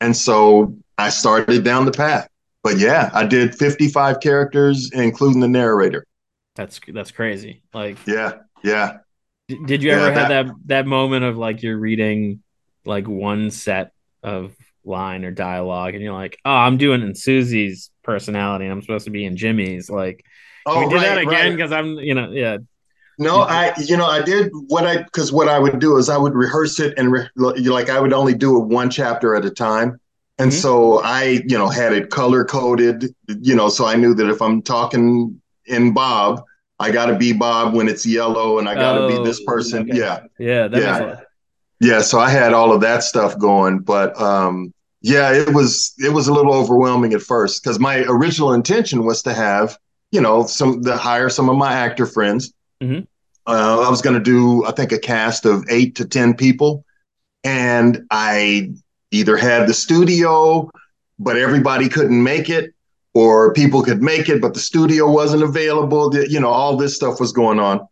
And 0.00 0.16
so 0.16 0.72
I 0.98 1.08
started 1.08 1.64
down 1.64 1.84
the 1.84 1.90
path. 1.90 2.28
But 2.62 2.78
yeah, 2.78 3.10
I 3.12 3.26
did 3.26 3.56
55 3.56 4.20
characters, 4.20 4.92
including 4.92 5.40
the 5.40 5.48
narrator. 5.48 6.06
That's 6.54 6.78
that's 6.86 7.10
crazy. 7.10 7.64
Like 7.74 7.96
yeah, 8.06 8.34
yeah. 8.62 8.98
Did 9.48 9.82
you 9.82 9.90
ever 9.90 10.12
yeah, 10.12 10.18
have 10.20 10.28
that, 10.28 10.46
that 10.46 10.54
that 10.66 10.86
moment 10.86 11.24
of 11.24 11.36
like 11.36 11.64
you're 11.64 11.78
reading 11.78 12.40
like 12.84 13.08
one 13.08 13.50
set 13.50 13.94
of 14.22 14.54
line 14.84 15.24
or 15.24 15.32
dialogue 15.32 15.94
and 15.94 16.04
you're 16.04 16.12
like, 16.12 16.38
oh, 16.44 16.52
I'm 16.52 16.76
doing 16.76 17.02
in 17.02 17.16
Susie's 17.16 17.90
personality 18.04 18.66
and 18.66 18.72
I'm 18.72 18.82
supposed 18.82 19.06
to 19.06 19.10
be 19.10 19.24
in 19.24 19.36
Jimmy's. 19.36 19.90
Like, 19.90 20.24
oh, 20.66 20.80
we 20.80 20.88
did 20.88 20.96
right, 20.96 21.02
that 21.02 21.18
again 21.18 21.56
because 21.56 21.70
right. 21.70 21.78
I'm, 21.78 21.98
you 21.98 22.14
know, 22.14 22.30
yeah. 22.30 22.58
No, 23.18 23.42
I, 23.42 23.74
you 23.78 23.96
know, 23.98 24.06
I 24.06 24.22
did 24.22 24.50
what 24.68 24.86
I, 24.86 25.02
because 25.02 25.30
what 25.30 25.48
I 25.48 25.58
would 25.58 25.78
do 25.78 25.98
is 25.98 26.08
I 26.08 26.16
would 26.16 26.34
rehearse 26.34 26.80
it 26.80 26.94
and 26.96 27.12
re, 27.12 27.28
like 27.36 27.90
I 27.90 28.00
would 28.00 28.14
only 28.14 28.34
do 28.34 28.60
it 28.62 28.66
one 28.66 28.88
chapter 28.88 29.34
at 29.34 29.44
a 29.44 29.50
time. 29.50 30.00
And 30.38 30.50
mm-hmm. 30.50 30.58
so 30.58 31.02
I, 31.02 31.42
you 31.46 31.58
know, 31.58 31.68
had 31.68 31.92
it 31.92 32.08
color 32.08 32.46
coded, 32.46 33.14
you 33.28 33.54
know, 33.54 33.68
so 33.68 33.84
I 33.84 33.96
knew 33.96 34.14
that 34.14 34.30
if 34.30 34.40
I'm 34.40 34.62
talking 34.62 35.40
in 35.66 35.92
Bob, 35.92 36.42
I 36.80 36.90
got 36.90 37.06
to 37.06 37.16
be 37.16 37.34
Bob 37.34 37.74
when 37.74 37.88
it's 37.88 38.06
yellow, 38.06 38.58
and 38.58 38.66
I 38.66 38.74
got 38.74 38.94
to 38.94 39.00
oh, 39.00 39.18
be 39.18 39.22
this 39.22 39.44
person. 39.44 39.82
Okay. 39.82 39.98
Yeah, 39.98 40.20
yeah, 40.38 40.68
yeah, 40.72 41.20
yeah. 41.78 42.00
So 42.00 42.18
I 42.18 42.30
had 42.30 42.54
all 42.54 42.72
of 42.72 42.80
that 42.80 43.02
stuff 43.02 43.38
going, 43.38 43.80
but 43.80 44.18
um, 44.18 44.72
yeah, 45.02 45.30
it 45.30 45.52
was 45.52 45.92
it 45.98 46.10
was 46.10 46.28
a 46.28 46.32
little 46.32 46.54
overwhelming 46.54 47.12
at 47.12 47.20
first 47.20 47.62
because 47.62 47.78
my 47.78 48.02
original 48.08 48.54
intention 48.54 49.04
was 49.04 49.22
to 49.24 49.34
have 49.34 49.76
you 50.10 50.20
know 50.20 50.46
some 50.46 50.82
to 50.82 50.96
hire 50.96 51.28
some 51.28 51.48
of 51.48 51.56
my 51.56 51.72
actor 51.72 52.06
friends. 52.06 52.52
Mm-hmm. 52.82 53.04
Uh, 53.46 53.80
I 53.86 53.90
was 53.90 54.02
going 54.02 54.14
to 54.14 54.22
do 54.22 54.64
I 54.66 54.72
think 54.72 54.92
a 54.92 54.98
cast 54.98 55.46
of 55.46 55.64
eight 55.68 55.96
to 55.96 56.04
ten 56.04 56.34
people, 56.34 56.84
and 57.44 58.06
I 58.10 58.72
either 59.10 59.36
had 59.36 59.66
the 59.66 59.74
studio, 59.74 60.70
but 61.18 61.36
everybody 61.36 61.88
couldn't 61.88 62.22
make 62.22 62.48
it, 62.48 62.74
or 63.14 63.52
people 63.52 63.82
could 63.82 64.02
make 64.02 64.28
it, 64.28 64.40
but 64.40 64.54
the 64.54 64.60
studio 64.60 65.10
wasn't 65.10 65.42
available. 65.42 66.14
You 66.14 66.40
know, 66.40 66.48
all 66.48 66.76
this 66.76 66.94
stuff 66.94 67.18
was 67.18 67.32
going 67.32 67.58
on. 67.58 67.86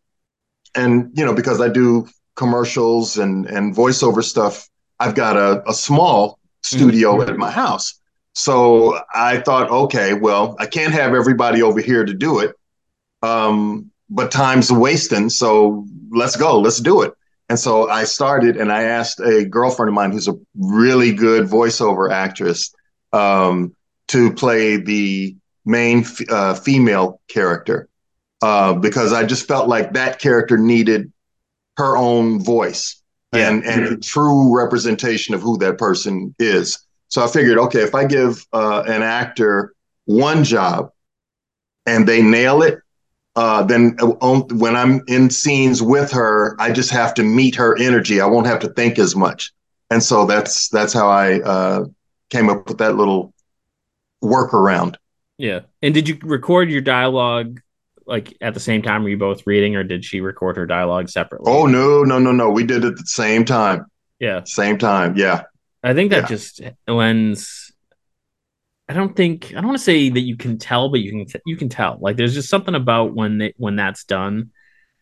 And, 0.75 1.11
you 1.15 1.25
know, 1.25 1.35
because 1.35 1.61
I 1.61 1.69
do 1.69 2.07
commercials 2.37 3.19
and, 3.19 3.47
and 3.47 3.75
voiceover 3.75 4.23
stuff, 4.23 4.69
I've 5.01 5.15
got 5.15 5.37
a, 5.37 5.69
a 5.69 5.75
small 5.75 6.39
studio 6.63 7.17
mm-hmm. 7.17 7.31
at 7.31 7.37
my 7.37 7.51
house. 7.51 8.01
So 8.39 9.01
I 9.15 9.39
thought, 9.39 9.71
okay, 9.71 10.15
well, 10.15 10.57
I 10.59 10.67
can't 10.67 10.93
have 10.93 11.15
everybody 11.15 11.63
over 11.63 11.81
here 11.81 12.05
to 12.05 12.15
do 12.15 12.39
it. 12.39 12.55
Um, 13.23 13.91
but 14.09 14.31
time's 14.31 14.71
wasting. 14.71 15.29
So 15.29 15.85
let's 16.11 16.37
go, 16.37 16.61
let's 16.61 16.79
do 16.81 17.03
it. 17.03 17.15
And 17.49 17.59
so 17.59 17.89
I 17.89 18.05
started 18.05 18.57
and 18.57 18.71
I 18.71 18.85
asked 18.85 19.21
a 19.21 19.45
girlfriend 19.45 19.89
of 19.89 19.95
mine 19.95 20.13
who's 20.13 20.29
a 20.29 20.39
really 20.57 21.13
good 21.13 21.49
voiceover 21.49 22.11
actress. 22.11 22.73
Um, 23.13 23.75
to 24.09 24.33
play 24.33 24.77
the 24.77 25.37
main 25.65 26.05
uh, 26.29 26.55
female 26.55 27.21
character 27.29 27.89
uh, 28.43 28.75
because 28.75 29.13
I 29.13 29.25
just 29.25 29.47
felt 29.47 29.69
like 29.69 29.93
that 29.93 30.19
character 30.19 30.59
needed 30.59 31.13
her 31.77 31.97
own 31.97 32.43
voice 32.43 33.01
yeah. 33.33 33.49
and 33.49 33.65
and 33.65 33.85
a 33.87 33.97
true 33.97 34.57
representation 34.57 35.35
of 35.35 35.43
who 35.43 35.59
that 35.59 35.79
person 35.79 36.35
is. 36.39 36.79
So 37.09 37.25
I 37.25 37.29
figured, 37.29 37.59
okay, 37.59 37.81
if 37.81 37.95
I 37.95 38.05
give 38.05 38.47
uh, 38.53 38.85
an 38.87 39.03
actor 39.03 39.75
one 40.05 40.45
job 40.45 40.91
and 41.87 42.07
they 42.07 42.23
nail 42.23 42.63
it, 42.63 42.81
uh, 43.37 43.63
then 43.63 43.97
uh, 44.01 44.41
when 44.53 44.77
I'm 44.77 45.03
in 45.07 45.31
scenes 45.31 45.83
with 45.83 46.11
her, 46.13 46.57
I 46.61 46.73
just 46.73 46.91
have 46.91 47.15
to 47.15 47.23
meet 47.23 47.55
her 47.55 47.79
energy. 47.79 48.21
I 48.21 48.27
won't 48.27 48.47
have 48.47 48.59
to 48.61 48.69
think 48.69 48.99
as 48.99 49.15
much, 49.15 49.53
and 49.91 50.03
so 50.03 50.27
that's 50.27 50.69
that's 50.71 50.93
how 50.93 51.09
I 51.09 51.41
uh, 51.41 51.85
came 52.31 52.51
up 52.51 52.69
with 52.69 52.79
that 52.79 52.97
little 52.97 53.33
workaround. 54.23 54.97
Yeah. 55.37 55.61
And 55.83 55.95
did 55.95 56.09
you 56.09 56.19
record 56.23 56.69
your 56.69 56.81
dialogue 56.81 57.61
like 58.07 58.37
at 58.41 58.55
the 58.55 58.61
same 58.61 58.83
time? 58.83 59.05
Were 59.05 59.11
you 59.11 59.19
both 59.19 59.47
reading, 59.47 59.77
or 59.77 59.85
did 59.85 60.05
she 60.05 60.21
record 60.21 60.57
her 60.57 60.67
dialogue 60.67 61.09
separately? 61.09 61.51
Oh 61.53 61.67
no, 61.67 62.03
no, 62.03 62.19
no, 62.19 62.33
no. 62.33 62.51
We 62.51 62.65
did 62.65 62.85
it 62.85 62.89
at 62.89 62.97
the 62.97 63.07
same 63.07 63.45
time. 63.45 63.87
Yeah. 64.19 64.43
Same 64.45 64.79
time. 64.79 65.17
Yeah. 65.17 65.43
I 65.83 65.95
think 65.95 66.11
that 66.11 66.23
yeah. 66.23 66.29
just 66.29 66.61
lends. 66.87 67.73
I 68.89 68.95
don't 68.95 69.15
think 69.15 69.51
I 69.51 69.55
don't 69.55 69.67
want 69.67 69.79
to 69.79 69.85
say 69.85 70.09
that 70.09 70.21
you 70.21 70.37
can 70.37 70.59
tell, 70.59 70.89
but 70.89 71.01
you 71.01 71.11
can 71.11 71.41
you 71.47 71.57
can 71.57 71.69
tell. 71.69 71.99
Like 72.01 72.17
there's 72.17 72.35
just 72.35 72.49
something 72.49 72.75
about 72.75 73.15
when 73.15 73.39
they, 73.39 73.55
when 73.57 73.77
that's 73.77 74.05
done 74.05 74.51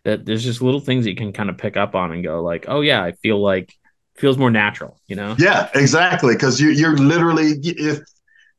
that 0.04 0.24
there's 0.24 0.44
just 0.44 0.62
little 0.62 0.80
things 0.80 1.04
that 1.04 1.10
you 1.10 1.16
can 1.16 1.32
kind 1.32 1.50
of 1.50 1.58
pick 1.58 1.76
up 1.76 1.94
on 1.94 2.12
and 2.12 2.22
go 2.22 2.42
like, 2.42 2.66
oh 2.68 2.80
yeah, 2.80 3.02
I 3.02 3.12
feel 3.12 3.42
like 3.42 3.74
feels 4.16 4.38
more 4.38 4.50
natural, 4.50 5.00
you 5.06 5.16
know? 5.16 5.34
Yeah, 5.38 5.68
exactly. 5.74 6.34
Because 6.34 6.60
you 6.60 6.70
you're 6.70 6.96
literally 6.96 7.52
if 7.62 8.00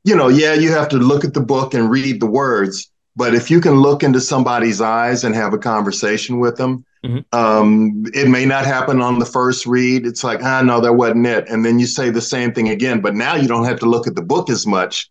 you 0.03 0.15
know, 0.15 0.29
yeah, 0.29 0.53
you 0.53 0.71
have 0.71 0.89
to 0.89 0.97
look 0.97 1.25
at 1.25 1.33
the 1.33 1.41
book 1.41 1.73
and 1.73 1.89
read 1.89 2.21
the 2.21 2.27
words, 2.27 2.91
but 3.17 3.33
if 3.33 3.49
you 3.49 3.59
can 3.59 3.77
look 3.77 4.03
into 4.03 4.21
somebody's 4.21 4.79
eyes 4.79 5.23
and 5.23 5.33
have 5.33 5.51
a 5.51 5.57
conversation 5.57 6.39
with 6.39 6.55
them, 6.55 6.85
mm-hmm. 7.03 7.17
um, 7.37 8.05
it 8.13 8.29
may 8.29 8.45
not 8.45 8.63
happen 8.63 9.01
on 9.01 9.17
the 9.17 9.25
first 9.25 9.65
read. 9.65 10.05
It's 10.05 10.23
like, 10.23 10.43
ah, 10.43 10.61
no, 10.61 10.79
that 10.81 10.93
wasn't 10.93 11.25
it. 11.25 11.49
And 11.49 11.65
then 11.65 11.79
you 11.79 11.87
say 11.87 12.11
the 12.11 12.21
same 12.21 12.53
thing 12.53 12.69
again, 12.69 13.01
but 13.01 13.15
now 13.15 13.35
you 13.35 13.47
don't 13.47 13.65
have 13.65 13.79
to 13.79 13.87
look 13.87 14.05
at 14.05 14.13
the 14.13 14.21
book 14.21 14.51
as 14.51 14.67
much 14.67 15.09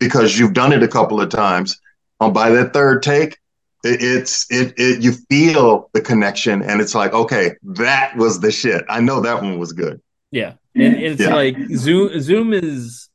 because 0.00 0.36
you've 0.36 0.52
done 0.52 0.72
it 0.72 0.82
a 0.82 0.88
couple 0.88 1.20
of 1.20 1.28
times. 1.28 1.80
Um, 2.18 2.32
by 2.32 2.50
that 2.50 2.72
third 2.72 3.04
take, 3.04 3.38
it, 3.84 4.02
it's 4.02 4.50
it, 4.50 4.74
it 4.76 5.00
you 5.00 5.12
feel 5.12 5.90
the 5.92 6.00
connection, 6.00 6.60
and 6.60 6.80
it's 6.80 6.94
like, 6.94 7.12
okay, 7.12 7.52
that 7.62 8.16
was 8.16 8.40
the 8.40 8.50
shit. 8.50 8.84
I 8.88 9.00
know 9.00 9.20
that 9.20 9.42
one 9.42 9.60
was 9.60 9.72
good. 9.72 10.00
Yeah, 10.32 10.54
and 10.74 10.96
it's 10.96 11.20
yeah. 11.20 11.34
like 11.34 11.56
Zoom. 11.76 12.20
Zoom 12.20 12.52
is 12.52 13.08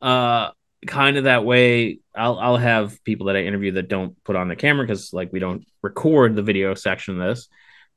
uh 0.00 0.50
kind 0.86 1.16
of 1.18 1.24
that 1.24 1.44
way. 1.44 1.98
I'll 2.16 2.38
I'll 2.38 2.56
have 2.56 3.02
people 3.04 3.26
that 3.26 3.36
I 3.36 3.44
interview 3.44 3.72
that 3.72 3.88
don't 3.88 4.22
put 4.24 4.36
on 4.36 4.48
the 4.48 4.56
camera 4.56 4.86
because 4.86 5.12
like 5.12 5.32
we 5.32 5.40
don't 5.40 5.64
record 5.82 6.36
the 6.36 6.42
video 6.42 6.74
section 6.74 7.20
of 7.20 7.28
this. 7.28 7.48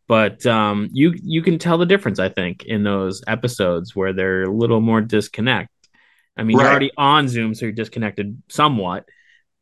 But 0.08 0.45
um, 0.45 0.89
you 0.91 1.13
you 1.21 1.41
can 1.41 1.60
tell 1.60 1.77
the 1.77 1.86
difference, 1.86 2.19
I 2.19 2.30
think, 2.30 2.63
in 2.63 2.84
those 2.84 3.21
episodes 3.27 3.95
where 3.95 4.13
they're 4.13 4.43
a 4.43 4.51
little 4.51 4.80
more 4.80 5.01
disconnect. 5.01 5.69
I 6.38 6.43
mean, 6.43 6.58
right. 6.58 6.63
you're 6.63 6.71
already 6.71 6.91
on 6.97 7.27
Zoom, 7.27 7.53
so 7.53 7.65
you're 7.65 7.73
disconnected 7.73 8.41
somewhat. 8.49 9.06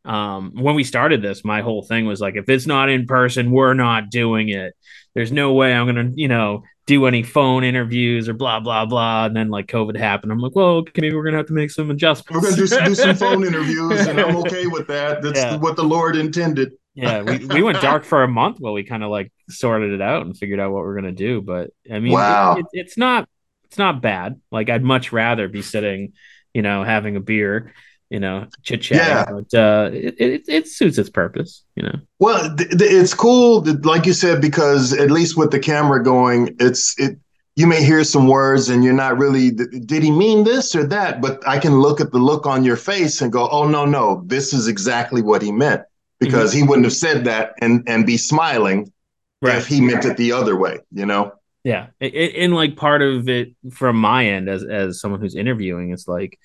Um, 0.04 0.52
when 0.54 0.76
we 0.76 0.84
started 0.84 1.22
this, 1.24 1.44
my 1.44 1.62
whole 1.62 1.82
thing 1.82 2.06
was 2.06 2.22
like, 2.22 2.36
if 2.36 2.48
it's 2.48 2.68
not 2.68 2.90
in 2.90 3.08
person, 3.08 3.50
we're 3.50 3.74
not 3.74 4.12
doing 4.12 4.50
it. 4.50 4.76
There's 5.16 5.32
no 5.32 5.54
way 5.54 5.74
I'm 5.74 5.88
gonna, 5.88 6.12
you 6.14 6.28
know, 6.28 6.64
do 6.86 7.06
any 7.08 7.24
phone 7.24 7.64
interviews 7.64 8.30
or 8.30 8.34
blah 8.34 8.60
blah 8.60 8.86
blah. 8.86 9.26
And 9.26 9.36
then 9.36 9.50
like 9.50 9.68
COVID 9.68 9.98
happened. 9.98 10.32
I'm 10.32 10.40
like, 10.40 10.56
well, 10.56 10.78
okay, 10.78 11.02
maybe 11.02 11.16
we're 11.16 11.24
gonna 11.24 11.38
have 11.38 11.48
to 11.48 11.54
make 11.54 11.72
some 11.72 11.90
adjustments. 11.90 12.32
We're 12.32 12.50
gonna 12.50 12.56
do 12.56 12.68
some, 12.68 12.84
do 12.86 12.96
some 12.96 13.16
phone 13.16 13.44
interviews, 13.48 14.08
and 14.08 14.20
I'm 14.20 14.36
okay 14.38 14.68
with 14.68 14.88
that. 14.88 15.22
That's 15.22 15.40
yeah. 15.40 15.58
what 15.58 15.76
the 15.76 15.84
Lord 15.84 16.16
intended. 16.16 16.74
yeah, 16.94 17.24
we, 17.24 17.46
we 17.46 17.64
went 17.64 17.82
dark 17.82 18.04
for 18.04 18.24
a 18.24 18.28
month 18.28 18.60
while 18.60 18.74
we 18.74 18.84
kind 18.84 19.04
of 19.04 19.10
like 19.10 19.32
sorted 19.50 19.94
it 19.94 20.02
out 20.02 20.26
and 20.26 20.38
figured 20.38 20.60
out 20.60 20.72
what 20.72 20.84
we're 20.84 20.96
gonna 20.96 21.12
do. 21.12 21.42
But 21.42 21.72
I 21.92 22.00
mean, 22.00 22.14
wow. 22.14 22.56
It, 22.56 22.60
it, 22.60 22.68
it's 22.74 22.98
not 22.98 23.28
it's 23.66 23.78
not 23.78 24.02
bad. 24.02 24.40
Like 24.52 24.70
I'd 24.70 24.84
much 24.84 25.12
rather 25.12 25.48
be 25.48 25.62
sitting, 25.62 26.14
you 26.54 26.62
know, 26.62 26.84
having 26.84 27.16
a 27.16 27.20
beer 27.20 27.74
you 28.16 28.22
know, 28.22 28.48
chit 28.64 28.82
chat. 28.82 28.98
Yeah. 28.98 29.26
But 29.26 29.54
uh, 29.54 29.90
it, 29.92 30.16
it, 30.18 30.44
it 30.48 30.68
suits 30.70 30.98
its 30.98 31.10
purpose, 31.10 31.66
you 31.76 31.84
know. 31.84 32.00
Well, 32.20 32.56
th- 32.56 32.70
th- 32.70 32.92
it's 32.94 33.14
cool, 33.14 33.62
like 33.84 34.06
you 34.06 34.14
said, 34.14 34.40
because 34.40 34.94
at 34.94 35.12
least 35.12 35.36
with 35.36 35.52
the 35.52 35.60
camera 35.60 36.02
going, 36.02 36.56
it's 36.62 36.98
it. 36.98 37.20
You 37.58 37.68
may 37.68 37.84
hear 37.84 38.06
some 38.06 38.28
words 38.30 38.70
and 38.70 38.86
you're 38.86 38.94
not 38.94 39.18
really. 39.18 39.52
Did 39.52 40.02
he 40.02 40.12
mean 40.12 40.46
this 40.46 40.78
or 40.78 40.86
that? 40.88 41.22
But 41.22 41.46
I 41.46 41.60
can 41.60 41.82
look 41.82 42.00
at 42.00 42.14
the 42.14 42.18
look 42.18 42.46
on 42.46 42.64
your 42.64 42.78
face 42.78 43.22
and 43.22 43.34
go, 43.34 43.50
"Oh 43.50 43.68
no, 43.68 43.84
no, 43.84 44.24
this 44.26 44.54
is 44.54 44.70
exactly 44.70 45.22
what 45.22 45.42
he 45.42 45.52
meant," 45.52 45.82
because 46.22 46.52
mm-hmm. 46.52 46.64
he 46.64 46.68
wouldn't 46.68 46.86
have 46.86 46.94
said 46.94 47.26
that 47.26 47.56
and 47.60 47.84
and 47.86 48.06
be 48.06 48.16
smiling 48.16 48.94
right. 49.42 49.58
if 49.58 49.68
he 49.68 49.82
meant 49.82 50.06
it 50.06 50.16
the 50.16 50.32
other 50.32 50.56
way. 50.56 50.80
You 50.94 51.06
know. 51.06 51.34
Yeah, 51.66 51.88
and 52.00 52.54
like 52.54 52.78
part 52.78 53.02
of 53.02 53.28
it 53.28 53.56
from 53.72 53.98
my 53.98 54.26
end 54.26 54.48
as 54.48 54.64
as 54.64 55.02
someone 55.02 55.20
who's 55.20 55.36
interviewing, 55.36 55.92
it's 55.92 56.08
like 56.08 56.40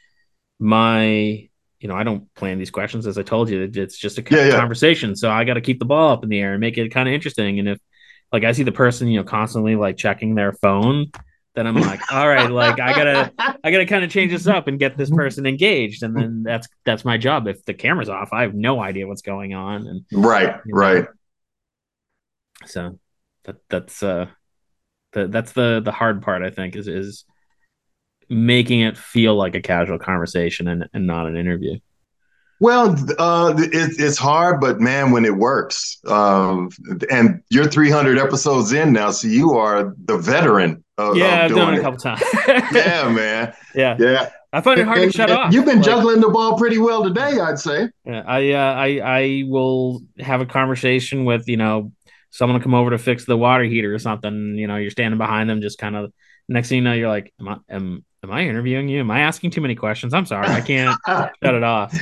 my 0.61 1.49
you 1.81 1.89
know 1.89 1.95
I 1.95 2.03
don't 2.03 2.33
plan 2.35 2.59
these 2.59 2.71
questions 2.71 3.07
as 3.07 3.19
I 3.19 3.23
told 3.23 3.51
you 3.51 3.71
it's 3.75 3.97
just 3.97 4.19
a 4.19 4.25
yeah, 4.31 4.59
conversation, 4.59 5.11
yeah. 5.11 5.15
so 5.17 5.31
I 5.31 5.45
got 5.45 5.55
to 5.55 5.61
keep 5.61 5.79
the 5.79 5.85
ball 5.85 6.13
up 6.13 6.23
in 6.23 6.29
the 6.29 6.39
air 6.39 6.53
and 6.53 6.61
make 6.61 6.79
it 6.79 6.89
kind 6.91 7.09
of 7.09 7.15
interesting. 7.15 7.59
And 7.59 7.69
if 7.69 7.79
like 8.33 8.45
I 8.45 8.53
see 8.53 8.63
the 8.63 8.73
person 8.73 9.09
you 9.09 9.19
know 9.19 9.25
constantly 9.25 9.77
like 9.77 9.97
checking 9.97 10.35
their 10.35 10.53
phone, 10.53 11.11
then 11.55 11.67
I'm 11.67 11.75
like, 11.75 12.13
all 12.13 12.29
right, 12.29 12.51
like 12.51 12.81
I 12.81 12.93
gotta 12.93 13.33
I 13.65 13.71
gotta 13.71 13.87
kind 13.87 14.05
of 14.05 14.11
change 14.11 14.33
this 14.33 14.47
up 14.47 14.69
and 14.69 14.79
get 14.79 14.97
this 14.97 15.11
person 15.11 15.47
engaged, 15.47 16.03
and 16.03 16.17
then 16.17 16.43
that's 16.43 16.69
that's 16.85 17.05
my 17.05 17.19
job. 17.19 17.49
If 17.49 17.65
the 17.65 17.75
camera's 17.75 18.09
off, 18.09 18.31
I 18.33 18.43
have 18.43 18.55
no 18.55 18.81
idea 18.81 19.07
what's 19.07 19.23
going 19.23 19.55
on. 19.55 19.87
And 19.87 20.05
right, 20.13 20.61
you 20.67 20.75
know, 20.75 20.79
right. 20.79 21.05
So 22.67 22.99
that 23.45 23.57
that's 23.69 24.03
uh 24.03 24.27
the, 25.13 25.27
that's 25.29 25.53
the 25.53 25.81
the 25.85 25.93
hard 25.93 26.23
part 26.23 26.43
i 26.43 26.51
think 26.51 26.77
is 26.77 26.89
is 26.89 27.25
making 28.31 28.81
it 28.81 28.97
feel 28.97 29.35
like 29.35 29.55
a 29.55 29.61
casual 29.61 29.99
conversation 29.99 30.69
and, 30.69 30.89
and 30.95 31.07
not 31.07 31.27
an 31.27 31.37
interview 31.37 31.79
well 32.61 32.95
uh, 33.19 33.55
it, 33.59 33.93
it's 33.99 34.19
hard 34.19 34.61
but 34.61 34.81
man 34.81 35.11
when 35.11 35.25
it 35.25 35.37
works 35.37 35.99
um, 36.07 36.71
and 37.11 37.43
you're 37.51 37.69
300 37.69 38.19
episodes 38.19 38.73
in 38.73 38.93
now 38.93 39.11
so 39.11 39.29
you 39.29 39.55
are 39.55 39.95
the 40.05 40.17
veteran 40.17 40.83
of, 40.99 41.17
yeah 41.17 41.45
of 41.45 41.51
i've 41.51 41.57
done 41.57 41.75
it 41.75 41.79
a 41.79 41.83
couple 41.83 41.99
times 41.99 42.23
yeah 42.73 43.09
man 43.09 43.55
yeah 43.75 43.97
yeah 43.99 44.31
I 44.53 44.61
find 44.61 44.81
it 44.81 44.85
hard 44.85 44.99
and, 44.99 45.13
to 45.13 45.17
shut 45.17 45.31
off. 45.31 45.53
You've 45.53 45.65
been 45.65 45.77
like, 45.77 45.85
juggling 45.85 46.21
the 46.21 46.29
ball 46.29 46.59
pretty 46.59 46.79
well 46.79 47.05
today, 47.05 47.39
I'd 47.39 47.59
say. 47.59 47.89
Yeah, 48.05 48.25
I, 48.27 48.51
uh, 48.51 48.75
I, 48.75 48.87
I 48.99 49.45
will 49.47 50.03
have 50.19 50.41
a 50.41 50.47
conversation 50.47 51.25
with 51.25 51.49
you 51.49 51.57
know 51.57 51.93
someone 52.31 52.61
come 52.61 52.75
over 52.75 52.91
to 52.91 52.99
fix 52.99 53.25
the 53.25 53.37
water 53.37 53.65
heater 53.65 53.95
or 53.95 53.99
something. 53.99 54.57
You 54.57 54.67
know, 54.67 54.77
you're 54.77 54.91
standing 54.91 55.19
behind 55.19 55.49
them, 55.49 55.61
just 55.61 55.79
kind 55.79 55.97
of. 55.97 56.13
Next 56.49 56.69
thing 56.69 56.79
you 56.79 56.83
know, 56.83 56.95
you're 56.95 57.09
like, 57.09 57.33
am 57.39 57.49
I 57.49 57.57
am, 57.69 58.05
am 58.23 58.31
I 58.31 58.43
interviewing 58.43 58.89
you? 58.89 59.01
Am 59.01 59.11
I 59.11 59.21
asking 59.21 59.51
too 59.51 59.61
many 59.61 59.75
questions? 59.75 60.15
I'm 60.15 60.27
sorry, 60.27 60.49
I 60.49 60.61
can't 60.61 60.99
shut 61.07 61.55
it 61.55 61.63
off. 61.63 61.97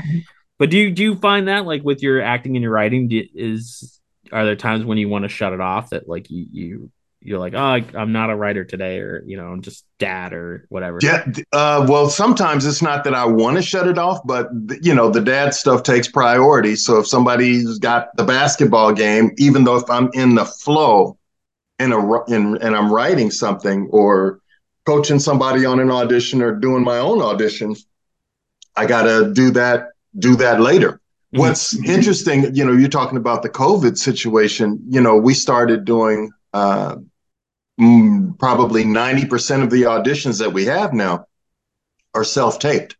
But 0.58 0.70
do 0.70 0.78
you 0.78 0.90
do 0.90 1.02
you 1.02 1.16
find 1.16 1.48
that 1.48 1.66
like 1.66 1.82
with 1.82 2.02
your 2.02 2.20
acting 2.20 2.56
and 2.56 2.62
your 2.62 2.72
writing, 2.72 3.08
do, 3.08 3.24
is 3.34 4.00
are 4.32 4.44
there 4.44 4.56
times 4.56 4.84
when 4.84 4.98
you 4.98 5.08
want 5.08 5.24
to 5.24 5.28
shut 5.28 5.52
it 5.52 5.60
off 5.60 5.90
that 5.90 6.08
like 6.08 6.30
you 6.30 6.46
you 6.50 6.90
you're 7.20 7.38
like, 7.38 7.54
oh, 7.54 7.58
I, 7.58 7.84
am 7.94 8.12
not 8.12 8.30
a 8.30 8.36
writer 8.36 8.64
today, 8.64 9.00
or 9.00 9.22
you 9.26 9.36
know, 9.36 9.46
I'm 9.46 9.62
just 9.62 9.84
dad 9.98 10.32
or 10.32 10.66
whatever. 10.68 10.98
Yeah. 11.02 11.24
Uh, 11.52 11.84
well, 11.88 12.08
sometimes 12.08 12.64
it's 12.64 12.80
not 12.80 13.04
that 13.04 13.14
I 13.14 13.24
want 13.26 13.56
to 13.56 13.62
shut 13.62 13.88
it 13.88 13.98
off, 13.98 14.20
but 14.24 14.48
you 14.82 14.94
know, 14.94 15.10
the 15.10 15.20
dad 15.20 15.54
stuff 15.54 15.82
takes 15.82 16.08
priority. 16.08 16.76
So 16.76 16.98
if 16.98 17.08
somebody's 17.08 17.78
got 17.78 18.16
the 18.16 18.24
basketball 18.24 18.92
game, 18.92 19.32
even 19.36 19.64
though 19.64 19.76
if 19.76 19.90
I'm 19.90 20.10
in 20.14 20.36
the 20.36 20.44
flow, 20.44 21.18
in 21.78 21.92
a 21.92 22.24
in 22.24 22.56
and 22.58 22.76
I'm 22.76 22.92
writing 22.92 23.30
something 23.30 23.88
or 23.90 24.40
coaching 24.88 25.18
somebody 25.18 25.66
on 25.66 25.80
an 25.80 25.90
audition 25.90 26.40
or 26.40 26.54
doing 26.54 26.82
my 26.82 26.96
own 26.96 27.20
audition, 27.20 27.76
I 28.74 28.86
got 28.86 29.02
to 29.02 29.34
do 29.34 29.50
that 29.50 29.88
do 30.18 30.34
that 30.36 30.62
later. 30.62 30.92
Mm-hmm. 30.92 31.40
What's 31.40 31.76
interesting, 31.84 32.54
you 32.56 32.64
know, 32.64 32.72
you're 32.72 32.88
talking 32.88 33.18
about 33.18 33.42
the 33.42 33.50
COVID 33.50 33.98
situation. 33.98 34.82
You 34.88 35.02
know, 35.02 35.16
we 35.16 35.34
started 35.34 35.84
doing 35.84 36.30
uh, 36.54 36.96
mm, 37.78 38.38
probably 38.38 38.84
90% 38.84 39.62
of 39.62 39.68
the 39.68 39.82
auditions 39.82 40.38
that 40.38 40.54
we 40.54 40.64
have 40.64 40.94
now 40.94 41.26
are 42.14 42.24
self-taped. 42.24 42.96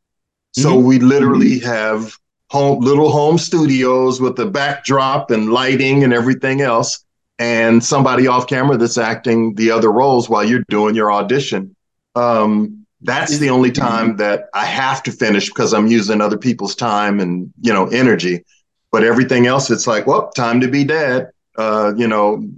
So 0.53 0.73
mm-hmm. 0.73 0.87
we 0.87 0.99
literally 0.99 1.59
have 1.61 2.19
home 2.51 2.81
little 2.81 3.11
home 3.11 3.39
studios 3.39 4.21
with 4.21 4.37
the 4.37 4.45
backdrop 4.45 5.31
and 5.31 5.51
lighting 5.51 6.05
and 6.05 6.13
everything 6.13 6.61
else 6.61 7.03
and 7.39 7.83
somebody 7.83 8.27
off 8.27 8.47
camera 8.47 8.77
that's 8.77 8.99
acting 8.99 9.55
the 9.55 9.71
other 9.71 9.91
roles 9.91 10.29
while 10.29 10.45
you're 10.45 10.65
doing 10.69 10.95
your 10.95 11.11
audition. 11.11 11.75
Um, 12.19 12.87
that's 13.01 13.39
the 13.39 13.51
only 13.51 13.71
time 13.71 14.17
that 14.17 14.49
I 14.55 14.65
have 14.65 15.03
to 15.05 15.13
finish 15.13 15.49
because 15.49 15.73
I'm 15.73 15.87
using 15.87 16.21
other 16.21 16.37
people's 16.37 16.75
time 16.75 17.21
and 17.21 17.53
you 17.61 17.73
know 17.73 17.87
energy. 17.87 18.45
But 18.91 19.05
everything 19.05 19.47
else, 19.47 19.71
it's 19.71 19.87
like, 19.87 20.07
well, 20.07 20.31
time 20.31 20.61
to 20.63 20.69
be 20.69 20.83
dead. 20.83 21.31
Uh, 21.57 21.93
you 21.97 22.09
know, 22.09 22.49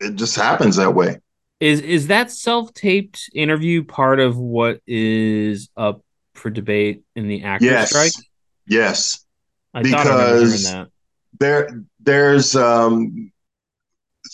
it 0.00 0.16
just 0.16 0.36
happens 0.36 0.76
that 0.76 0.94
way. 0.94 1.18
Is 1.60 1.80
is 1.80 2.08
that 2.08 2.30
self 2.30 2.74
taped 2.74 3.30
interview 3.34 3.84
part 3.84 4.20
of 4.20 4.36
what 4.36 4.80
is 4.86 5.70
up 5.76 6.02
for 6.34 6.50
debate 6.50 7.02
in 7.16 7.26
the 7.26 7.42
actor 7.44 7.66
yes. 7.66 7.88
strike? 7.88 8.12
Yes, 8.66 9.24
I 9.72 9.82
because 9.82 10.74
there 11.40 11.82
there's 12.00 12.54
um, 12.54 13.32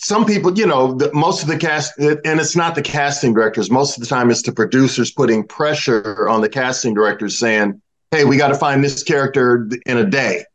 some 0.05 0.23
people, 0.23 0.55
you 0.55 0.67
know, 0.67 0.93
the, 0.93 1.11
most 1.13 1.41
of 1.41 1.47
the 1.47 1.57
cast, 1.57 1.97
and 1.97 2.39
it's 2.39 2.55
not 2.55 2.75
the 2.75 2.81
casting 2.83 3.33
directors. 3.33 3.71
Most 3.71 3.97
of 3.97 4.01
the 4.01 4.07
time, 4.07 4.29
it's 4.29 4.43
the 4.43 4.51
producers 4.51 5.09
putting 5.09 5.43
pressure 5.43 6.29
on 6.29 6.41
the 6.41 6.49
casting 6.49 6.93
directors, 6.93 7.39
saying, 7.39 7.81
"Hey, 8.11 8.23
we 8.23 8.37
got 8.37 8.49
to 8.49 8.55
find 8.55 8.83
this 8.83 9.01
character 9.01 9.67
in 9.87 9.97
a 9.97 10.05
day." 10.05 10.45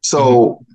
So 0.00 0.20
mm-hmm 0.20 0.74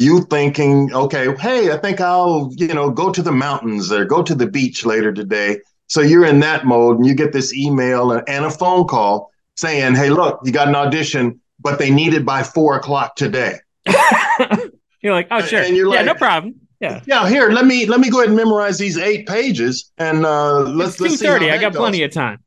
you 0.00 0.24
thinking, 0.30 0.94
okay, 0.94 1.34
hey, 1.40 1.72
I 1.72 1.76
think 1.76 2.00
I'll, 2.00 2.52
you 2.54 2.68
know, 2.68 2.88
go 2.88 3.12
to 3.12 3.20
the 3.20 3.32
mountains 3.32 3.90
or 3.90 4.04
go 4.04 4.22
to 4.22 4.34
the 4.34 4.46
beach 4.46 4.86
later 4.86 5.12
today. 5.12 5.58
So 5.88 6.00
you're 6.00 6.24
in 6.24 6.38
that 6.40 6.66
mode 6.66 6.98
and 6.98 7.06
you 7.06 7.14
get 7.14 7.32
this 7.32 7.52
email 7.52 8.12
and 8.12 8.44
a 8.44 8.50
phone 8.50 8.86
call 8.86 9.32
saying, 9.56 9.96
hey, 9.96 10.10
look, 10.10 10.38
you 10.44 10.52
got 10.52 10.68
an 10.68 10.76
audition, 10.76 11.40
but 11.58 11.80
they 11.80 11.90
need 11.90 12.14
it 12.14 12.24
by 12.24 12.44
four 12.44 12.76
o'clock 12.76 13.16
today. 13.16 13.56
you're 15.00 15.14
like, 15.14 15.26
oh, 15.32 15.42
sure. 15.42 15.62
And 15.62 15.76
you're 15.76 15.88
like, 15.88 15.98
yeah, 15.98 16.04
no 16.04 16.14
problem. 16.14 16.67
Yeah. 16.80 17.02
Yeah. 17.06 17.28
Here, 17.28 17.50
let 17.50 17.66
me 17.66 17.86
let 17.86 17.98
me 18.00 18.08
go 18.08 18.18
ahead 18.18 18.28
and 18.28 18.36
memorize 18.36 18.78
these 18.78 18.96
eight 18.98 19.26
pages, 19.26 19.90
and 19.98 20.24
uh, 20.24 20.60
let's 20.60 21.00
let's 21.00 21.18
two 21.18 21.26
thirty. 21.26 21.50
I 21.50 21.58
got 21.58 21.72
goes. 21.72 21.80
plenty 21.80 22.02
of 22.02 22.12
time. 22.12 22.40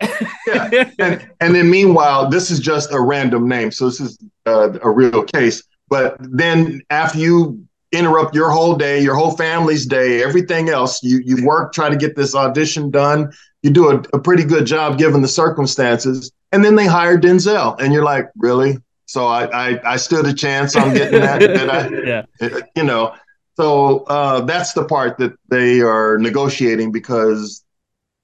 yeah. 0.48 0.90
And, 1.00 1.30
and 1.40 1.56
then 1.56 1.70
meanwhile, 1.70 2.30
this 2.30 2.50
is 2.52 2.60
just 2.60 2.92
a 2.92 3.00
random 3.00 3.48
name, 3.48 3.72
so 3.72 3.86
this 3.86 4.00
is 4.00 4.18
uh, 4.46 4.78
a 4.82 4.90
real 4.90 5.24
case. 5.24 5.64
But 5.90 6.16
then 6.20 6.82
after 6.90 7.20
you 7.20 7.66
interrupt 7.92 8.34
your 8.34 8.50
whole 8.50 8.76
day, 8.76 9.02
your 9.02 9.16
whole 9.16 9.36
family's 9.36 9.86
day, 9.86 10.24
everything 10.24 10.70
else, 10.70 11.04
you 11.04 11.22
you 11.26 11.46
work, 11.46 11.74
try 11.74 11.90
to 11.90 11.98
get 11.98 12.16
this 12.16 12.34
audition 12.34 12.90
done. 12.90 13.32
You 13.64 13.72
do 13.72 13.90
a, 13.92 14.02
a 14.14 14.20
pretty 14.20 14.44
good 14.44 14.66
job 14.66 14.98
given 14.98 15.22
the 15.22 15.28
circumstances. 15.28 16.32
And 16.54 16.64
then 16.66 16.76
they 16.76 16.88
hire 16.88 17.18
Denzel. 17.18 17.80
And 17.80 17.94
you're 17.94 18.04
like, 18.04 18.30
really? 18.38 18.78
So 19.06 19.28
I 19.28 19.72
I, 19.72 19.94
I 19.94 19.98
stood 19.98 20.26
a 20.26 20.34
chance 20.34 20.76
on 20.76 20.94
getting 20.94 21.20
that. 21.20 21.44
I, 21.70 22.48
yeah. 22.50 22.60
You 22.76 22.84
know, 22.84 23.14
so 23.62 24.00
uh, 24.06 24.42
that's 24.42 24.74
the 24.74 24.84
part 24.84 25.20
that 25.20 25.34
they 25.50 25.82
are 25.82 26.18
negotiating 26.18 26.92
because, 26.92 27.64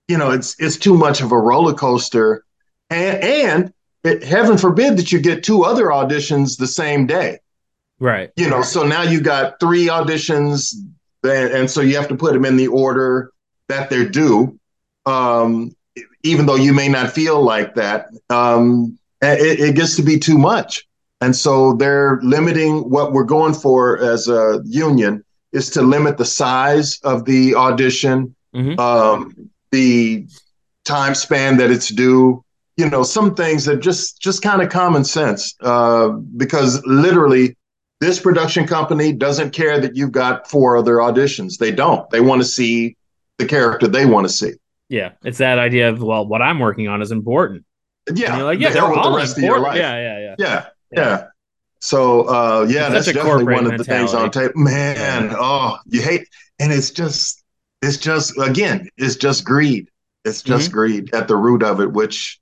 you 0.07 0.17
know, 0.17 0.31
it's 0.31 0.59
it's 0.59 0.77
too 0.77 0.97
much 0.97 1.21
of 1.21 1.31
a 1.31 1.37
roller 1.37 1.75
coaster, 1.75 2.43
and 2.89 3.23
and 3.23 3.73
it, 4.03 4.23
heaven 4.23 4.57
forbid 4.57 4.97
that 4.97 5.11
you 5.11 5.19
get 5.19 5.43
two 5.43 5.63
other 5.63 5.85
auditions 5.85 6.57
the 6.57 6.65
same 6.65 7.05
day. 7.05 7.37
Right. 7.99 8.31
You 8.35 8.49
know, 8.49 8.63
so 8.63 8.81
now 8.83 9.03
you 9.03 9.21
got 9.21 9.59
three 9.59 9.87
auditions, 9.87 10.73
and, 11.23 11.53
and 11.53 11.69
so 11.69 11.81
you 11.81 11.97
have 11.97 12.07
to 12.07 12.15
put 12.15 12.33
them 12.33 12.45
in 12.45 12.57
the 12.57 12.67
order 12.67 13.31
that 13.69 13.91
they're 13.91 14.09
due. 14.09 14.59
Um, 15.05 15.75
even 16.23 16.47
though 16.47 16.55
you 16.55 16.73
may 16.73 16.89
not 16.89 17.11
feel 17.11 17.43
like 17.43 17.75
that, 17.75 18.07
um, 18.31 18.97
it, 19.21 19.59
it 19.59 19.75
gets 19.75 19.95
to 19.97 20.01
be 20.01 20.17
too 20.17 20.39
much. 20.39 20.87
And 21.21 21.35
so 21.35 21.73
they're 21.73 22.19
limiting 22.23 22.89
what 22.89 23.11
we're 23.11 23.23
going 23.23 23.53
for 23.53 23.99
as 23.99 24.27
a 24.27 24.61
union 24.65 25.23
is 25.51 25.69
to 25.71 25.81
limit 25.81 26.17
the 26.17 26.25
size 26.25 26.99
of 27.03 27.25
the 27.25 27.55
audition, 27.55 28.35
mm-hmm. 28.55 28.79
um, 28.79 29.49
the 29.71 30.27
time 30.85 31.15
span 31.15 31.57
that 31.57 31.71
it's 31.71 31.89
due. 31.89 32.43
You 32.75 32.89
know, 32.89 33.03
some 33.03 33.33
things 33.33 33.65
that 33.65 33.77
just 33.77 34.21
just 34.21 34.41
kind 34.41 34.61
of 34.61 34.69
common 34.69 35.03
sense. 35.03 35.55
Uh, 35.61 36.09
because 36.09 36.83
literally, 36.85 37.57
this 37.99 38.19
production 38.19 38.67
company 38.67 39.13
doesn't 39.13 39.51
care 39.51 39.79
that 39.79 39.95
you've 39.95 40.11
got 40.11 40.49
four 40.49 40.77
other 40.77 40.97
auditions. 40.97 41.57
They 41.57 41.71
don't. 41.71 42.07
They 42.11 42.21
want 42.21 42.41
to 42.41 42.47
see 42.47 42.95
the 43.37 43.45
character 43.45 43.87
they 43.87 44.05
want 44.05 44.27
to 44.27 44.33
see. 44.33 44.53
Yeah, 44.89 45.13
it's 45.23 45.39
that 45.39 45.59
idea 45.59 45.89
of 45.89 46.01
well, 46.01 46.25
what 46.25 46.41
I'm 46.41 46.59
working 46.59 46.87
on 46.87 47.01
is 47.01 47.11
important. 47.11 47.65
Yeah, 48.13 48.29
and 48.29 48.37
you're 48.37 48.45
like 48.45 48.59
yeah, 48.59 48.69
they're 48.69 48.83
all 48.83 49.11
the 49.11 49.17
rest 49.17 49.37
important. 49.37 49.67
of 49.67 49.75
your 49.75 49.87
life. 49.89 49.97
Yeah, 49.97 50.19
yeah, 50.19 50.19
yeah, 50.19 50.35
yeah, 50.37 50.65
yeah. 50.91 51.27
So 51.79 52.27
uh, 52.27 52.65
yeah, 52.69 52.87
it's 52.87 53.05
that's 53.05 53.17
definitely 53.17 53.53
one 53.53 53.71
of 53.71 53.77
the 53.77 53.83
things 53.83 54.13
on 54.13 54.31
tape. 54.31 54.55
Man, 54.55 55.25
yeah. 55.25 55.35
oh, 55.37 55.77
you 55.85 56.01
hate, 56.01 56.27
and 56.59 56.71
it's 56.71 56.91
just, 56.91 57.43
it's 57.81 57.97
just 57.97 58.37
again, 58.39 58.89
it's 58.97 59.15
just 59.15 59.45
greed. 59.45 59.89
It's 60.25 60.41
just 60.41 60.67
mm-hmm. 60.67 60.73
greed 60.73 61.13
at 61.13 61.27
the 61.27 61.35
root 61.35 61.63
of 61.63 61.79
it, 61.79 61.91
which 61.91 62.39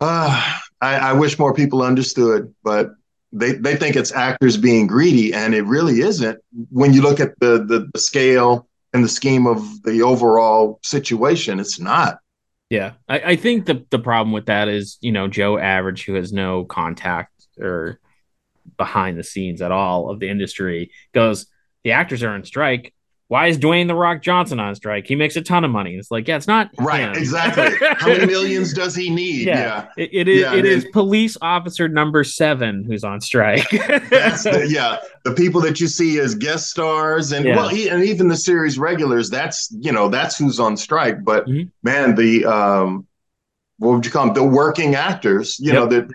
uh, 0.00 0.58
I, 0.80 0.96
I 0.96 1.12
wish 1.14 1.38
more 1.38 1.54
people 1.54 1.82
understood, 1.82 2.54
but 2.62 2.90
they, 3.32 3.52
they 3.52 3.76
think 3.76 3.96
it's 3.96 4.12
actors 4.12 4.56
being 4.56 4.86
greedy, 4.86 5.32
and 5.32 5.54
it 5.54 5.62
really 5.62 6.00
isn't 6.00 6.38
when 6.70 6.92
you 6.92 7.02
look 7.02 7.20
at 7.20 7.38
the, 7.40 7.64
the, 7.64 7.88
the 7.92 7.98
scale 7.98 8.68
and 8.92 9.02
the 9.02 9.08
scheme 9.08 9.46
of 9.46 9.82
the 9.84 10.02
overall 10.02 10.78
situation. 10.82 11.58
It's 11.58 11.80
not. 11.80 12.18
Yeah, 12.68 12.92
I, 13.08 13.20
I 13.20 13.36
think 13.36 13.66
the 13.66 13.84
the 13.90 13.98
problem 13.98 14.32
with 14.32 14.46
that 14.46 14.68
is 14.68 14.96
you 15.00 15.12
know 15.12 15.28
Joe 15.28 15.58
Average, 15.58 16.04
who 16.04 16.14
has 16.14 16.32
no 16.32 16.64
contact 16.64 17.46
or 17.58 17.98
behind 18.76 19.18
the 19.18 19.24
scenes 19.24 19.60
at 19.62 19.72
all 19.72 20.10
of 20.10 20.20
the 20.20 20.28
industry, 20.28 20.90
goes 21.12 21.46
the 21.84 21.92
actors 21.92 22.22
are 22.22 22.30
on 22.30 22.44
strike. 22.44 22.94
why 23.28 23.46
is 23.46 23.56
Dwayne 23.58 23.86
the 23.88 23.94
Rock 23.94 24.20
Johnson 24.22 24.60
on 24.60 24.74
strike? 24.74 25.06
He 25.06 25.14
makes 25.16 25.36
a 25.36 25.40
ton 25.40 25.64
of 25.64 25.70
money. 25.70 25.94
It's 25.96 26.10
like, 26.10 26.28
yeah, 26.28 26.36
it's 26.36 26.46
not 26.46 26.68
right. 26.78 27.00
him. 27.00 27.12
Exactly. 27.14 27.70
How 27.98 28.08
many 28.08 28.26
millions 28.26 28.74
does 28.74 28.94
he 28.94 29.08
need? 29.08 29.46
Yeah, 29.46 29.86
Yeah. 29.96 30.04
It, 30.04 30.10
it 30.12 30.28
is. 30.28 30.40
Yeah, 30.42 30.54
it 30.54 30.64
is 30.66 30.84
police 30.92 31.36
officer 31.40 31.88
number 31.88 32.24
seven 32.24 32.84
who's 32.84 33.04
on 33.04 33.20
strike. 33.22 33.68
That's 33.70 34.44
the, 34.44 34.66
yeah. 34.70 34.98
The 35.24 35.32
people 35.32 35.60
that 35.62 35.80
you 35.80 35.86
see 35.88 36.18
as 36.20 36.34
guest 36.34 36.68
stars 36.70 37.32
and 37.32 37.46
Yeah. 37.46 37.56
well, 37.56 37.72
e- 37.74 37.88
and 37.88 38.04
even 38.04 38.28
the 38.28 38.36
series 38.36 38.78
regulars. 38.78 39.30
That's 39.30 39.74
you 39.80 39.92
know 39.92 40.08
that's 40.10 40.36
who's 40.36 40.60
on 40.60 40.76
strike. 40.76 41.24
But 41.24 41.46
Mhm. 41.46 41.70
man, 41.82 42.14
the 42.14 42.44
um, 42.44 43.06
what 43.78 43.94
would 43.94 44.04
you 44.04 44.12
call 44.12 44.26
them? 44.26 44.34
The 44.34 44.44
working 44.44 44.94
actors. 44.94 45.56
You 45.58 45.72
know 45.72 45.86
that. 45.86 46.06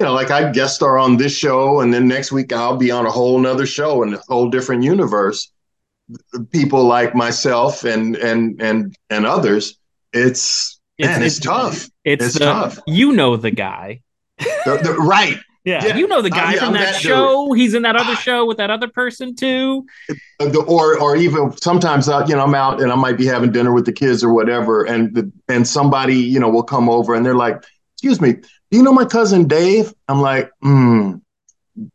You 0.00 0.06
know, 0.06 0.12
like 0.12 0.30
I 0.30 0.50
guest 0.52 0.76
star 0.76 0.96
on 0.98 1.16
this 1.16 1.36
show, 1.36 1.80
and 1.80 1.92
then 1.92 2.06
next 2.06 2.30
week 2.30 2.52
I'll 2.52 2.76
be 2.76 2.90
on 2.92 3.04
a 3.04 3.10
whole 3.10 3.38
nother 3.38 3.66
show 3.66 4.02
in 4.04 4.14
a 4.14 4.18
whole 4.28 4.48
different 4.48 4.84
universe. 4.84 5.50
People 6.52 6.84
like 6.84 7.14
myself 7.14 7.84
and 7.84 8.16
and 8.16 8.62
and 8.62 8.94
and 9.10 9.26
others. 9.26 9.76
It's 10.12 10.80
man, 11.00 11.22
it's, 11.22 11.38
tough. 11.40 11.88
It's, 12.04 12.24
It's 12.24 12.34
the, 12.34 12.44
tough. 12.44 12.78
You 12.86 13.12
know 13.12 13.36
the 13.36 13.50
guy. 13.50 14.00
The- 14.38 14.80
the- 14.82 14.94
right. 14.94 15.36
Yeah, 15.64 15.84
Yeah. 15.84 15.96
you 15.96 16.06
know 16.06 16.22
the 16.22 16.30
guy 16.30 16.54
yeah, 16.54 16.60
from 16.60 16.68
I'm 16.68 16.74
that, 16.74 16.92
dude. 16.94 17.02
show. 17.02 17.52
He's 17.52 17.74
in 17.74 17.82
that 17.82 17.96
other 17.96 18.14
show 18.14 18.46
with 18.46 18.56
that 18.56 18.70
other 18.70 18.88
person 18.88 19.34
too. 19.34 19.84
Or 20.66 20.98
or 20.98 21.16
even 21.16 21.52
sometimes 21.58 22.08
uh, 22.08 22.24
you 22.26 22.36
know 22.36 22.44
I'm 22.44 22.54
out 22.54 22.80
and 22.80 22.90
I 22.90 22.94
might 22.94 23.18
be 23.18 23.26
having 23.26 23.50
dinner 23.52 23.72
with 23.72 23.84
the 23.84 23.92
kids 23.92 24.22
or 24.24 24.32
whatever, 24.32 24.84
and 24.84 25.12
the, 25.14 25.30
and 25.48 25.66
somebody 25.66 26.14
you 26.14 26.38
know 26.40 26.48
will 26.48 26.62
come 26.62 26.88
over 26.88 27.14
and 27.14 27.26
they're 27.26 27.34
like, 27.34 27.56
"Excuse 27.96 28.18
me, 28.20 28.36
you 28.70 28.82
know 28.82 28.92
my 28.92 29.04
cousin 29.04 29.46
Dave?" 29.46 29.92
I'm 30.08 30.20
like, 30.20 30.50
"Hmm, 30.62 31.14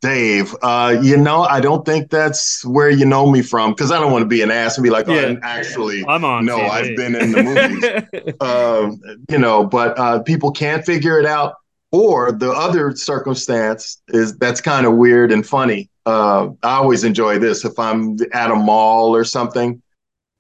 Dave. 0.02 0.56
Uh, 0.62 0.98
you 1.02 1.18
know, 1.18 1.42
I 1.44 1.60
don't 1.60 1.86
think 1.86 2.10
that's 2.10 2.66
where 2.66 2.90
you 2.90 3.06
know 3.06 3.30
me 3.30 3.42
from 3.42 3.72
because 3.72 3.92
I 3.92 4.00
don't 4.00 4.12
want 4.12 4.24
to 4.24 4.28
be 4.28 4.42
an 4.42 4.52
ass 4.52 4.78
and 4.78 4.84
be 4.84 4.90
like, 4.90 5.08
oh, 5.10 5.14
Yeah. 5.14 5.36
actually, 5.44 6.06
I'm 6.08 6.24
on. 6.24 6.46
no, 6.46 6.58
TV. 6.58 6.70
I've 6.70 6.96
been 6.96 7.16
in 7.16 7.32
the 7.32 7.44
movies." 7.44 8.36
um, 8.42 9.00
you 9.30 9.38
know, 9.38 9.66
but 9.66 9.98
uh, 10.00 10.22
people 10.24 10.52
can't 10.52 10.86
figure 10.86 11.20
it 11.20 11.26
out. 11.26 11.56
Or 11.92 12.32
the 12.32 12.52
other 12.52 12.96
circumstance 12.96 14.02
is 14.08 14.36
that's 14.38 14.60
kind 14.62 14.88
of 14.88 14.94
weird 14.94 15.32
and 15.32 15.46
funny. 15.46 15.92
Uh, 16.08 16.48
I 16.64 16.78
always 16.78 17.04
enjoy 17.04 17.38
this 17.38 17.64
if 17.64 17.78
I'm 17.78 18.18
at 18.32 18.50
a 18.50 18.56
mall 18.56 19.16
or 19.16 19.24
something. 19.24 19.80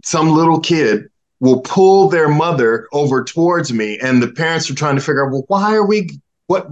Some 0.03 0.29
little 0.31 0.59
kid 0.59 1.09
will 1.41 1.61
pull 1.61 2.09
their 2.09 2.27
mother 2.27 2.87
over 2.91 3.23
towards 3.23 3.71
me, 3.71 3.99
and 3.99 4.23
the 4.23 4.31
parents 4.31 4.67
are 4.71 4.73
trying 4.75 4.95
to 4.95 5.01
figure 5.01 5.27
out, 5.27 5.31
well, 5.31 5.43
why 5.47 5.75
are 5.75 5.85
we? 5.85 6.09
What? 6.47 6.67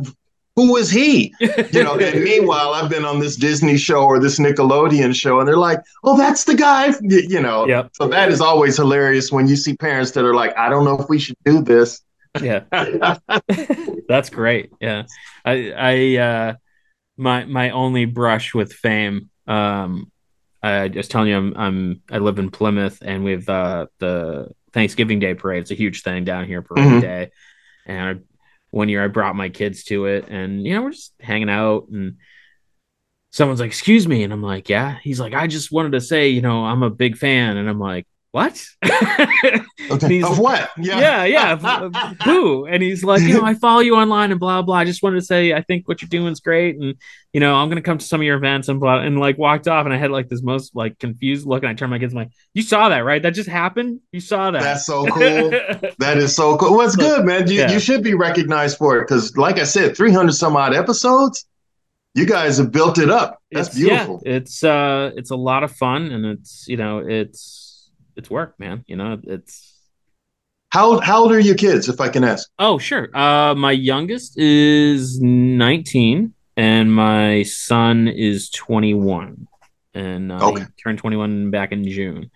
Who 0.57 0.75
is 0.75 0.91
he? 0.91 1.33
You 1.71 1.83
know. 1.85 1.97
and 1.97 2.23
meanwhile, 2.23 2.73
I've 2.73 2.89
been 2.89 3.05
on 3.05 3.19
this 3.19 3.37
Disney 3.37 3.77
show 3.77 4.03
or 4.03 4.19
this 4.19 4.37
Nickelodeon 4.37 5.15
show, 5.15 5.39
and 5.39 5.47
they're 5.47 5.55
like, 5.57 5.79
"Oh, 6.03 6.17
that's 6.17 6.43
the 6.43 6.55
guy." 6.55 6.93
You 7.01 7.41
know. 7.41 7.65
Yep. 7.67 7.91
So 7.93 8.07
that 8.09 8.29
is 8.29 8.41
always 8.41 8.75
hilarious 8.75 9.31
when 9.31 9.47
you 9.47 9.55
see 9.55 9.75
parents 9.77 10.11
that 10.11 10.25
are 10.25 10.33
like, 10.35 10.55
"I 10.57 10.67
don't 10.69 10.83
know 10.83 10.97
if 10.99 11.07
we 11.09 11.19
should 11.19 11.37
do 11.45 11.61
this." 11.61 12.01
yeah. 12.41 12.61
That's 14.07 14.29
great. 14.29 14.71
Yeah. 14.79 15.03
I 15.45 15.71
I 15.75 16.17
uh 16.17 16.53
my 17.17 17.45
my 17.45 17.69
only 17.71 18.05
brush 18.05 18.53
with 18.53 18.71
fame 18.73 19.29
um 19.47 20.11
I 20.63 20.87
just 20.87 21.11
telling 21.11 21.27
you 21.29 21.37
I'm 21.37 21.53
I'm 21.57 22.01
I 22.11 22.17
live 22.19 22.39
in 22.39 22.49
Plymouth 22.51 22.99
and 23.01 23.23
we 23.23 23.31
have 23.31 23.49
uh 23.49 23.87
the 23.99 24.51
Thanksgiving 24.73 25.19
Day 25.19 25.33
parade. 25.33 25.61
It's 25.61 25.71
a 25.71 25.75
huge 25.75 26.03
thing 26.03 26.23
down 26.23 26.45
here 26.45 26.61
parade 26.61 26.85
Mhm. 26.85 27.01
day. 27.01 27.31
And 27.85 28.19
I, 28.19 28.21
one 28.71 28.89
year 28.89 29.03
I 29.03 29.07
brought 29.07 29.35
my 29.35 29.49
kids 29.49 29.83
to 29.85 30.05
it 30.05 30.27
and 30.29 30.65
you 30.65 30.73
know 30.73 30.81
we're 30.81 30.91
just 30.91 31.13
hanging 31.19 31.49
out 31.49 31.87
and 31.91 32.17
someone's 33.31 33.59
like 33.59 33.67
excuse 33.69 34.07
me 34.07 34.23
and 34.23 34.33
I'm 34.33 34.41
like 34.41 34.69
yeah. 34.69 34.97
He's 35.03 35.19
like 35.19 35.33
I 35.33 35.47
just 35.47 35.71
wanted 35.71 35.93
to 35.93 36.01
say 36.01 36.29
you 36.29 36.41
know 36.41 36.65
I'm 36.65 36.83
a 36.83 36.89
big 36.89 37.17
fan. 37.17 37.57
And 37.57 37.69
I'm 37.69 37.79
like 37.79 38.07
what 38.31 38.63
Okay. 39.91 40.07
He's- 40.07 40.29
of 40.29 40.39
what? 40.39 40.69
yeah, 40.77 41.25
yeah. 41.25 41.51
of- 41.53 41.65
of 41.65 41.93
Who? 42.23 42.65
And 42.65 42.81
he's 42.81 43.03
like, 43.03 43.21
you 43.21 43.33
know, 43.33 43.43
I 43.43 43.55
follow 43.55 43.81
you 43.81 43.95
online 43.95 44.31
and 44.31 44.39
blah 44.39 44.61
blah. 44.61 44.75
I 44.75 44.85
just 44.85 45.03
wanted 45.03 45.19
to 45.19 45.25
say 45.25 45.53
I 45.53 45.61
think 45.61 45.87
what 45.87 46.01
you're 46.01 46.09
doing 46.09 46.31
is 46.31 46.39
great, 46.39 46.77
and 46.77 46.95
you 47.33 47.39
know, 47.41 47.55
I'm 47.55 47.67
gonna 47.69 47.81
come 47.81 47.97
to 47.97 48.05
some 48.05 48.21
of 48.21 48.25
your 48.25 48.37
events 48.37 48.69
and 48.69 48.79
blah. 48.79 48.99
And 48.99 49.19
like 49.19 49.37
walked 49.37 49.67
off, 49.67 49.85
and 49.85 49.93
I 49.93 49.97
had 49.97 50.11
like 50.11 50.29
this 50.29 50.41
most 50.41 50.75
like 50.75 50.97
confused 50.99 51.45
look, 51.45 51.63
and 51.63 51.69
I 51.69 51.73
turned 51.73 51.91
my 51.91 51.99
kids, 51.99 52.13
I'm 52.13 52.19
like, 52.19 52.31
you 52.53 52.61
saw 52.61 52.87
that, 52.89 52.99
right? 52.99 53.21
That 53.21 53.31
just 53.31 53.49
happened. 53.49 53.99
You 54.13 54.21
saw 54.21 54.51
that. 54.51 54.61
That's 54.61 54.85
so 54.85 55.05
cool. 55.07 55.49
That 55.99 56.17
is 56.17 56.35
so 56.35 56.57
cool. 56.57 56.77
Well, 56.77 56.87
it's 56.87 56.95
good, 56.95 57.25
man. 57.25 57.47
You, 57.49 57.59
Yeah. 57.59 57.71
you 57.71 57.79
should 57.79 58.01
be 58.03 58.13
recognized 58.13 58.77
for 58.77 58.97
it 58.97 59.07
because, 59.07 59.35
like 59.35 59.59
I 59.59 59.63
said, 59.63 59.97
300 59.97 60.31
some 60.33 60.55
odd 60.55 60.73
episodes. 60.73 61.45
You 62.13 62.25
guys 62.25 62.57
have 62.57 62.71
built 62.71 62.97
it 62.97 63.09
up. 63.09 63.41
That's 63.51 63.69
It's- 63.69 63.79
yeah, 63.89 64.05
beautiful. 64.05 64.21
it's 64.25 64.63
uh, 64.63 65.11
it's 65.15 65.31
a 65.31 65.35
lot 65.35 65.63
of 65.63 65.71
fun, 65.71 66.11
and 66.11 66.25
it's 66.25 66.65
you 66.67 66.77
know, 66.77 66.99
it's 66.99 67.70
it's 68.21 68.29
work, 68.29 68.59
man. 68.59 68.83
You 68.87 68.95
know, 68.95 69.19
it's 69.23 69.73
How 70.69 70.99
how 70.99 71.21
old 71.23 71.31
are 71.33 71.39
your 71.39 71.55
kids, 71.55 71.89
if 71.89 71.99
I 71.99 72.07
can 72.09 72.23
ask? 72.23 72.49
Oh, 72.57 72.77
sure. 72.77 73.09
Uh, 73.15 73.53
my 73.55 73.71
youngest 73.73 74.37
is 74.37 75.19
19, 75.21 76.33
and 76.55 76.93
my 76.93 77.43
son 77.43 78.07
is 78.07 78.49
21, 78.51 79.47
and 79.93 80.31
uh, 80.31 80.47
Okay. 80.49 80.61
he 80.61 80.67
turned 80.81 80.99
21 80.99 81.51
back 81.51 81.71
in 81.71 81.83
June. 81.83 82.31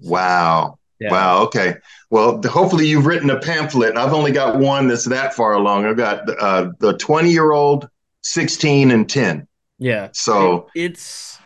Wow. 0.00 0.78
Yeah. 1.00 1.12
Wow. 1.12 1.42
Okay. 1.44 1.74
Well, 2.10 2.42
hopefully 2.42 2.86
you've 2.88 3.06
written 3.06 3.30
a 3.30 3.38
pamphlet. 3.38 3.96
I've 3.96 4.12
only 4.12 4.32
got 4.32 4.58
one 4.58 4.88
that's 4.88 5.04
that 5.06 5.32
far 5.34 5.52
along. 5.54 5.86
I've 5.86 5.96
got 5.96 6.28
uh, 6.40 6.70
the 6.80 6.96
20 6.98 7.30
year 7.30 7.52
old, 7.52 7.88
16, 8.22 8.90
and 8.90 9.08
10. 9.08 9.46
Yeah. 9.78 10.08
So 10.12 10.68
It- 10.74 10.90
it's 10.92 11.38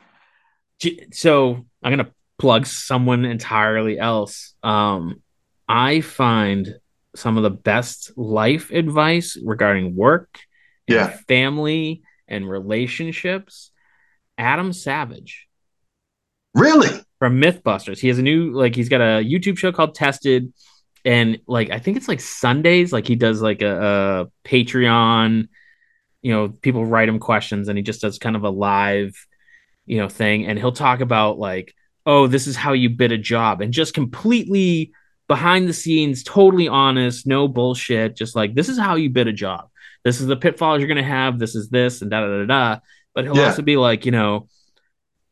so 1.12 1.64
I'm 1.82 1.92
gonna 1.92 2.10
plug 2.42 2.66
someone 2.66 3.24
entirely 3.24 3.98
else. 4.00 4.54
Um, 4.64 5.22
I 5.68 6.00
find 6.00 6.74
some 7.14 7.36
of 7.36 7.44
the 7.44 7.50
best 7.50 8.10
life 8.16 8.70
advice 8.72 9.38
regarding 9.44 9.94
work, 9.94 10.40
and 10.88 10.96
Yeah. 10.96 11.16
family, 11.28 12.02
and 12.26 12.48
relationships. 12.48 13.70
Adam 14.36 14.72
Savage. 14.72 15.46
really, 16.54 16.88
from 17.18 17.40
Mythbusters. 17.40 17.98
He 17.98 18.08
has 18.08 18.18
a 18.18 18.22
new 18.22 18.52
like 18.52 18.74
he's 18.74 18.88
got 18.88 19.00
a 19.00 19.24
YouTube 19.24 19.56
show 19.56 19.70
called 19.72 19.94
Tested, 19.94 20.52
and 21.04 21.38
like 21.46 21.70
I 21.70 21.78
think 21.78 21.96
it's 21.96 22.08
like 22.08 22.20
Sundays. 22.20 22.92
Like 22.92 23.06
he 23.06 23.14
does 23.14 23.40
like 23.40 23.62
a, 23.62 24.26
a 24.26 24.48
Patreon. 24.48 25.46
You 26.22 26.32
know, 26.32 26.48
people 26.48 26.84
write 26.84 27.08
him 27.08 27.18
questions, 27.20 27.68
and 27.68 27.78
he 27.78 27.82
just 27.84 28.00
does 28.02 28.18
kind 28.18 28.36
of 28.36 28.42
a 28.44 28.50
live, 28.50 29.14
you 29.86 29.98
know, 29.98 30.08
thing. 30.08 30.46
And 30.46 30.58
he'll 30.58 30.72
talk 30.72 31.00
about 31.00 31.38
like, 31.38 31.72
oh, 32.06 32.26
this 32.26 32.46
is 32.46 32.56
how 32.56 32.72
you 32.72 32.90
bid 32.90 33.12
a 33.12 33.18
job, 33.18 33.60
and 33.60 33.72
just 33.72 33.94
completely 33.94 34.92
behind 35.28 35.68
the 35.68 35.72
scenes, 35.72 36.22
totally 36.22 36.68
honest, 36.68 37.26
no 37.26 37.48
bullshit. 37.48 38.16
Just 38.16 38.36
like 38.36 38.54
this 38.54 38.68
is 38.68 38.78
how 38.78 38.96
you 38.96 39.10
bid 39.10 39.28
a 39.28 39.32
job. 39.32 39.68
This 40.04 40.20
is 40.20 40.26
the 40.26 40.36
pitfalls 40.36 40.80
you're 40.80 40.88
gonna 40.88 41.02
have. 41.02 41.38
This 41.38 41.54
is 41.54 41.68
this, 41.70 42.02
and 42.02 42.10
da 42.10 42.20
da 42.20 42.44
da 42.44 42.46
da. 42.46 42.80
But 43.14 43.24
he'll 43.24 43.36
Yeah. 43.36 43.44
also 43.46 43.62
be 43.62 43.76
like, 43.76 44.06
you 44.06 44.12
know, 44.12 44.48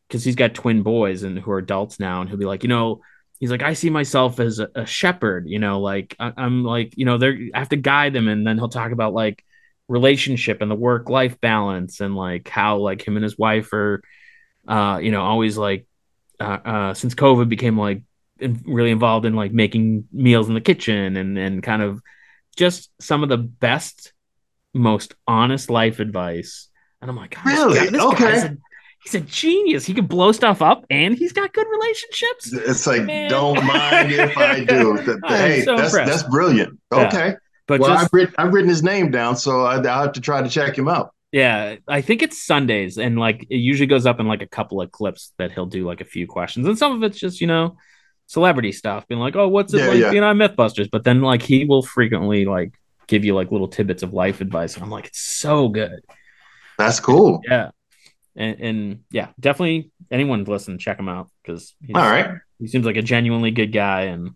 because 0.09 0.25
he's 0.25 0.37
got 0.37 0.55
twin 0.55 0.83
boys 0.83 1.23
and 1.23 1.39
who 1.39 1.51
are 1.53 1.59
adults 1.59 2.01
now, 2.01 2.21
and 2.21 2.29
he'll 2.29 2.39
be 2.39 2.45
like, 2.45 2.63
you 2.63 2.69
know, 2.69 3.03
he's 3.39 3.51
like, 3.51 3.63
I 3.63 3.75
see 3.75 3.91
myself 3.91 4.41
as 4.41 4.59
a, 4.59 4.69
a 4.75 4.87
shepherd, 4.87 5.49
you 5.49 5.59
know, 5.59 5.81
like 5.81 6.17
I, 6.19 6.33
I'm 6.37 6.65
like, 6.65 6.97
you 6.97 7.05
know, 7.05 7.19
they're 7.19 7.39
I 7.55 7.59
have 7.59 7.69
to 7.71 7.77
guide 7.77 8.13
them, 8.13 8.29
and 8.29 8.47
then 8.47 8.59
he'll 8.59 8.69
talk 8.69 8.93
about 8.93 9.15
like 9.15 9.45
relationship 9.89 10.61
and 10.63 10.71
the 10.71 10.75
work 10.77 11.09
life 11.11 11.41
balance 11.41 12.01
and 12.01 12.15
like 12.17 12.49
how 12.49 12.79
like 12.79 13.07
him 13.07 13.17
and 13.17 13.25
his 13.25 13.39
wife 13.39 13.73
are, 13.73 14.03
uh, 14.69 15.01
you 15.03 15.11
know, 15.11 15.23
always 15.23 15.57
like, 15.59 15.87
uh, 16.41 16.59
uh 16.65 16.95
since 16.95 17.15
COVID 17.15 17.49
became 17.49 17.79
like 17.79 18.03
in, 18.39 18.61
really 18.67 18.91
involved 18.91 19.27
in 19.27 19.35
like 19.35 19.53
making 19.53 20.09
meals 20.13 20.49
in 20.49 20.55
the 20.55 20.61
kitchen 20.61 21.17
and 21.17 21.39
and 21.39 21.63
kind 21.63 21.83
of 21.83 22.01
just 22.57 22.91
some 23.01 23.23
of 23.23 23.29
the 23.29 23.37
best, 23.39 24.13
most 24.75 25.15
honest 25.27 25.71
life 25.71 26.01
advice. 26.01 26.69
And 27.01 27.11
I'm 27.11 27.17
like, 27.17 27.37
Really? 27.45 27.91
guy- 27.91 28.07
Okay. 28.09 28.25
guy's 28.25 28.45
a- 28.45 28.57
he's 29.05 29.15
a 29.15 29.21
genius. 29.21 29.87
He 29.87 29.95
can 29.95 30.07
blow 30.07 30.33
stuff 30.33 30.61
up, 30.61 30.85
and 30.91 31.15
he's 31.17 31.33
got 31.33 31.53
good 31.53 31.67
relationships. 31.71 32.53
it's 32.53 32.87
like 32.87 33.05
Man. 33.05 33.31
don't 33.31 33.65
mind 33.65 34.13
if 34.13 34.37
I 34.37 34.65
do. 34.65 34.97
Hey, 35.29 35.63
so 35.63 35.77
that's 35.77 35.93
impressed. 35.95 36.11
that's 36.11 36.23
brilliant. 36.25 36.79
Yeah. 36.93 37.07
Okay. 37.07 37.35
But 37.67 37.81
well, 37.81 37.91
just 37.91 38.05
I've 38.05 38.13
written 38.13 38.35
I've 38.37 38.53
written 38.53 38.69
his 38.69 38.83
name 38.83 39.11
down, 39.11 39.37
so 39.37 39.65
I, 39.65 39.77
I'll 39.77 40.03
have 40.03 40.13
to 40.15 40.21
try 40.21 40.43
to 40.43 40.49
check 40.49 40.77
him 40.77 40.89
out. 40.89 41.15
Yeah, 41.33 41.77
I 41.87 42.01
think 42.01 42.23
it's 42.23 42.43
Sundays, 42.45 42.99
and 42.99 43.19
like 43.19 43.47
it 43.51 43.57
usually 43.57 43.87
goes 43.87 44.07
up 44.07 44.21
in 44.21 44.27
like 44.27 44.43
a 44.43 44.49
couple 44.49 44.81
of 44.81 44.91
clips 44.91 45.33
that 45.39 45.53
he'll 45.53 45.67
do 45.67 45.87
like 45.87 46.01
a 46.01 46.05
few 46.05 46.27
questions, 46.27 46.67
and 46.67 46.77
some 46.77 46.93
of 46.93 47.03
it's 47.03 47.19
just 47.19 47.41
you 47.41 47.47
know 47.47 47.77
celebrity 48.27 48.73
stuff, 48.73 49.07
being 49.09 49.21
like, 49.21 49.37
oh, 49.37 49.49
what's 49.49 49.75
it 49.75 49.79
Yeah, 49.79 49.87
like 49.89 49.99
yeah. 49.99 50.11
being 50.11 50.23
on 50.23 50.37
MythBusters? 50.37 50.89
But 50.91 51.05
then 51.05 51.23
like 51.23 51.43
he 51.43 51.65
will 51.65 51.83
frequently 51.83 52.45
like 52.45 52.75
give 53.07 53.25
you 53.25 53.35
like 53.35 53.51
little 53.53 53.69
tidbits 53.69 54.03
of 54.03 54.13
life 54.13 54.41
advice, 54.41 54.75
and 54.75 54.83
I'm 54.83 54.91
like, 54.91 55.07
it's 55.07 55.21
so 55.21 55.69
good. 55.69 56.01
That's 56.79 57.01
cool. 57.01 57.41
Yeah. 57.49 57.71
And, 58.37 58.61
and 58.61 59.01
yeah, 59.11 59.29
definitely 59.39 59.91
anyone 60.11 60.45
listen, 60.45 60.79
check 60.79 60.99
him 60.99 61.09
out 61.09 61.29
because 61.43 61.75
All 61.95 62.01
right. 62.01 62.37
he 62.59 62.69
seems 62.69 62.87
like 62.87 62.97
a 62.97 63.03
genuinely 63.03 63.51
good 63.51 63.73
guy, 63.73 64.03
and 64.03 64.31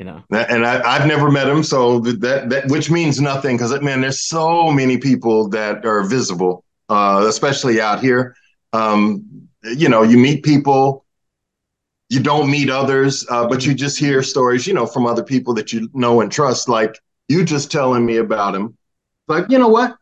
you 0.00 0.06
know, 0.06 0.24
and 0.30 0.66
I, 0.66 0.80
I've 0.82 1.06
never 1.06 1.30
met 1.30 1.46
him, 1.46 1.62
so 1.62 2.00
that 2.00 2.48
that 2.48 2.68
which 2.68 2.90
means 2.90 3.20
nothing 3.20 3.58
because 3.58 3.78
man, 3.82 4.00
there's 4.00 4.22
so 4.22 4.72
many 4.72 4.96
people 4.96 5.50
that 5.50 5.84
are 5.84 6.04
visible, 6.04 6.64
uh, 6.88 7.26
especially 7.28 7.82
out 7.82 8.00
here. 8.00 8.34
Um, 8.72 9.46
you 9.62 9.90
know, 9.90 10.02
you 10.02 10.16
meet 10.16 10.42
people, 10.42 11.04
you 12.08 12.18
don't 12.18 12.50
meet 12.50 12.70
others, 12.70 13.26
uh, 13.28 13.46
but 13.46 13.66
you 13.66 13.74
just 13.74 13.98
hear 13.98 14.22
stories, 14.22 14.66
you 14.66 14.72
know, 14.72 14.86
from 14.86 15.04
other 15.04 15.22
people 15.22 15.52
that 15.52 15.70
you 15.70 15.90
know 15.92 16.22
and 16.22 16.32
trust. 16.32 16.66
Like 16.66 16.98
you 17.28 17.44
just 17.44 17.70
telling 17.70 18.06
me 18.06 18.16
about 18.16 18.54
him. 18.54 18.78
Like, 19.28 19.50
you 19.50 19.58
know 19.58 19.68
what? 19.68 19.96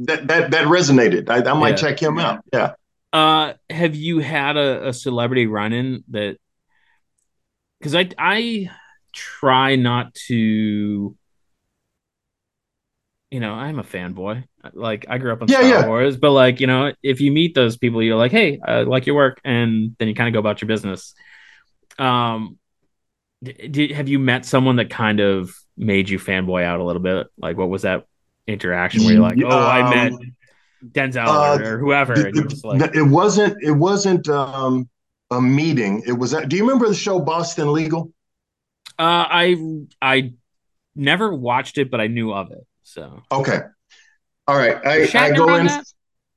That 0.00 0.26
that 0.26 0.50
that 0.50 0.66
resonated. 0.66 1.30
I, 1.30 1.48
I 1.48 1.54
might 1.54 1.80
yeah. 1.80 1.88
check 1.88 2.02
him 2.02 2.18
out. 2.18 2.40
Yeah. 2.52 2.72
Uh, 3.12 3.52
have 3.70 3.94
you 3.94 4.18
had 4.18 4.56
a, 4.56 4.88
a 4.88 4.92
celebrity 4.92 5.46
run 5.46 5.72
in 5.72 6.02
that? 6.08 6.36
Because 7.78 7.94
I 7.94 8.10
I 8.18 8.70
try 9.16 9.76
not 9.76 10.14
to. 10.26 11.16
You 13.30 13.40
know, 13.40 13.52
I'm 13.52 13.80
a 13.80 13.82
fanboy. 13.82 14.44
Like 14.72 15.06
I 15.08 15.18
grew 15.18 15.32
up 15.32 15.42
on 15.42 15.48
yeah, 15.48 15.58
Star 15.58 15.68
yeah. 15.68 15.86
Wars, 15.86 16.16
but 16.16 16.30
like 16.30 16.60
you 16.60 16.66
know, 16.66 16.92
if 17.02 17.20
you 17.20 17.32
meet 17.32 17.54
those 17.54 17.76
people, 17.76 18.02
you're 18.02 18.16
like, 18.16 18.30
hey, 18.30 18.60
I 18.64 18.82
like 18.82 19.06
your 19.06 19.16
work, 19.16 19.40
and 19.44 19.96
then 19.98 20.08
you 20.08 20.14
kind 20.14 20.28
of 20.28 20.32
go 20.32 20.38
about 20.38 20.60
your 20.60 20.68
business. 20.68 21.14
Um, 21.98 22.58
did 23.42 23.90
have 23.92 24.08
you 24.08 24.18
met 24.18 24.44
someone 24.44 24.76
that 24.76 24.90
kind 24.90 25.20
of 25.20 25.50
made 25.76 26.08
you 26.08 26.18
fanboy 26.18 26.64
out 26.64 26.80
a 26.80 26.84
little 26.84 27.02
bit? 27.02 27.26
Like, 27.38 27.56
what 27.56 27.68
was 27.68 27.82
that 27.82 28.06
interaction 28.46 29.04
where 29.04 29.14
you're 29.14 29.22
like, 29.22 29.38
oh, 29.42 29.48
um, 29.48 29.52
I 29.52 29.94
met 29.94 30.12
Denzel 30.84 31.26
uh, 31.26 31.62
or, 31.62 31.78
whoever? 31.78 32.28
It, 32.28 32.64
like... 32.64 32.94
it, 32.94 33.02
wasn't. 33.02 33.56
It 33.62 33.72
wasn't 33.72 34.28
um, 34.28 34.88
a 35.30 35.40
meeting. 35.40 36.02
It 36.06 36.12
was. 36.12 36.32
Do 36.32 36.56
you 36.56 36.62
remember 36.62 36.88
the 36.88 36.94
show 36.94 37.18
Boston 37.20 37.72
Legal? 37.72 38.12
Uh, 38.98 39.26
I 39.28 39.56
I 40.00 40.32
never 40.94 41.32
watched 41.32 41.78
it, 41.78 41.90
but 41.90 42.00
I 42.00 42.06
knew 42.06 42.32
of 42.32 42.50
it. 42.52 42.66
So 42.82 43.22
okay, 43.30 43.60
all 44.46 44.56
right. 44.56 44.76
I, 44.84 45.08
I 45.14 45.32
go 45.32 45.54
in. 45.56 45.66
That? 45.66 45.84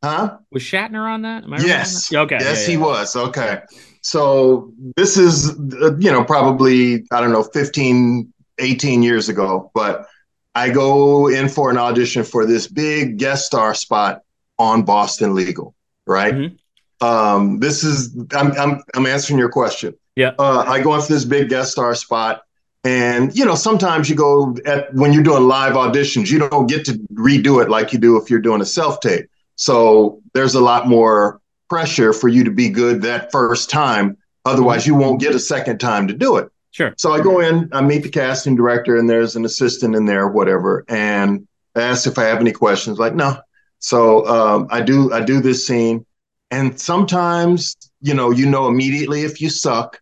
Huh? 0.03 0.38
Was 0.51 0.64
Shatner 0.64 1.12
on 1.12 1.24
that? 1.24 1.43
yes. 1.62 2.10
That? 2.10 2.20
Okay. 2.20 2.38
Yes, 2.39 2.62
yeah, 2.62 2.62
yeah. 2.62 2.70
he 2.70 2.78
was. 2.78 3.16
Okay. 3.16 3.60
So 4.01 4.72
this 4.95 5.18
is, 5.18 5.49
uh, 5.82 5.95
you 5.97 6.12
know, 6.12 6.24
probably, 6.24 7.05
I 7.12 7.20
don't 7.20 7.32
know, 7.32 7.43
15, 7.43 8.34
18 8.60 9.03
years 9.03 9.28
ago, 9.30 9.72
but 9.74 10.07
I 10.55 10.70
go 10.70 11.28
in 11.28 11.49
for 11.49 11.70
an 11.70 11.78
audition 11.78 12.24
for 12.24 12.45
this 12.45 12.68
big 12.68 13.18
guest 13.18 13.45
star 13.45 13.74
spot 13.74 14.22
on 14.57 14.84
Boston 14.84 15.36
Legal, 15.36 15.76
right? 16.07 16.34
Mm-hmm. 16.34 17.05
Um, 17.05 17.60
this 17.60 17.84
is, 17.84 18.16
I'm, 18.34 18.51
I'm, 18.53 18.84
I'm 18.95 19.05
answering 19.05 19.38
your 19.38 19.49
question. 19.49 19.95
Yeah. 20.16 20.32
Uh, 20.39 20.64
I 20.66 20.82
go 20.82 20.95
in 20.95 21.01
for 21.01 21.14
this 21.14 21.26
big 21.26 21.49
guest 21.49 21.74
star 21.74 21.93
spot. 21.93 22.41
And 22.84 23.36
you 23.38 23.45
know, 23.45 23.55
sometimes 23.55 24.09
you 24.09 24.15
go 24.15 24.55
at 24.65 24.93
when 24.93 25.11
you're 25.11 25.23
doing 25.23 25.47
live 25.47 25.73
auditions, 25.73 26.30
you 26.30 26.39
don't 26.39 26.67
get 26.67 26.86
to 26.86 26.93
redo 27.13 27.61
it 27.61 27.69
like 27.69 27.91
you 27.91 27.99
do 27.99 28.17
if 28.17 28.30
you're 28.30 28.39
doing 28.39 28.61
a 28.61 28.65
self 28.65 29.01
tape. 29.01 29.30
So 29.55 30.21
there's 30.34 30.55
a 30.55 30.61
lot 30.61 30.88
more 30.88 31.41
pressure 31.69 32.13
for 32.13 32.30
you 32.30 32.45
to 32.45 32.51
be 32.51 32.69
good 32.69 33.01
that 33.01 33.32
first 33.32 33.69
time. 33.69 34.17
Otherwise, 34.45 34.88
you 34.88 34.95
won't 34.95 35.19
get 35.19 35.36
a 35.36 35.39
second 35.39 35.80
time 35.80 36.07
to 36.07 36.13
do 36.13 36.38
it. 36.38 36.49
Sure. 36.71 36.93
So 36.97 37.11
I 37.11 37.21
go 37.21 37.39
in, 37.39 37.69
I 37.73 37.82
meet 37.82 38.03
the 38.03 38.09
casting 38.09 38.55
director, 38.55 38.95
and 38.95 39.09
there's 39.09 39.36
an 39.36 39.43
assistant 39.43 39.95
in 39.95 40.05
there, 40.05 40.27
whatever, 40.27 40.86
and 40.88 41.47
I 41.75 41.82
ask 41.82 42.07
if 42.07 42.17
I 42.17 42.23
have 42.25 42.39
any 42.39 42.51
questions. 42.51 42.99
Like, 42.99 43.15
no. 43.15 43.38
So 43.80 44.25
um, 44.27 44.67
I 44.69 44.82
do. 44.82 45.11
I 45.11 45.21
do 45.21 45.41
this 45.41 45.65
scene, 45.65 46.05
and 46.51 46.80
sometimes, 46.80 47.75
you 48.01 48.13
know, 48.13 48.32
you 48.32 48.45
know 48.45 48.67
immediately 48.67 49.23
if 49.23 49.41
you 49.41 49.49
suck, 49.49 49.99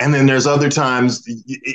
and 0.00 0.14
then 0.14 0.26
there's 0.26 0.46
other 0.46 0.70
times, 0.70 1.24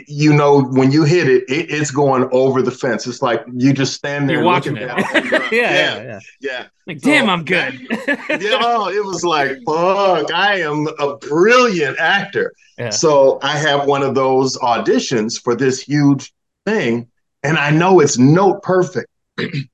you 0.07 0.33
know, 0.33 0.61
when 0.63 0.91
you 0.91 1.03
hit 1.03 1.27
it, 1.27 1.43
it, 1.49 1.69
it's 1.69 1.91
going 1.91 2.29
over 2.31 2.61
the 2.61 2.71
fence. 2.71 3.05
It's 3.05 3.21
like 3.21 3.43
you 3.53 3.73
just 3.73 3.93
stand 3.93 4.29
there 4.29 4.37
You're 4.37 4.45
watching 4.45 4.77
it. 4.77 4.89
Uh, 5.33 5.39
yeah, 5.51 5.73
yeah, 5.73 6.03
yeah, 6.03 6.19
yeah, 6.39 6.67
Like, 6.87 6.99
so, 6.99 7.09
damn, 7.09 7.29
I'm 7.29 7.43
good. 7.43 7.79
yeah, 7.89 8.59
oh, 8.61 8.89
it 8.89 9.03
was 9.03 9.23
like, 9.23 9.57
fuck, 9.65 10.31
I 10.33 10.61
am 10.61 10.87
a 10.99 11.17
brilliant 11.17 11.99
actor. 11.99 12.53
Yeah. 12.77 12.91
So 12.91 13.39
I 13.41 13.57
have 13.57 13.87
one 13.87 14.03
of 14.03 14.15
those 14.15 14.57
auditions 14.59 15.41
for 15.41 15.55
this 15.55 15.81
huge 15.81 16.33
thing, 16.65 17.09
and 17.43 17.57
I 17.57 17.71
know 17.71 17.99
it's 17.99 18.17
note 18.17 18.63
perfect. 18.63 19.09
and 19.37 19.67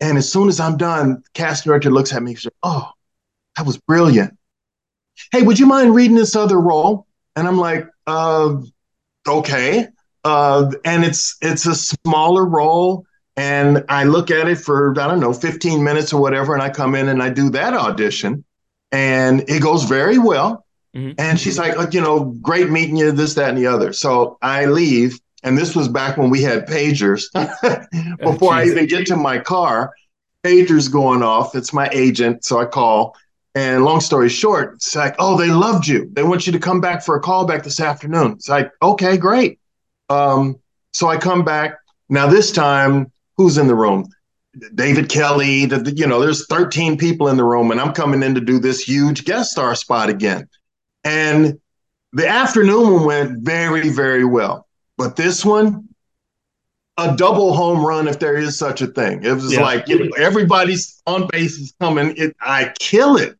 as 0.00 0.32
soon 0.32 0.48
as 0.48 0.60
I'm 0.60 0.76
done, 0.76 1.22
cast 1.34 1.64
director 1.64 1.90
looks 1.90 2.12
at 2.12 2.22
me 2.22 2.32
and 2.32 2.40
says, 2.40 2.52
"Oh, 2.62 2.90
that 3.56 3.66
was 3.66 3.76
brilliant. 3.78 4.36
Hey, 5.30 5.42
would 5.42 5.58
you 5.58 5.66
mind 5.66 5.94
reading 5.94 6.16
this 6.16 6.34
other 6.34 6.58
role?" 6.60 7.06
And 7.36 7.48
I'm 7.48 7.58
like, 7.58 7.86
uh, 8.06 8.56
okay. 9.26 9.88
Uh, 10.24 10.70
and 10.84 11.04
it's 11.04 11.36
it's 11.40 11.66
a 11.66 11.74
smaller 11.74 12.44
role. 12.44 13.04
And 13.36 13.84
I 13.88 14.04
look 14.04 14.30
at 14.30 14.46
it 14.46 14.58
for, 14.58 14.98
I 15.00 15.08
don't 15.08 15.20
know, 15.20 15.32
15 15.32 15.82
minutes 15.82 16.12
or 16.12 16.20
whatever. 16.20 16.52
And 16.52 16.62
I 16.62 16.68
come 16.68 16.94
in 16.94 17.08
and 17.08 17.22
I 17.22 17.30
do 17.30 17.48
that 17.50 17.72
audition. 17.72 18.44
And 18.90 19.48
it 19.48 19.62
goes 19.62 19.84
very 19.84 20.18
well. 20.18 20.66
Mm-hmm. 20.94 21.18
And 21.18 21.40
she's 21.40 21.58
like, 21.58 21.94
you 21.94 22.02
know, 22.02 22.24
great 22.42 22.70
meeting 22.70 22.96
you, 22.96 23.10
this, 23.10 23.34
that, 23.34 23.48
and 23.48 23.58
the 23.58 23.66
other. 23.66 23.94
So 23.94 24.36
I 24.42 24.66
leave. 24.66 25.18
And 25.42 25.56
this 25.56 25.74
was 25.74 25.88
back 25.88 26.18
when 26.18 26.28
we 26.28 26.42
had 26.42 26.66
pagers. 26.66 27.24
Before 28.20 28.52
oh, 28.52 28.56
I 28.56 28.66
even 28.66 28.86
get 28.86 29.06
to 29.06 29.16
my 29.16 29.38
car, 29.38 29.92
pager's 30.44 30.88
going 30.88 31.22
off. 31.22 31.56
It's 31.56 31.72
my 31.72 31.88
agent. 31.90 32.44
So 32.44 32.60
I 32.60 32.66
call 32.66 33.16
and 33.54 33.84
long 33.84 34.00
story 34.00 34.28
short, 34.28 34.74
it's 34.74 34.94
like, 34.94 35.14
oh, 35.18 35.36
they 35.36 35.48
loved 35.48 35.86
you. 35.86 36.10
They 36.12 36.22
want 36.22 36.46
you 36.46 36.52
to 36.52 36.58
come 36.58 36.80
back 36.80 37.02
for 37.02 37.16
a 37.16 37.20
call 37.20 37.46
back 37.46 37.62
this 37.62 37.80
afternoon. 37.80 38.32
It's 38.32 38.48
like, 38.48 38.72
okay, 38.80 39.16
great. 39.16 39.60
Um, 40.08 40.58
so 40.92 41.08
I 41.08 41.16
come 41.16 41.44
back. 41.44 41.78
Now 42.08 42.26
this 42.26 42.50
time, 42.52 43.12
who's 43.36 43.58
in 43.58 43.66
the 43.66 43.74
room? 43.74 44.08
David 44.74 45.08
Kelley. 45.08 45.66
The, 45.66 45.92
you 45.94 46.06
know, 46.06 46.20
there's 46.20 46.46
13 46.46 46.96
people 46.96 47.28
in 47.28 47.36
the 47.36 47.44
room, 47.44 47.70
and 47.70 47.80
I'm 47.80 47.92
coming 47.92 48.22
in 48.22 48.34
to 48.34 48.40
do 48.40 48.58
this 48.58 48.80
huge 48.80 49.24
guest 49.24 49.52
star 49.52 49.74
spot 49.74 50.08
again. 50.08 50.48
And 51.04 51.58
the 52.12 52.28
afternoon 52.28 53.04
went 53.04 53.40
very, 53.40 53.88
very 53.88 54.24
well. 54.24 54.66
But 54.98 55.16
this 55.16 55.44
one, 55.44 55.88
a 56.98 57.16
double 57.16 57.54
home 57.54 57.84
run 57.84 58.06
if 58.06 58.18
there 58.18 58.36
is 58.36 58.58
such 58.58 58.82
a 58.82 58.86
thing. 58.86 59.24
It 59.24 59.32
was 59.32 59.52
yeah. 59.52 59.62
like 59.62 59.88
you 59.88 60.04
know, 60.04 60.10
everybody's 60.16 61.02
on 61.06 61.26
base 61.28 61.58
is 61.58 61.74
coming. 61.80 62.14
It, 62.16 62.36
I 62.40 62.72
kill 62.78 63.16
it. 63.16 63.36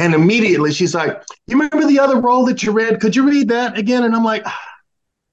And 0.00 0.14
immediately 0.14 0.72
she's 0.72 0.94
like, 0.94 1.22
You 1.46 1.60
remember 1.60 1.86
the 1.86 1.98
other 1.98 2.20
role 2.20 2.46
that 2.46 2.62
you 2.62 2.72
read? 2.72 3.00
Could 3.00 3.14
you 3.14 3.28
read 3.28 3.48
that 3.48 3.78
again? 3.78 4.04
And 4.04 4.16
I'm 4.16 4.24
like, 4.24 4.44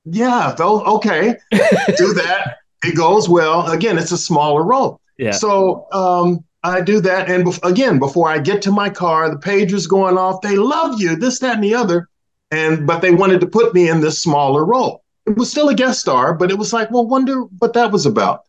Yeah, 0.04 0.54
though, 0.58 0.84
okay, 0.98 1.36
do 1.52 2.14
that. 2.14 2.58
It 2.84 2.96
goes 2.96 3.30
well. 3.30 3.72
Again, 3.72 3.98
it's 3.98 4.12
a 4.12 4.18
smaller 4.18 4.64
role. 4.64 5.00
Yeah. 5.18 5.32
So 5.32 5.88
um, 5.94 6.44
I 6.64 6.82
do 6.82 7.00
that. 7.00 7.30
And 7.30 7.46
be- 7.46 7.60
again, 7.64 7.98
before 7.98 8.30
I 8.30 8.40
get 8.40 8.62
to 8.64 8.72
my 8.72 8.90
car, 8.90 9.30
the 9.30 9.40
pager's 9.40 9.88
going 9.88 10.18
off. 10.18 10.42
They 10.42 10.58
love 10.58 11.00
you, 11.00 11.16
this, 11.16 11.40
that, 11.40 11.56
and 11.56 11.64
the 11.64 11.74
other. 11.74 12.10
And 12.52 12.86
but 12.86 13.02
they 13.02 13.12
wanted 13.12 13.40
to 13.42 13.48
put 13.48 13.74
me 13.74 13.90
in 13.90 14.02
this 14.02 14.22
smaller 14.22 14.66
role. 14.66 15.02
It 15.26 15.38
was 15.38 15.50
still 15.50 15.70
a 15.70 15.76
guest 15.76 16.02
star, 16.02 16.34
but 16.34 16.52
it 16.52 16.58
was 16.58 16.74
like, 16.74 16.92
well, 16.92 17.08
wonder 17.08 17.42
what 17.60 17.74
that 17.74 17.92
was 17.92 18.06
about. 18.06 18.42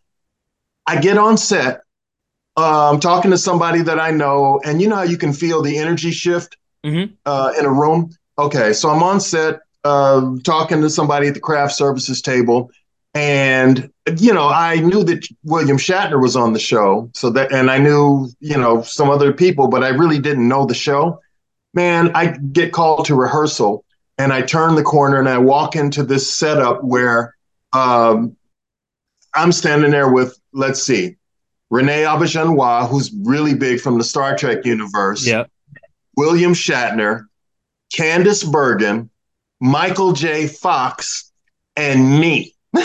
I 0.87 1.01
get 1.01 1.17
on 1.17 1.37
set 1.37 1.83
um, 2.59 2.99
talking 2.99 3.31
to 3.31 3.39
somebody 3.39 3.83
that 3.83 4.01
I 4.01 4.11
know, 4.11 4.61
and 4.65 4.83
you 4.83 4.89
know 4.89 4.97
how 4.97 5.03
you 5.05 5.17
can 5.17 5.33
feel 5.33 5.63
the 5.63 5.79
energy 5.79 6.11
shift 6.11 6.57
mm-hmm. 6.85 7.15
uh, 7.25 7.53
in 7.57 7.65
a 7.65 7.71
room. 7.71 8.11
Okay, 8.37 8.73
so 8.73 8.91
I'm 8.91 9.03
on 9.03 9.21
set 9.21 9.61
uh, 9.85 10.35
talking 10.43 10.81
to 10.81 10.91
somebody 10.91 11.29
at 11.29 11.35
the 11.35 11.41
craft 11.41 11.75
services 11.75 12.21
table, 12.21 12.73
and 13.15 13.89
you 14.17 14.35
know 14.35 14.49
I 14.49 14.81
knew 14.81 15.05
that 15.05 15.29
William 15.45 15.79
Shatner 15.79 16.21
was 16.21 16.35
on 16.35 16.53
the 16.53 16.59
show, 16.59 17.09
so 17.15 17.31
that 17.31 17.53
and 17.53 17.71
I 17.71 17.79
knew 17.79 18.29
you 18.41 18.59
know 18.59 18.83
some 18.83 19.09
other 19.09 19.33
people, 19.33 19.69
but 19.69 19.85
I 19.85 19.91
really 19.91 20.19
didn't 20.19 20.49
know 20.49 20.67
the 20.67 20.75
show. 20.75 21.21
Man, 21.75 22.11
I 22.17 22.39
get 22.39 22.73
called 22.73 23.05
to 23.05 23.15
rehearsal, 23.15 23.85
and 24.19 24.33
I 24.33 24.43
turn 24.43 24.75
the 24.75 24.83
corner 24.83 25.21
and 25.21 25.29
I 25.29 25.39
walk 25.39 25.77
into 25.77 26.03
this 26.03 26.35
setup 26.35 26.83
where 26.83 27.37
um, 27.73 28.37
I'm 29.33 29.53
standing 29.53 29.93
there 29.93 30.11
with 30.11 30.37
let's 30.53 30.83
see 30.83 31.19
Renee 31.71 32.03
Auberjonois, 32.03 32.89
who's 32.89 33.13
really 33.25 33.55
big 33.55 33.81
from 33.81 33.99
the 33.99 34.05
Star 34.05 34.37
Trek 34.37 34.65
universe. 34.65 35.27
Yeah. 35.27 35.45
William 36.17 36.53
Shatner, 36.53 37.27
Candice 37.95 38.51
Bergen, 38.51 39.11
Michael 39.61 40.13
J. 40.13 40.47
Fox, 40.47 41.33
and 41.77 42.21
me. 42.21 42.55
You're 42.75 42.85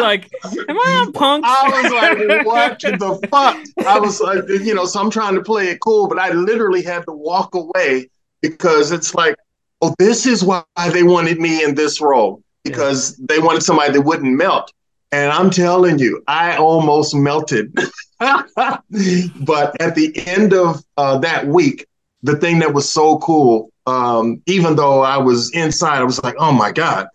like, 0.00 0.30
am 0.44 0.78
I 0.78 1.02
on 1.02 1.12
punk? 1.12 1.44
I 1.46 1.82
was 1.82 1.92
like, 1.92 2.46
what 2.46 2.80
the 2.80 3.28
fuck? 3.30 3.58
I 3.86 3.98
was 3.98 4.20
like, 4.20 4.44
you 4.48 4.74
know, 4.74 4.86
so 4.86 5.00
I'm 5.00 5.10
trying 5.10 5.34
to 5.34 5.42
play 5.42 5.68
it 5.68 5.80
cool, 5.80 6.08
but 6.08 6.18
I 6.18 6.30
literally 6.30 6.82
had 6.82 7.04
to 7.06 7.12
walk 7.12 7.54
away 7.54 8.10
because 8.42 8.92
it's 8.92 9.14
like, 9.14 9.36
oh, 9.82 9.94
this 9.98 10.26
is 10.26 10.42
why 10.42 10.64
they 10.92 11.02
wanted 11.02 11.38
me 11.38 11.62
in 11.62 11.74
this 11.74 12.00
role 12.00 12.42
because 12.64 13.18
yeah. 13.18 13.26
they 13.28 13.38
wanted 13.38 13.62
somebody 13.62 13.92
that 13.92 14.02
wouldn't 14.02 14.36
melt. 14.36 14.72
And 15.12 15.32
I'm 15.32 15.50
telling 15.50 15.98
you, 15.98 16.22
I 16.26 16.56
almost 16.56 17.14
melted. 17.14 17.72
but 18.18 19.80
at 19.80 19.94
the 19.94 20.12
end 20.26 20.52
of 20.52 20.82
uh, 20.96 21.18
that 21.18 21.46
week, 21.46 21.86
the 22.22 22.36
thing 22.36 22.58
that 22.58 22.74
was 22.74 22.90
so 22.90 23.18
cool, 23.18 23.70
um, 23.86 24.42
even 24.46 24.76
though 24.76 25.02
I 25.02 25.16
was 25.18 25.50
inside, 25.52 25.98
I 25.98 26.04
was 26.04 26.22
like, 26.22 26.34
oh 26.38 26.52
my 26.52 26.72
God. 26.72 27.08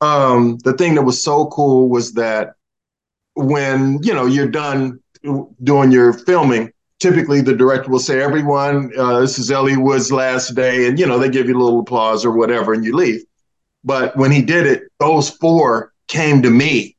Um, 0.00 0.58
the 0.58 0.74
thing 0.74 0.94
that 0.94 1.02
was 1.02 1.22
so 1.22 1.46
cool 1.46 1.88
was 1.88 2.12
that 2.14 2.54
when, 3.34 4.00
you 4.02 4.14
know, 4.14 4.26
you're 4.26 4.48
done 4.48 5.00
doing 5.62 5.90
your 5.90 6.12
filming, 6.12 6.72
typically 6.98 7.40
the 7.40 7.54
director 7.54 7.90
will 7.90 7.98
say, 7.98 8.20
"Everyone, 8.20 8.92
uh, 8.96 9.20
this 9.20 9.38
is 9.38 9.50
Elliot 9.50 9.80
Woods' 9.80 10.12
last 10.12 10.54
day," 10.54 10.86
and 10.86 10.98
you 10.98 11.06
know 11.06 11.18
they 11.18 11.28
give 11.28 11.48
you 11.48 11.56
a 11.56 11.62
little 11.62 11.80
applause 11.80 12.24
or 12.24 12.32
whatever, 12.32 12.72
and 12.72 12.84
you 12.84 12.94
leave. 12.94 13.22
But 13.84 14.16
when 14.16 14.30
he 14.30 14.42
did 14.42 14.66
it, 14.66 14.84
those 14.98 15.30
four 15.30 15.92
came 16.08 16.42
to 16.42 16.50
me, 16.50 16.96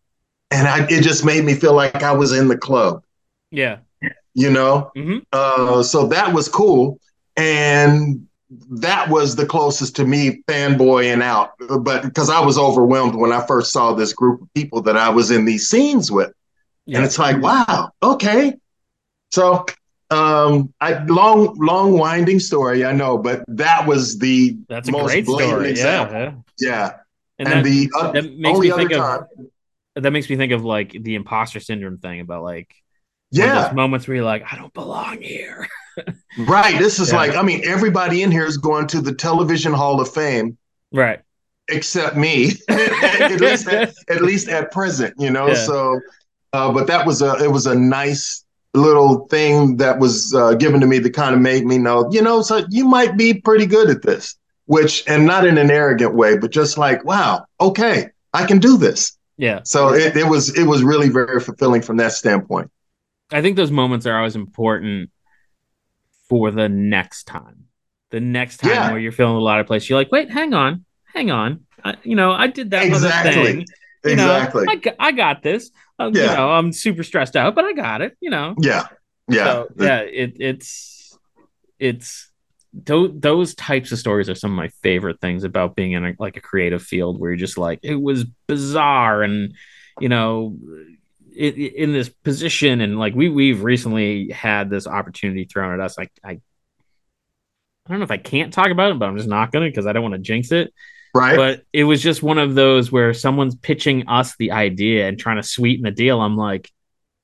and 0.52 0.68
I, 0.68 0.86
it 0.90 1.02
just 1.04 1.26
made 1.26 1.44
me 1.44 1.54
feel 1.54 1.74
like 1.74 2.04
I 2.04 2.12
was 2.12 2.34
in 2.34 2.48
the 2.48 2.58
club. 2.58 3.04
Yeah, 3.52 3.78
you 4.34 4.50
know. 4.50 4.92
Mhm. 4.96 5.24
Uh, 5.32 5.84
so 5.84 6.08
that 6.08 6.34
was 6.34 6.48
cool, 6.48 7.00
and 7.38 8.28
that 8.72 9.10
was 9.10 9.36
the 9.36 9.46
closest 9.46 9.96
to 9.98 10.06
me 10.06 10.42
fanboying 10.48 11.22
out. 11.22 11.52
But 11.82 12.04
because 12.04 12.30
I 12.30 12.40
was 12.40 12.58
overwhelmed 12.58 13.16
when 13.16 13.32
I 13.32 13.46
first 13.46 13.72
saw 13.72 13.94
this 13.94 14.14
group 14.14 14.42
of 14.42 14.54
people 14.54 14.82
that 14.84 14.98
I 14.98 15.10
was 15.10 15.32
in 15.32 15.46
these 15.46 15.70
scenes 15.70 16.12
with, 16.12 16.34
yeah. 16.86 16.98
and 16.98 17.06
it's 17.06 17.20
like, 17.20 17.42
wow, 17.42 17.92
okay. 18.02 18.56
So, 19.32 19.66
um, 20.10 20.74
I 20.82 21.04
long, 21.04 21.56
long 21.60 21.98
winding 21.98 22.40
story, 22.40 22.84
I 22.84 22.92
know, 22.92 23.20
but 23.20 23.44
that 23.48 23.86
was 23.86 24.18
the 24.18 24.58
That's 24.68 24.90
a 24.90 24.92
most 24.92 25.12
great 25.12 25.26
blatant 25.28 25.50
story. 25.52 25.66
Yeah, 25.68 25.72
example. 25.72 26.44
yeah. 26.60 26.68
Yeah, 26.68 26.92
And, 27.38 27.48
and, 27.48 27.66
that, 27.66 27.70
the 27.70 27.92
uh, 27.96 28.12
that 28.14 28.24
makes 28.38 28.56
only 28.56 28.68
me 28.68 28.72
other 28.72 28.82
think 28.82 28.92
of 28.94 28.98
time, 28.98 29.50
that 30.00 30.12
makes 30.12 30.30
me 30.30 30.36
think 30.38 30.52
of 30.52 30.64
like 30.64 30.92
the 30.92 31.16
imposter 31.16 31.60
syndrome 31.60 31.98
thing 31.98 32.20
about 32.20 32.44
like 32.44 32.74
yeah, 33.32 33.64
those 33.64 33.74
moments 33.76 34.08
where 34.08 34.16
you're 34.16 34.26
like, 34.26 34.44
I 34.52 34.58
don't 34.58 34.74
belong 34.74 35.22
here. 35.22 35.68
right. 36.38 36.80
This 36.80 37.00
is 37.00 37.12
Yeah. 37.12 37.18
like, 37.18 37.36
I 37.36 37.44
mean, 37.44 37.62
everybody 37.64 38.24
in 38.24 38.32
here 38.32 38.46
is 38.46 38.58
going 38.58 38.88
to 38.88 39.02
the 39.02 39.14
Television 39.14 39.74
Hall 39.74 40.02
of 40.02 40.12
Fame. 40.12 40.58
Right. 40.92 41.20
except 41.70 42.18
me 42.18 42.54
at 42.70 43.40
least 43.40 43.68
at, 43.68 43.94
at 44.10 44.22
least 44.24 44.50
at 44.50 44.72
present 44.72 45.14
you 45.20 45.30
know 45.30 45.48
Yeah. 45.50 45.54
so 45.54 46.00
uh, 46.54 46.72
but 46.74 46.88
that 46.88 47.06
was 47.06 47.22
a 47.22 47.36
it 47.44 47.52
was 47.52 47.68
a 47.68 47.76
nice 47.76 48.44
little 48.74 49.28
thing 49.28 49.78
that 49.78 50.00
was 50.00 50.34
uh, 50.34 50.54
given 50.56 50.82
to 50.82 50.88
me 50.88 50.98
that 51.00 51.14
kind 51.14 51.36
of 51.36 51.42
made 51.42 51.66
me 51.68 51.78
know 51.78 52.10
you 52.12 52.24
know 52.24 52.42
so 52.42 52.64
you 52.72 52.86
might 52.86 53.18
be 53.18 53.36
pretty 53.36 53.68
good 53.68 53.90
at 53.92 54.02
this 54.02 54.36
which 54.66 55.04
and 55.08 55.26
not 55.28 55.46
in 55.46 55.60
an 55.60 55.70
arrogant 55.70 56.16
way 56.16 56.38
but 56.38 56.52
just 56.52 56.78
like 56.80 57.04
wow 57.06 57.46
okay 57.62 58.08
i 58.34 58.46
can 58.48 58.58
do 58.58 58.76
this 58.78 59.18
Yeah. 59.40 59.62
so 59.64 59.94
it, 59.94 60.16
it 60.16 60.28
was 60.28 60.56
it 60.58 60.66
was 60.66 60.84
really 60.84 61.10
very 61.10 61.40
fulfilling 61.40 61.82
from 61.82 61.98
that 61.98 62.12
standpoint 62.12 62.70
I 63.32 63.42
think 63.42 63.56
those 63.56 63.72
moments 63.72 64.06
are 64.06 64.18
always 64.18 64.36
important 64.36 65.12
for 66.28 66.52
the 66.52 66.70
next 66.70 67.26
time. 67.26 67.66
The 68.12 68.20
next 68.20 68.58
time 68.58 68.72
Yeah. 68.72 68.92
where 68.92 69.00
you're 69.00 69.12
feeling 69.12 69.36
a 69.36 69.40
lot 69.40 69.60
of 69.60 69.68
place, 69.68 69.88
you're 69.90 70.00
like, 70.00 70.12
wait, 70.12 70.32
hang 70.32 70.54
on, 70.54 70.86
hang 71.14 71.30
on. 71.32 71.66
I, 71.84 71.96
you 72.04 72.16
know, 72.16 72.32
I 72.32 72.48
did 72.48 72.72
that 72.72 72.88
Exactly. 72.88 73.32
other 73.32 73.46
thing. 73.46 73.66
You 74.06 74.16
know, 74.16 74.32
exactly 74.34 74.66
I, 74.68 74.76
got, 74.78 74.96
I 75.00 75.12
got 75.12 75.44
this. 75.44 75.72
Um, 76.00 76.14
you 76.14 76.22
Yeah. 76.22 76.36
know, 76.36 76.50
I'm 76.50 76.72
super 76.74 77.04
stressed 77.04 77.36
out, 77.36 77.54
but 77.56 77.66
I 77.66 77.74
got 77.74 78.02
it. 78.02 78.18
You 78.20 78.30
know. 78.32 78.56
yeah 78.62 78.88
yeah 79.30 79.44
So, 79.46 79.68
yeah. 79.78 80.00
It, 80.00 80.34
it's 80.40 81.18
it's 81.78 82.29
those 82.74 83.12
those 83.16 83.56
types 83.56 83.92
of 83.92 84.00
stories 84.00 84.30
are 84.30 84.36
some 84.36 84.52
of 84.52 84.58
my 84.58 84.70
favorite 84.84 85.20
things 85.20 85.44
about 85.44 85.76
being 85.76 85.94
in 85.94 86.06
a, 86.06 86.14
like 86.20 86.38
a 86.38 86.42
creative 86.42 86.84
field 86.84 87.20
where 87.20 87.32
you're 87.32 87.38
just 87.38 87.58
like 87.58 87.80
it 87.84 87.96
was 87.96 88.26
bizarre 88.48 89.24
and 89.24 89.56
you 90.00 90.10
know 90.10 90.56
it, 91.36 91.58
in 91.58 91.94
this 91.94 92.10
position 92.10 92.82
and 92.82 93.00
like 93.00 93.16
we 93.16 93.30
we've 93.30 93.64
recently 93.64 94.30
had 94.30 94.70
this 94.70 94.88
opportunity 94.88 95.46
thrown 95.46 95.74
at 95.74 95.80
us. 95.80 95.98
Like 95.98 96.12
I 96.24 96.32
I 96.32 96.40
don't 97.90 98.00
know 98.00 98.06
if 98.06 98.12
I 98.12 98.18
can't 98.18 98.54
talk 98.54 98.70
about 98.70 98.92
it 98.92 99.00
but 99.00 99.08
I'm 99.08 99.18
just 99.18 99.30
not 99.30 99.52
gonna 99.52 99.68
because 99.68 99.88
I 99.88 99.94
don't 99.94 100.04
want 100.04 100.16
to 100.16 100.20
jinx 100.20 100.52
it. 100.52 100.74
Right. 101.16 101.36
But 101.36 101.64
it 101.74 101.86
was 101.86 102.04
just 102.04 102.22
one 102.22 102.38
of 102.38 102.54
those 102.54 102.92
where 102.92 103.16
someone's 103.16 103.56
pitching 103.56 104.08
us 104.08 104.36
the 104.38 104.52
idea 104.52 105.08
and 105.08 105.18
trying 105.18 105.38
to 105.38 105.44
sweeten 105.44 105.84
the 105.84 105.92
deal. 105.92 106.22
I'm 106.22 106.38
like 106.38 106.70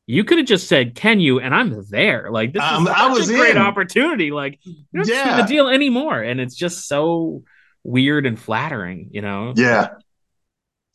you 0.08 0.24
could 0.24 0.38
have 0.38 0.48
just 0.48 0.68
said 0.68 0.96
can 0.96 1.20
you 1.20 1.40
and 1.40 1.54
I'm 1.54 1.84
there 1.90 2.30
like 2.32 2.54
this 2.54 2.64
is 2.64 2.70
Um, 2.70 2.88
I 2.88 3.08
was 3.10 3.30
a 3.30 3.34
great 3.36 3.52
in. 3.52 3.58
opportunity 3.58 4.32
like 4.32 4.60
you 4.66 4.76
don't 4.94 5.08
yeah. 5.08 5.38
Yeah. 5.38 5.42
the 5.42 5.48
deal 5.48 5.68
anymore 5.68 6.22
and 6.22 6.40
it's 6.40 6.56
just 6.56 6.88
so 6.88 7.44
weird 7.84 8.26
and 8.26 8.40
flattering 8.40 9.10
you 9.12 9.22
know 9.22 9.54
yeah 9.56 9.90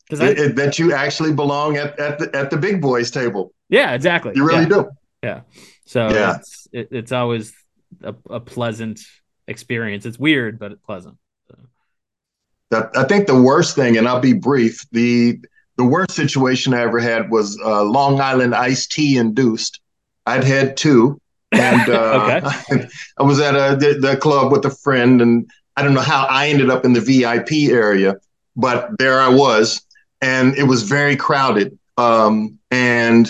because 0.09 0.19
that 0.55 0.79
you 0.79 0.93
actually 0.93 1.33
belong 1.33 1.77
at, 1.77 1.97
at 1.99 2.19
the 2.19 2.35
at 2.35 2.49
the 2.49 2.57
big 2.57 2.81
boys 2.81 3.11
table 3.11 3.53
yeah 3.69 3.93
exactly 3.93 4.33
you 4.35 4.45
really 4.45 4.63
yeah. 4.63 4.67
do 4.69 4.89
Yeah. 5.23 5.41
So 5.85 6.09
Yeah. 6.09 6.37
it's 6.37 6.67
it, 6.71 6.87
it's 6.91 7.11
always 7.11 7.53
a, 8.01 8.15
a 8.29 8.39
pleasant 8.39 9.01
experience. 9.47 10.05
It's 10.05 10.17
weird, 10.17 10.57
but 10.57 10.81
pleasant. 10.83 11.17
That 12.69 12.91
I 12.95 13.03
think 13.03 13.27
the 13.27 13.39
worst 13.41 13.75
thing, 13.75 13.97
and 13.97 14.07
I'll 14.07 14.21
be 14.21 14.33
brief, 14.33 14.85
the 14.91 15.39
the 15.81 15.87
worst 15.87 16.11
situation 16.11 16.75
I 16.75 16.81
ever 16.81 16.99
had 16.99 17.31
was 17.31 17.59
uh, 17.59 17.83
Long 17.83 18.21
Island 18.21 18.53
iced 18.53 18.91
tea 18.91 19.17
induced. 19.17 19.81
I'd 20.27 20.43
had 20.43 20.77
two, 20.77 21.19
and 21.51 21.89
uh, 21.89 22.41
I 23.17 23.23
was 23.23 23.39
at 23.39 23.55
a 23.55 23.75
the, 23.75 23.97
the 23.99 24.17
club 24.17 24.51
with 24.51 24.63
a 24.65 24.69
friend, 24.69 25.21
and 25.21 25.49
I 25.75 25.81
don't 25.81 25.95
know 25.95 26.01
how 26.01 26.27
I 26.29 26.49
ended 26.49 26.69
up 26.69 26.85
in 26.85 26.93
the 26.93 27.01
VIP 27.01 27.71
area, 27.71 28.17
but 28.55 28.91
there 28.99 29.19
I 29.19 29.29
was, 29.29 29.81
and 30.21 30.55
it 30.55 30.63
was 30.63 30.83
very 30.83 31.15
crowded. 31.15 31.77
Um, 31.97 32.59
and 32.69 33.27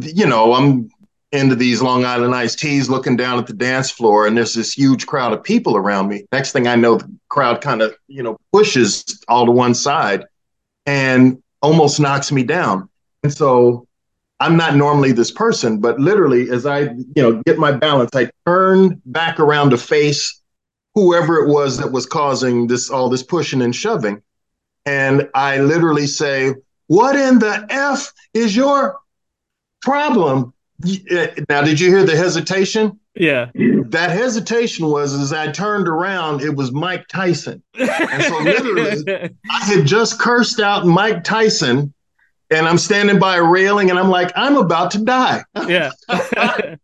you 0.00 0.26
know, 0.26 0.54
I'm 0.54 0.90
into 1.30 1.54
these 1.54 1.80
Long 1.80 2.04
Island 2.04 2.34
iced 2.34 2.58
teas, 2.58 2.90
looking 2.90 3.16
down 3.16 3.38
at 3.38 3.46
the 3.46 3.52
dance 3.52 3.88
floor, 3.88 4.26
and 4.26 4.36
there's 4.36 4.54
this 4.54 4.72
huge 4.72 5.06
crowd 5.06 5.32
of 5.32 5.44
people 5.44 5.76
around 5.76 6.08
me. 6.08 6.26
Next 6.32 6.50
thing 6.50 6.66
I 6.66 6.74
know, 6.74 6.96
the 6.96 7.12
crowd 7.28 7.60
kind 7.60 7.82
of, 7.82 7.94
you 8.08 8.22
know, 8.24 8.36
pushes 8.52 9.22
all 9.28 9.46
to 9.46 9.52
one 9.52 9.74
side 9.74 10.24
and 10.86 11.42
almost 11.64 11.98
knocks 11.98 12.30
me 12.30 12.42
down. 12.42 12.90
And 13.22 13.32
so 13.32 13.88
I'm 14.38 14.54
not 14.54 14.76
normally 14.76 15.12
this 15.12 15.30
person, 15.30 15.80
but 15.80 15.98
literally, 15.98 16.50
as 16.50 16.66
I, 16.66 16.80
you 16.80 17.22
know, 17.22 17.42
get 17.46 17.56
my 17.58 17.72
balance, 17.72 18.10
I 18.14 18.30
turn 18.46 19.00
back 19.06 19.40
around 19.40 19.70
to 19.70 19.78
face 19.78 20.42
whoever 20.94 21.38
it 21.38 21.48
was 21.48 21.78
that 21.78 21.90
was 21.90 22.04
causing 22.04 22.66
this 22.66 22.90
all 22.90 23.08
this 23.08 23.22
pushing 23.22 23.62
and 23.62 23.74
shoving. 23.74 24.22
And 24.84 25.30
I 25.34 25.58
literally 25.60 26.06
say, 26.06 26.54
What 26.88 27.16
in 27.16 27.38
the 27.38 27.66
F 27.70 28.12
is 28.34 28.54
your 28.54 28.98
problem? 29.80 30.52
Uh, 30.86 31.28
Now, 31.48 31.62
did 31.62 31.80
you 31.80 31.88
hear 31.88 32.04
the 32.04 32.16
hesitation? 32.16 33.00
Yeah. 33.16 33.50
That 33.54 34.10
hesitation 34.10 34.86
was 34.88 35.14
as 35.14 35.32
I 35.32 35.50
turned 35.52 35.86
around, 35.88 36.42
it 36.42 36.54
was 36.56 36.72
Mike 36.72 37.06
Tyson. 37.08 37.62
so 37.76 37.84
literally- 38.42 39.30
I 39.50 39.64
had 39.64 39.86
just 39.86 40.18
cursed 40.18 40.58
out 40.60 40.84
Mike 40.86 41.22
Tyson, 41.24 41.94
and 42.50 42.66
I'm 42.66 42.78
standing 42.78 43.18
by 43.18 43.36
a 43.36 43.42
railing, 43.42 43.90
and 43.90 43.98
I'm 43.98 44.10
like, 44.10 44.32
I'm 44.36 44.56
about 44.56 44.90
to 44.92 44.98
die. 45.04 45.44
yeah. 45.68 45.90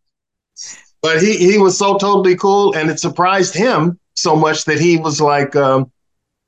But 1.02 1.22
he 1.22 1.36
he 1.38 1.56
was 1.56 1.78
so 1.78 1.96
totally 1.96 2.36
cool, 2.36 2.74
and 2.76 2.90
it 2.90 3.00
surprised 3.00 3.54
him 3.54 3.98
so 4.16 4.36
much 4.36 4.66
that 4.66 4.78
he 4.78 4.98
was 4.98 5.18
like, 5.18 5.56
um, 5.56 5.90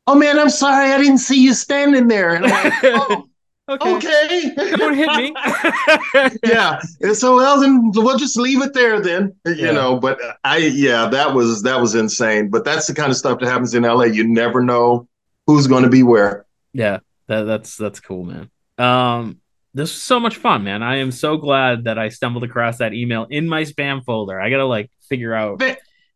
"Oh 0.07 0.15
man, 0.15 0.39
I'm 0.39 0.51
sorry, 0.51 0.93
I 0.93 0.99
didn't 0.99 1.19
see 1.19 1.43
you 1.43 1.55
standing 1.55 2.07
there." 2.09 2.35
And 2.35 2.45
I'm 2.45 2.51
like, 2.51 2.73
"Oh, 2.85 3.25
okay. 3.81 3.95
okay, 3.97 4.77
Don't 4.77 4.95
hit 4.95 5.09
me. 5.17 5.35
yeah. 6.45 6.81
And 7.01 7.17
so 7.17 7.37
well, 7.37 7.61
then 7.61 7.91
we'll 7.95 8.19
just 8.19 8.37
leave 8.39 8.63
it 8.63 8.73
there 8.75 9.01
then, 9.01 9.35
you 9.47 9.55
Yeah. 9.55 9.73
know. 9.73 9.99
But 9.99 10.19
I, 10.45 10.59
yeah, 10.59 11.09
that 11.09 11.35
was 11.35 11.63
that 11.63 11.81
was 11.81 11.95
insane. 11.95 12.49
But 12.51 12.65
that's 12.65 12.87
the 12.87 12.95
kind 12.95 13.11
of 13.11 13.17
stuff 13.17 13.39
that 13.41 13.49
happens 13.49 13.75
in 13.75 13.83
LA. 13.85 14.05
You 14.05 14.25
never 14.27 14.63
know 14.63 15.09
who's 15.47 15.67
going 15.67 15.83
to 15.85 15.89
be 15.91 16.03
where. 16.03 16.47
Yeah, 16.73 17.01
that, 17.29 17.43
that's 17.43 17.77
that's 17.77 18.01
cool, 18.01 18.25
man. 18.25 18.51
Um, 18.79 19.39
this 19.75 19.91
was 19.93 20.03
so 20.03 20.21
much 20.21 20.37
fun, 20.37 20.65
man. 20.65 20.83
I 20.83 20.97
am 20.99 21.13
so 21.13 21.37
glad 21.37 21.85
that 21.85 21.99
I 21.99 22.09
stumbled 22.09 22.45
across 22.45 22.79
that 22.79 22.93
email 22.95 23.27
in 23.31 23.49
my 23.49 23.63
spam 23.63 24.05
folder. 24.05 24.41
I 24.41 24.51
gotta 24.51 24.67
like 24.67 24.91
figure 25.09 25.35
out 25.35 25.63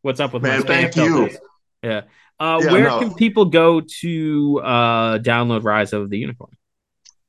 what's 0.03 0.21
up 0.21 0.33
with 0.33 0.43
Man, 0.43 0.61
my 0.61 0.65
spam 0.65 0.67
thank 0.67 0.97
you. 0.97 1.31
Yeah. 1.83 2.03
Uh, 2.39 2.61
Yeah, 2.63 2.73
where 2.73 2.85
no. 2.85 2.99
can 2.99 3.15
people 3.15 3.47
go 3.47 3.81
to 4.01 4.61
uh, 4.63 5.19
download 5.19 5.65
Rise 5.65 5.93
of 5.93 6.11
the 6.11 6.19
Unicorn? 6.19 6.56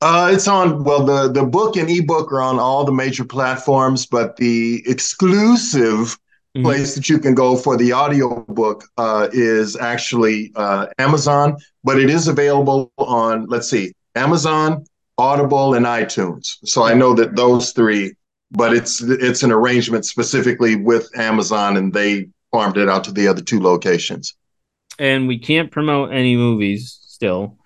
Uh, 0.02 0.30
it's 0.32 0.48
on 0.48 0.84
well 0.84 1.04
the 1.04 1.32
the 1.32 1.44
book 1.44 1.76
and 1.76 1.90
ebook 1.90 2.32
are 2.32 2.42
on 2.42 2.60
all 2.60 2.86
the 2.86 2.92
major 2.92 3.26
platforms, 3.26 4.06
but 4.06 4.36
the 4.38 4.84
exclusive 4.86 6.18
Mhm. 6.56 6.64
place 6.64 6.96
that 6.96 7.10
you 7.10 7.20
can 7.20 7.36
go 7.36 7.56
for 7.56 7.78
the 7.78 7.94
audiobook 7.94 8.84
uh, 8.98 9.28
is 9.32 9.76
actually 9.76 10.52
uh, 10.56 10.88
Amazon, 10.98 11.56
but 11.84 12.00
it 12.00 12.10
is 12.10 12.28
available 12.28 12.92
on 12.98 13.46
let's 13.48 13.70
see, 13.70 13.92
Amazon, 14.16 14.84
Audible, 15.18 15.74
and 15.74 15.86
iTunes. 15.86 16.58
So 16.66 16.84
I 16.84 16.94
know 16.94 17.14
that 17.16 17.36
those 17.36 17.72
three, 17.72 18.14
but 18.52 18.74
it's 18.74 19.02
it's 19.02 19.44
an 19.44 19.52
arrangement 19.52 20.06
specifically 20.06 20.76
with 20.76 21.10
Amazon, 21.18 21.76
and 21.78 21.92
they 21.94 22.28
farmed 22.52 22.78
it 22.78 22.88
out 22.88 23.04
to 23.06 23.12
the 23.12 23.28
other 23.28 23.42
two 23.42 23.60
locations. 23.60 24.36
And 25.00 25.28
we 25.28 25.38
can't 25.40 25.70
promote 25.72 26.12
any 26.12 26.36
movies 26.36 26.98
still, 27.08 27.58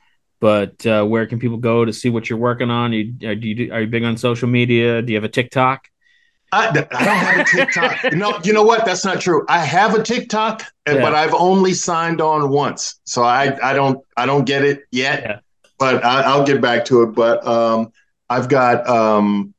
but 0.41 0.85
uh, 0.87 1.05
where 1.05 1.25
can 1.27 1.39
people 1.39 1.57
go 1.57 1.85
to 1.85 1.93
see 1.93 2.09
what 2.09 2.29
you're 2.29 2.39
working 2.39 2.69
on? 2.71 2.91
You, 2.91 3.13
are, 3.29 3.35
do 3.35 3.47
you, 3.47 3.71
are 3.71 3.81
you 3.81 3.87
big 3.87 4.03
on 4.03 4.17
social 4.17 4.49
media? 4.49 5.01
Do 5.01 5.13
you 5.13 5.17
have 5.17 5.23
a 5.23 5.29
TikTok? 5.29 5.87
I, 6.51 6.67
I 6.67 6.71
don't 6.71 6.91
have 6.91 7.39
a 7.39 7.43
TikTok. 7.45 8.13
no, 8.13 8.39
you 8.43 8.51
know 8.51 8.63
what? 8.63 8.83
That's 8.83 9.05
not 9.05 9.21
true. 9.21 9.45
I 9.47 9.59
have 9.59 9.95
a 9.95 10.03
TikTok, 10.03 10.63
Yeah. 10.87 10.99
but 10.99 11.13
I've 11.13 11.33
only 11.33 11.73
signed 11.73 12.19
on 12.19 12.49
once, 12.49 12.99
so 13.05 13.23
I 13.23 13.57
I 13.63 13.73
don't 13.73 14.03
I 14.17 14.25
don't 14.25 14.43
get 14.43 14.65
it 14.65 14.81
yet. 14.91 15.21
Yeah. 15.23 15.39
But 15.79 16.03
I, 16.03 16.23
I'll 16.23 16.45
get 16.45 16.59
back 16.59 16.83
to 16.85 17.03
it. 17.03 17.15
But 17.15 17.45
um, 17.47 17.93
I've 18.29 18.49
got 18.49 18.85
um, 18.89 19.53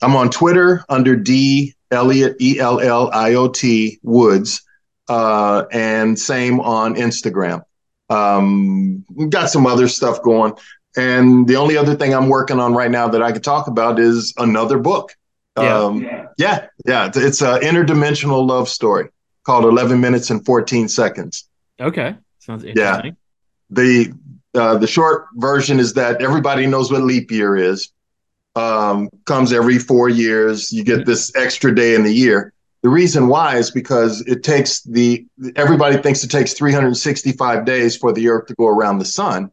I'm 0.00 0.16
on 0.16 0.30
Twitter 0.30 0.84
under 0.88 1.16
D 1.16 1.74
Elliot 1.90 2.36
E 2.40 2.58
L 2.58 2.80
L 2.80 3.10
I 3.12 3.34
O 3.34 3.48
T 3.48 3.98
Woods, 4.02 4.62
uh, 5.08 5.64
and 5.70 6.18
same 6.18 6.60
on 6.60 6.94
Instagram. 6.94 7.62
Um, 8.10 9.04
got 9.28 9.50
some 9.50 9.66
other 9.66 9.88
stuff 9.88 10.22
going, 10.22 10.54
and 10.96 11.46
the 11.46 11.56
only 11.56 11.76
other 11.76 11.94
thing 11.94 12.14
I'm 12.14 12.28
working 12.28 12.58
on 12.58 12.74
right 12.74 12.90
now 12.90 13.08
that 13.08 13.22
I 13.22 13.32
could 13.32 13.44
talk 13.44 13.66
about 13.68 13.98
is 13.98 14.34
another 14.38 14.78
book. 14.78 15.14
Yeah. 15.56 15.78
Um, 15.78 16.02
yeah, 16.38 16.66
yeah, 16.86 17.06
it's, 17.06 17.16
it's 17.16 17.42
an 17.42 17.60
interdimensional 17.60 18.46
love 18.46 18.68
story 18.68 19.08
called 19.44 19.64
11 19.64 20.00
Minutes 20.00 20.30
and 20.30 20.44
14 20.44 20.88
Seconds. 20.88 21.48
Okay. 21.80 22.16
Sounds 22.38 22.64
interesting. 22.64 23.06
Yeah. 23.06 23.12
the 23.70 24.14
uh, 24.54 24.78
the 24.78 24.86
short 24.86 25.26
version 25.34 25.78
is 25.78 25.92
that 25.94 26.22
everybody 26.22 26.66
knows 26.66 26.90
what 26.90 27.02
leap 27.02 27.30
year 27.30 27.56
is. 27.56 27.92
Um, 28.56 29.10
comes 29.24 29.52
every 29.52 29.78
four 29.78 30.08
years. 30.08 30.72
You 30.72 30.82
get 30.82 31.06
this 31.06 31.34
extra 31.36 31.72
day 31.74 31.94
in 31.94 32.02
the 32.02 32.12
year. 32.12 32.52
The 32.82 32.88
reason 32.88 33.28
why 33.28 33.56
is 33.56 33.70
because 33.70 34.20
it 34.22 34.42
takes 34.44 34.82
the 34.82 35.26
everybody 35.56 35.96
thinks 35.98 36.22
it 36.22 36.30
takes 36.30 36.52
365 36.54 37.64
days 37.64 37.96
for 37.96 38.12
the 38.12 38.28
Earth 38.28 38.46
to 38.46 38.54
go 38.54 38.66
around 38.68 38.98
the 38.98 39.04
sun, 39.04 39.50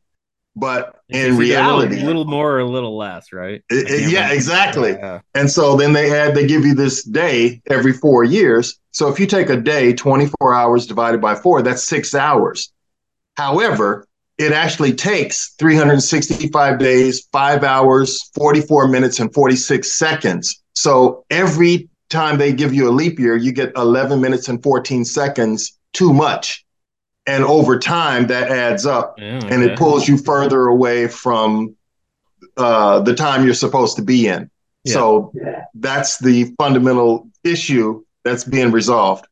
but 0.55 0.99
It's 1.09 1.29
in 1.29 1.37
reality, 1.37 1.87
a 1.87 1.89
little, 1.89 2.05
little 2.07 2.25
more 2.25 2.51
or 2.51 2.59
a 2.59 2.65
little 2.65 2.95
less, 2.95 3.33
right? 3.33 3.61
it- 3.69 3.89
it- 3.91 4.11
yeah, 4.11 4.19
remember. 4.21 4.35
exactly. 4.35 4.91
Yeah. 4.91 5.19
And 5.33 5.49
so 5.49 5.75
then 5.75 5.93
they 5.93 6.11
add, 6.17 6.35
they 6.35 6.45
give 6.45 6.65
you 6.65 6.75
this 6.75 7.03
day 7.03 7.61
every 7.69 7.93
four 7.93 8.23
years. 8.23 8.77
So 8.91 9.07
if 9.09 9.19
you 9.19 9.25
take 9.25 9.49
a 9.49 9.57
day, 9.57 9.91
24 9.93 10.53
hours 10.53 10.85
divided 10.85 11.19
by 11.19 11.35
four, 11.35 11.61
that's 11.63 11.83
six 11.83 12.13
hours. 12.15 12.71
However, 13.37 14.07
it 14.37 14.51
actually 14.51 14.93
takes 14.93 15.55
365 15.59 16.77
days, 16.77 17.27
five 17.31 17.63
hours, 17.63 18.21
44 18.35 18.87
minutes, 18.87 19.19
and 19.19 19.33
46 19.33 19.91
seconds. 19.93 20.61
So 20.73 21.25
every 21.29 21.89
time 22.09 22.37
they 22.37 22.53
give 22.53 22.73
you 22.73 22.89
a 22.89 22.91
leap 22.91 23.19
year, 23.19 23.35
you 23.35 23.51
get 23.51 23.71
11 23.75 24.21
minutes 24.21 24.47
and 24.47 24.61
14 24.61 25.05
seconds 25.05 25.77
too 25.93 26.13
much. 26.13 26.65
And 27.27 27.43
over 27.43 27.79
time, 27.79 28.27
that 28.27 28.51
adds 28.51 28.85
up 28.85 29.15
Yeah, 29.17 29.39
and 29.49 29.63
it 29.63 29.77
pulls 29.77 30.07
you 30.07 30.17
further 30.17 30.67
away 30.67 31.07
from 31.07 31.75
uh, 32.57 32.99
the 32.99 33.15
time 33.15 33.43
you're 33.43 33.55
supposed 33.55 33.95
to 33.95 34.03
be 34.03 34.27
in. 34.27 34.49
Yeah. 34.83 34.93
So 34.93 35.33
that's 35.73 36.19
the 36.19 36.53
fundamental 36.59 37.27
issue 37.43 38.03
that's 38.23 38.43
being 38.43 38.71
resolved. 38.71 39.27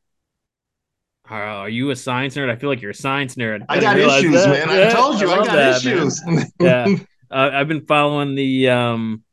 Uh, 1.29 1.35
Are 1.35 1.69
you 1.69 1.91
a 1.91 1.95
science 1.95 2.35
nerd? 2.35 2.49
I 2.49 2.55
feel 2.55 2.69
like 2.69 2.81
you're 2.81 2.91
a 2.91 2.95
science 2.95 3.35
nerd. 3.35 3.65
I 3.69 3.79
didn't 3.79 4.07
got 4.07 4.17
issues, 4.17 4.33
that. 4.33 4.67
man. 4.67 4.69
I 4.69 4.91
told 4.91 5.21
you 5.21 5.29
I, 5.29 5.35
love 5.35 5.45
got 5.45 5.55
that, 5.55 5.77
issues. 5.77 6.21
Yeah. 6.59 6.87
Uh, 7.31 7.49
I've 7.53 7.67
been 7.67 7.85
following 7.85 8.35
the. 8.35 8.69
um 8.69 9.23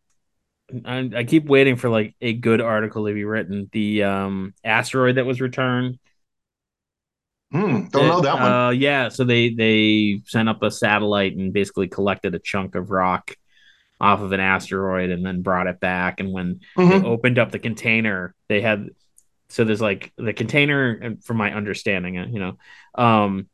I, 0.85 1.11
I 1.17 1.25
keep 1.25 1.47
waiting 1.47 1.77
for 1.77 1.89
like 1.89 2.15
a 2.21 2.33
good 2.33 2.61
article 2.61 3.07
to 3.07 3.15
be 3.15 3.25
written. 3.25 3.69
The 3.73 4.05
um 4.05 4.55
asteroid 4.65 5.17
that 5.17 5.27
was 5.27 5.41
returned. 5.41 5.99
Hmm, 7.53 7.89
don't 7.89 8.07
know 8.09 8.21
that 8.21 8.35
one. 8.41 8.53
Uh, 8.53 8.71
yeah, 8.71 9.09
so 9.09 9.25
they 9.25 9.51
they 9.51 10.21
sent 10.27 10.49
up 10.49 10.63
a 10.63 10.71
satellite 10.71 11.37
and 11.37 11.53
basically 11.53 11.89
collected 11.89 12.35
a 12.35 12.39
chunk 12.39 12.75
of 12.77 12.91
rock 12.91 13.35
off 14.01 14.21
of 14.21 14.33
an 14.33 14.41
asteroid 14.41 15.11
and 15.11 15.25
then 15.27 15.43
brought 15.43 15.67
it 15.67 15.81
back. 15.81 16.21
And 16.21 16.33
when 16.33 16.61
Mhm. 16.77 17.03
they 17.03 17.07
opened 17.07 17.39
up 17.39 17.51
the 17.51 17.59
container, 17.59 18.35
they 18.49 18.61
had 18.61 18.89
so 19.49 19.65
there's 19.65 19.81
like 19.81 20.13
the 20.17 20.33
container, 20.33 20.93
and 20.93 21.25
from 21.25 21.39
my 21.39 21.55
understanding, 21.55 22.19
uh, 22.19 22.27
you 22.31 22.41
know, 22.41 22.59
um, 22.97 23.49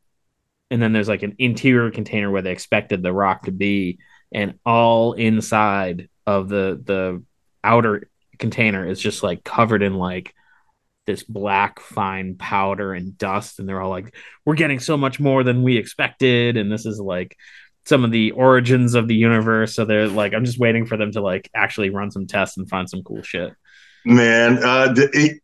and 0.70 0.82
then 0.82 0.92
there's 0.92 1.08
like 1.08 1.22
an 1.22 1.36
interior 1.38 1.90
container 1.90 2.30
where 2.30 2.42
they 2.42 2.52
expected 2.52 3.02
the 3.02 3.12
rock 3.12 3.44
to 3.44 3.52
be, 3.52 3.98
and 4.32 4.58
all 4.66 5.14
inside 5.14 6.08
of 6.26 6.48
the 6.48 6.80
the 6.84 7.22
outer 7.62 8.08
container 8.38 8.86
is 8.86 9.00
just 9.00 9.22
like 9.22 9.44
covered 9.44 9.82
in 9.82 9.94
like 9.94 10.34
this 11.06 11.22
black 11.22 11.80
fine 11.80 12.34
powder 12.36 12.92
and 12.92 13.16
dust 13.16 13.58
and 13.58 13.68
they're 13.68 13.80
all 13.80 13.90
like 13.90 14.14
we're 14.44 14.54
getting 14.54 14.80
so 14.80 14.96
much 14.96 15.20
more 15.20 15.44
than 15.44 15.62
we 15.62 15.76
expected 15.76 16.56
and 16.56 16.70
this 16.70 16.84
is 16.84 17.00
like 17.00 17.36
some 17.84 18.04
of 18.04 18.10
the 18.10 18.32
origins 18.32 18.94
of 18.94 19.06
the 19.06 19.14
universe 19.14 19.74
so 19.74 19.84
they're 19.84 20.08
like 20.08 20.34
i'm 20.34 20.44
just 20.44 20.58
waiting 20.58 20.84
for 20.84 20.96
them 20.96 21.12
to 21.12 21.20
like 21.20 21.48
actually 21.54 21.90
run 21.90 22.10
some 22.10 22.26
tests 22.26 22.56
and 22.56 22.68
find 22.68 22.90
some 22.90 23.02
cool 23.02 23.22
shit. 23.22 23.52
Man, 24.06 24.62
uh, 24.62 24.94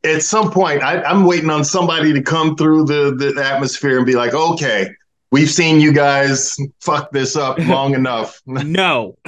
at 0.05 0.23
some 0.23 0.53
point, 0.53 0.85
I, 0.85 1.03
I'm 1.03 1.25
waiting 1.25 1.51
on 1.51 1.65
somebody 1.65 2.13
to 2.13 2.23
come 2.23 2.55
through 2.55 2.85
the, 2.85 3.13
the 3.13 3.45
atmosphere 3.45 3.97
and 3.97 4.07
be 4.07 4.15
like, 4.15 4.35
okay, 4.35 4.89
we've 5.33 5.51
seen 5.51 5.81
you 5.81 5.93
guys 5.93 6.57
fuck 6.81 7.11
this 7.11 7.35
up 7.35 7.59
long 7.67 7.95
enough. 7.95 8.41
no 8.47 9.17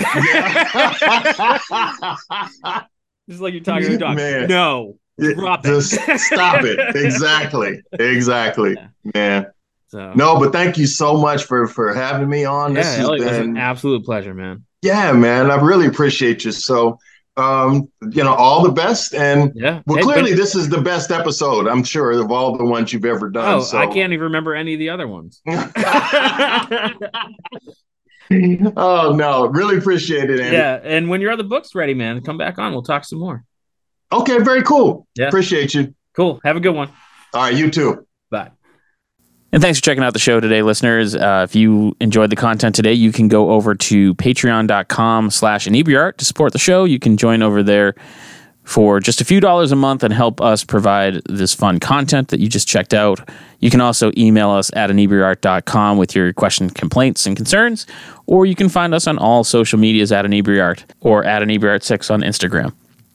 just 3.28 3.40
like 3.40 3.52
you're 3.54 3.62
talking 3.62 3.88
to 3.88 3.94
a 3.94 3.98
dog 3.98 4.16
Man. 4.16 4.48
no 4.48 4.96
Drop 5.18 5.64
it. 5.64 5.68
just 5.68 5.92
stop 6.26 6.64
it. 6.64 6.96
Exactly. 6.96 7.80
Exactly. 7.92 8.74
Yeah. 9.14 9.40
Man. 9.40 9.46
so 9.88 10.12
No, 10.14 10.38
but 10.40 10.52
thank 10.52 10.76
you 10.76 10.86
so 10.86 11.16
much 11.16 11.44
for 11.44 11.66
for 11.68 11.94
having 11.94 12.28
me 12.28 12.44
on. 12.44 12.74
yeah 12.74 12.82
This 12.82 12.96
has 12.96 13.08
it 13.08 13.20
an 13.22 13.54
been 13.54 13.56
absolute 13.56 14.04
pleasure 14.04 14.34
man 14.34 14.64
yeah, 14.84 15.12
man. 15.12 15.50
I 15.50 15.54
really 15.56 15.86
appreciate 15.86 16.44
you. 16.44 16.52
So 16.52 16.98
um, 17.36 17.88
you 18.12 18.22
know, 18.22 18.34
all 18.34 18.62
the 18.62 18.70
best 18.72 19.14
and 19.14 19.52
yeah 19.56 19.80
well 19.86 20.02
clearly 20.02 20.34
this 20.34 20.54
is 20.54 20.68
the 20.68 20.80
best 20.80 21.10
episode, 21.10 21.66
I'm 21.66 21.82
sure, 21.82 22.12
of 22.12 22.30
all 22.30 22.56
the 22.56 22.64
ones 22.64 22.92
you've 22.92 23.04
ever 23.04 23.28
done. 23.30 23.54
oh 23.56 23.60
so 23.60 23.78
i 23.78 23.86
can't 23.86 24.12
even 24.12 24.24
remember 24.24 24.54
any 24.54 24.74
of 24.74 24.78
the 24.78 24.90
other 24.90 25.08
ones 25.08 25.40
oh 28.76 29.12
no, 29.14 29.46
really 29.48 29.76
appreciate 29.78 30.30
it, 30.30 30.40
Andy. 30.40 30.56
yeah 30.56 30.80
and 30.82 31.08
when 31.08 31.20
your 31.20 31.30
other 31.32 31.42
book's 31.42 31.74
ready 31.74 31.94
man 31.94 32.22
come 32.22 32.38
back 32.38 32.58
on 32.58 32.72
we'll 32.72 32.82
talk 32.82 33.04
some 33.04 33.18
more 33.18 33.44
Okay, 34.12 34.38
very 34.38 34.62
cool. 34.62 35.08
Yeah. 35.16 35.26
Appreciate 35.26 35.74
you. 35.74 35.92
cool 36.14 36.38
have 36.44 36.56
a 36.56 36.60
good 36.60 36.74
one 36.74 36.88
All 37.32 37.42
right, 37.42 37.54
you 37.54 37.70
too. 37.70 38.06
And 39.54 39.62
thanks 39.62 39.78
for 39.78 39.84
checking 39.84 40.02
out 40.02 40.14
the 40.14 40.18
show 40.18 40.40
today, 40.40 40.62
listeners. 40.62 41.14
Uh, 41.14 41.46
if 41.48 41.54
you 41.54 41.96
enjoyed 42.00 42.30
the 42.30 42.34
content 42.34 42.74
today, 42.74 42.92
you 42.92 43.12
can 43.12 43.28
go 43.28 43.52
over 43.52 43.76
to 43.76 44.12
patreon.com 44.16 45.30
slash 45.30 45.68
inebriart 45.68 46.16
to 46.16 46.24
support 46.24 46.52
the 46.52 46.58
show. 46.58 46.82
You 46.82 46.98
can 46.98 47.16
join 47.16 47.40
over 47.40 47.62
there 47.62 47.94
for 48.64 48.98
just 48.98 49.20
a 49.20 49.24
few 49.24 49.38
dollars 49.38 49.70
a 49.70 49.76
month 49.76 50.02
and 50.02 50.12
help 50.12 50.40
us 50.40 50.64
provide 50.64 51.22
this 51.26 51.54
fun 51.54 51.78
content 51.78 52.30
that 52.30 52.40
you 52.40 52.48
just 52.48 52.66
checked 52.66 52.92
out. 52.92 53.30
You 53.60 53.70
can 53.70 53.80
also 53.80 54.10
email 54.16 54.50
us 54.50 54.72
at 54.74 54.90
inebriart.com 54.90 55.98
with 55.98 56.16
your 56.16 56.32
questions, 56.32 56.72
complaints, 56.72 57.24
and 57.24 57.36
concerns, 57.36 57.86
or 58.26 58.46
you 58.46 58.56
can 58.56 58.68
find 58.68 58.92
us 58.92 59.06
on 59.06 59.18
all 59.18 59.44
social 59.44 59.78
medias 59.78 60.10
at 60.10 60.24
inebriart 60.24 60.82
or 61.00 61.22
at 61.22 61.44
inebriart6 61.44 62.10
on 62.10 62.22
Instagram. 62.22 62.72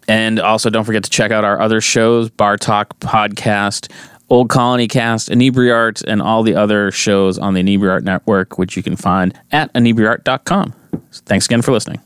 And 0.08 0.40
also, 0.40 0.70
don't 0.70 0.86
forget 0.86 1.04
to 1.04 1.10
check 1.10 1.32
out 1.32 1.44
our 1.44 1.60
other 1.60 1.82
shows 1.82 2.30
Bar 2.30 2.56
Talk 2.56 2.98
Podcast, 3.02 3.92
Old 4.30 4.50
Colony 4.50 4.88
Cast, 4.88 5.30
Inebriart, 5.30 6.04
and 6.08 6.22
all 6.22 6.44
the 6.44 6.56
other 6.56 6.92
shows 6.92 7.38
on 7.38 7.54
the 7.54 7.64
Inebriart 7.64 8.04
Network, 8.04 8.58
which 8.58 8.78
you 8.78 8.84
can 8.84 8.96
find 8.96 9.38
at 9.52 9.74
inebriart.com. 9.74 10.74
Thanks 11.26 11.46
again 11.46 11.62
for 11.62 11.72
listening. 11.72 12.00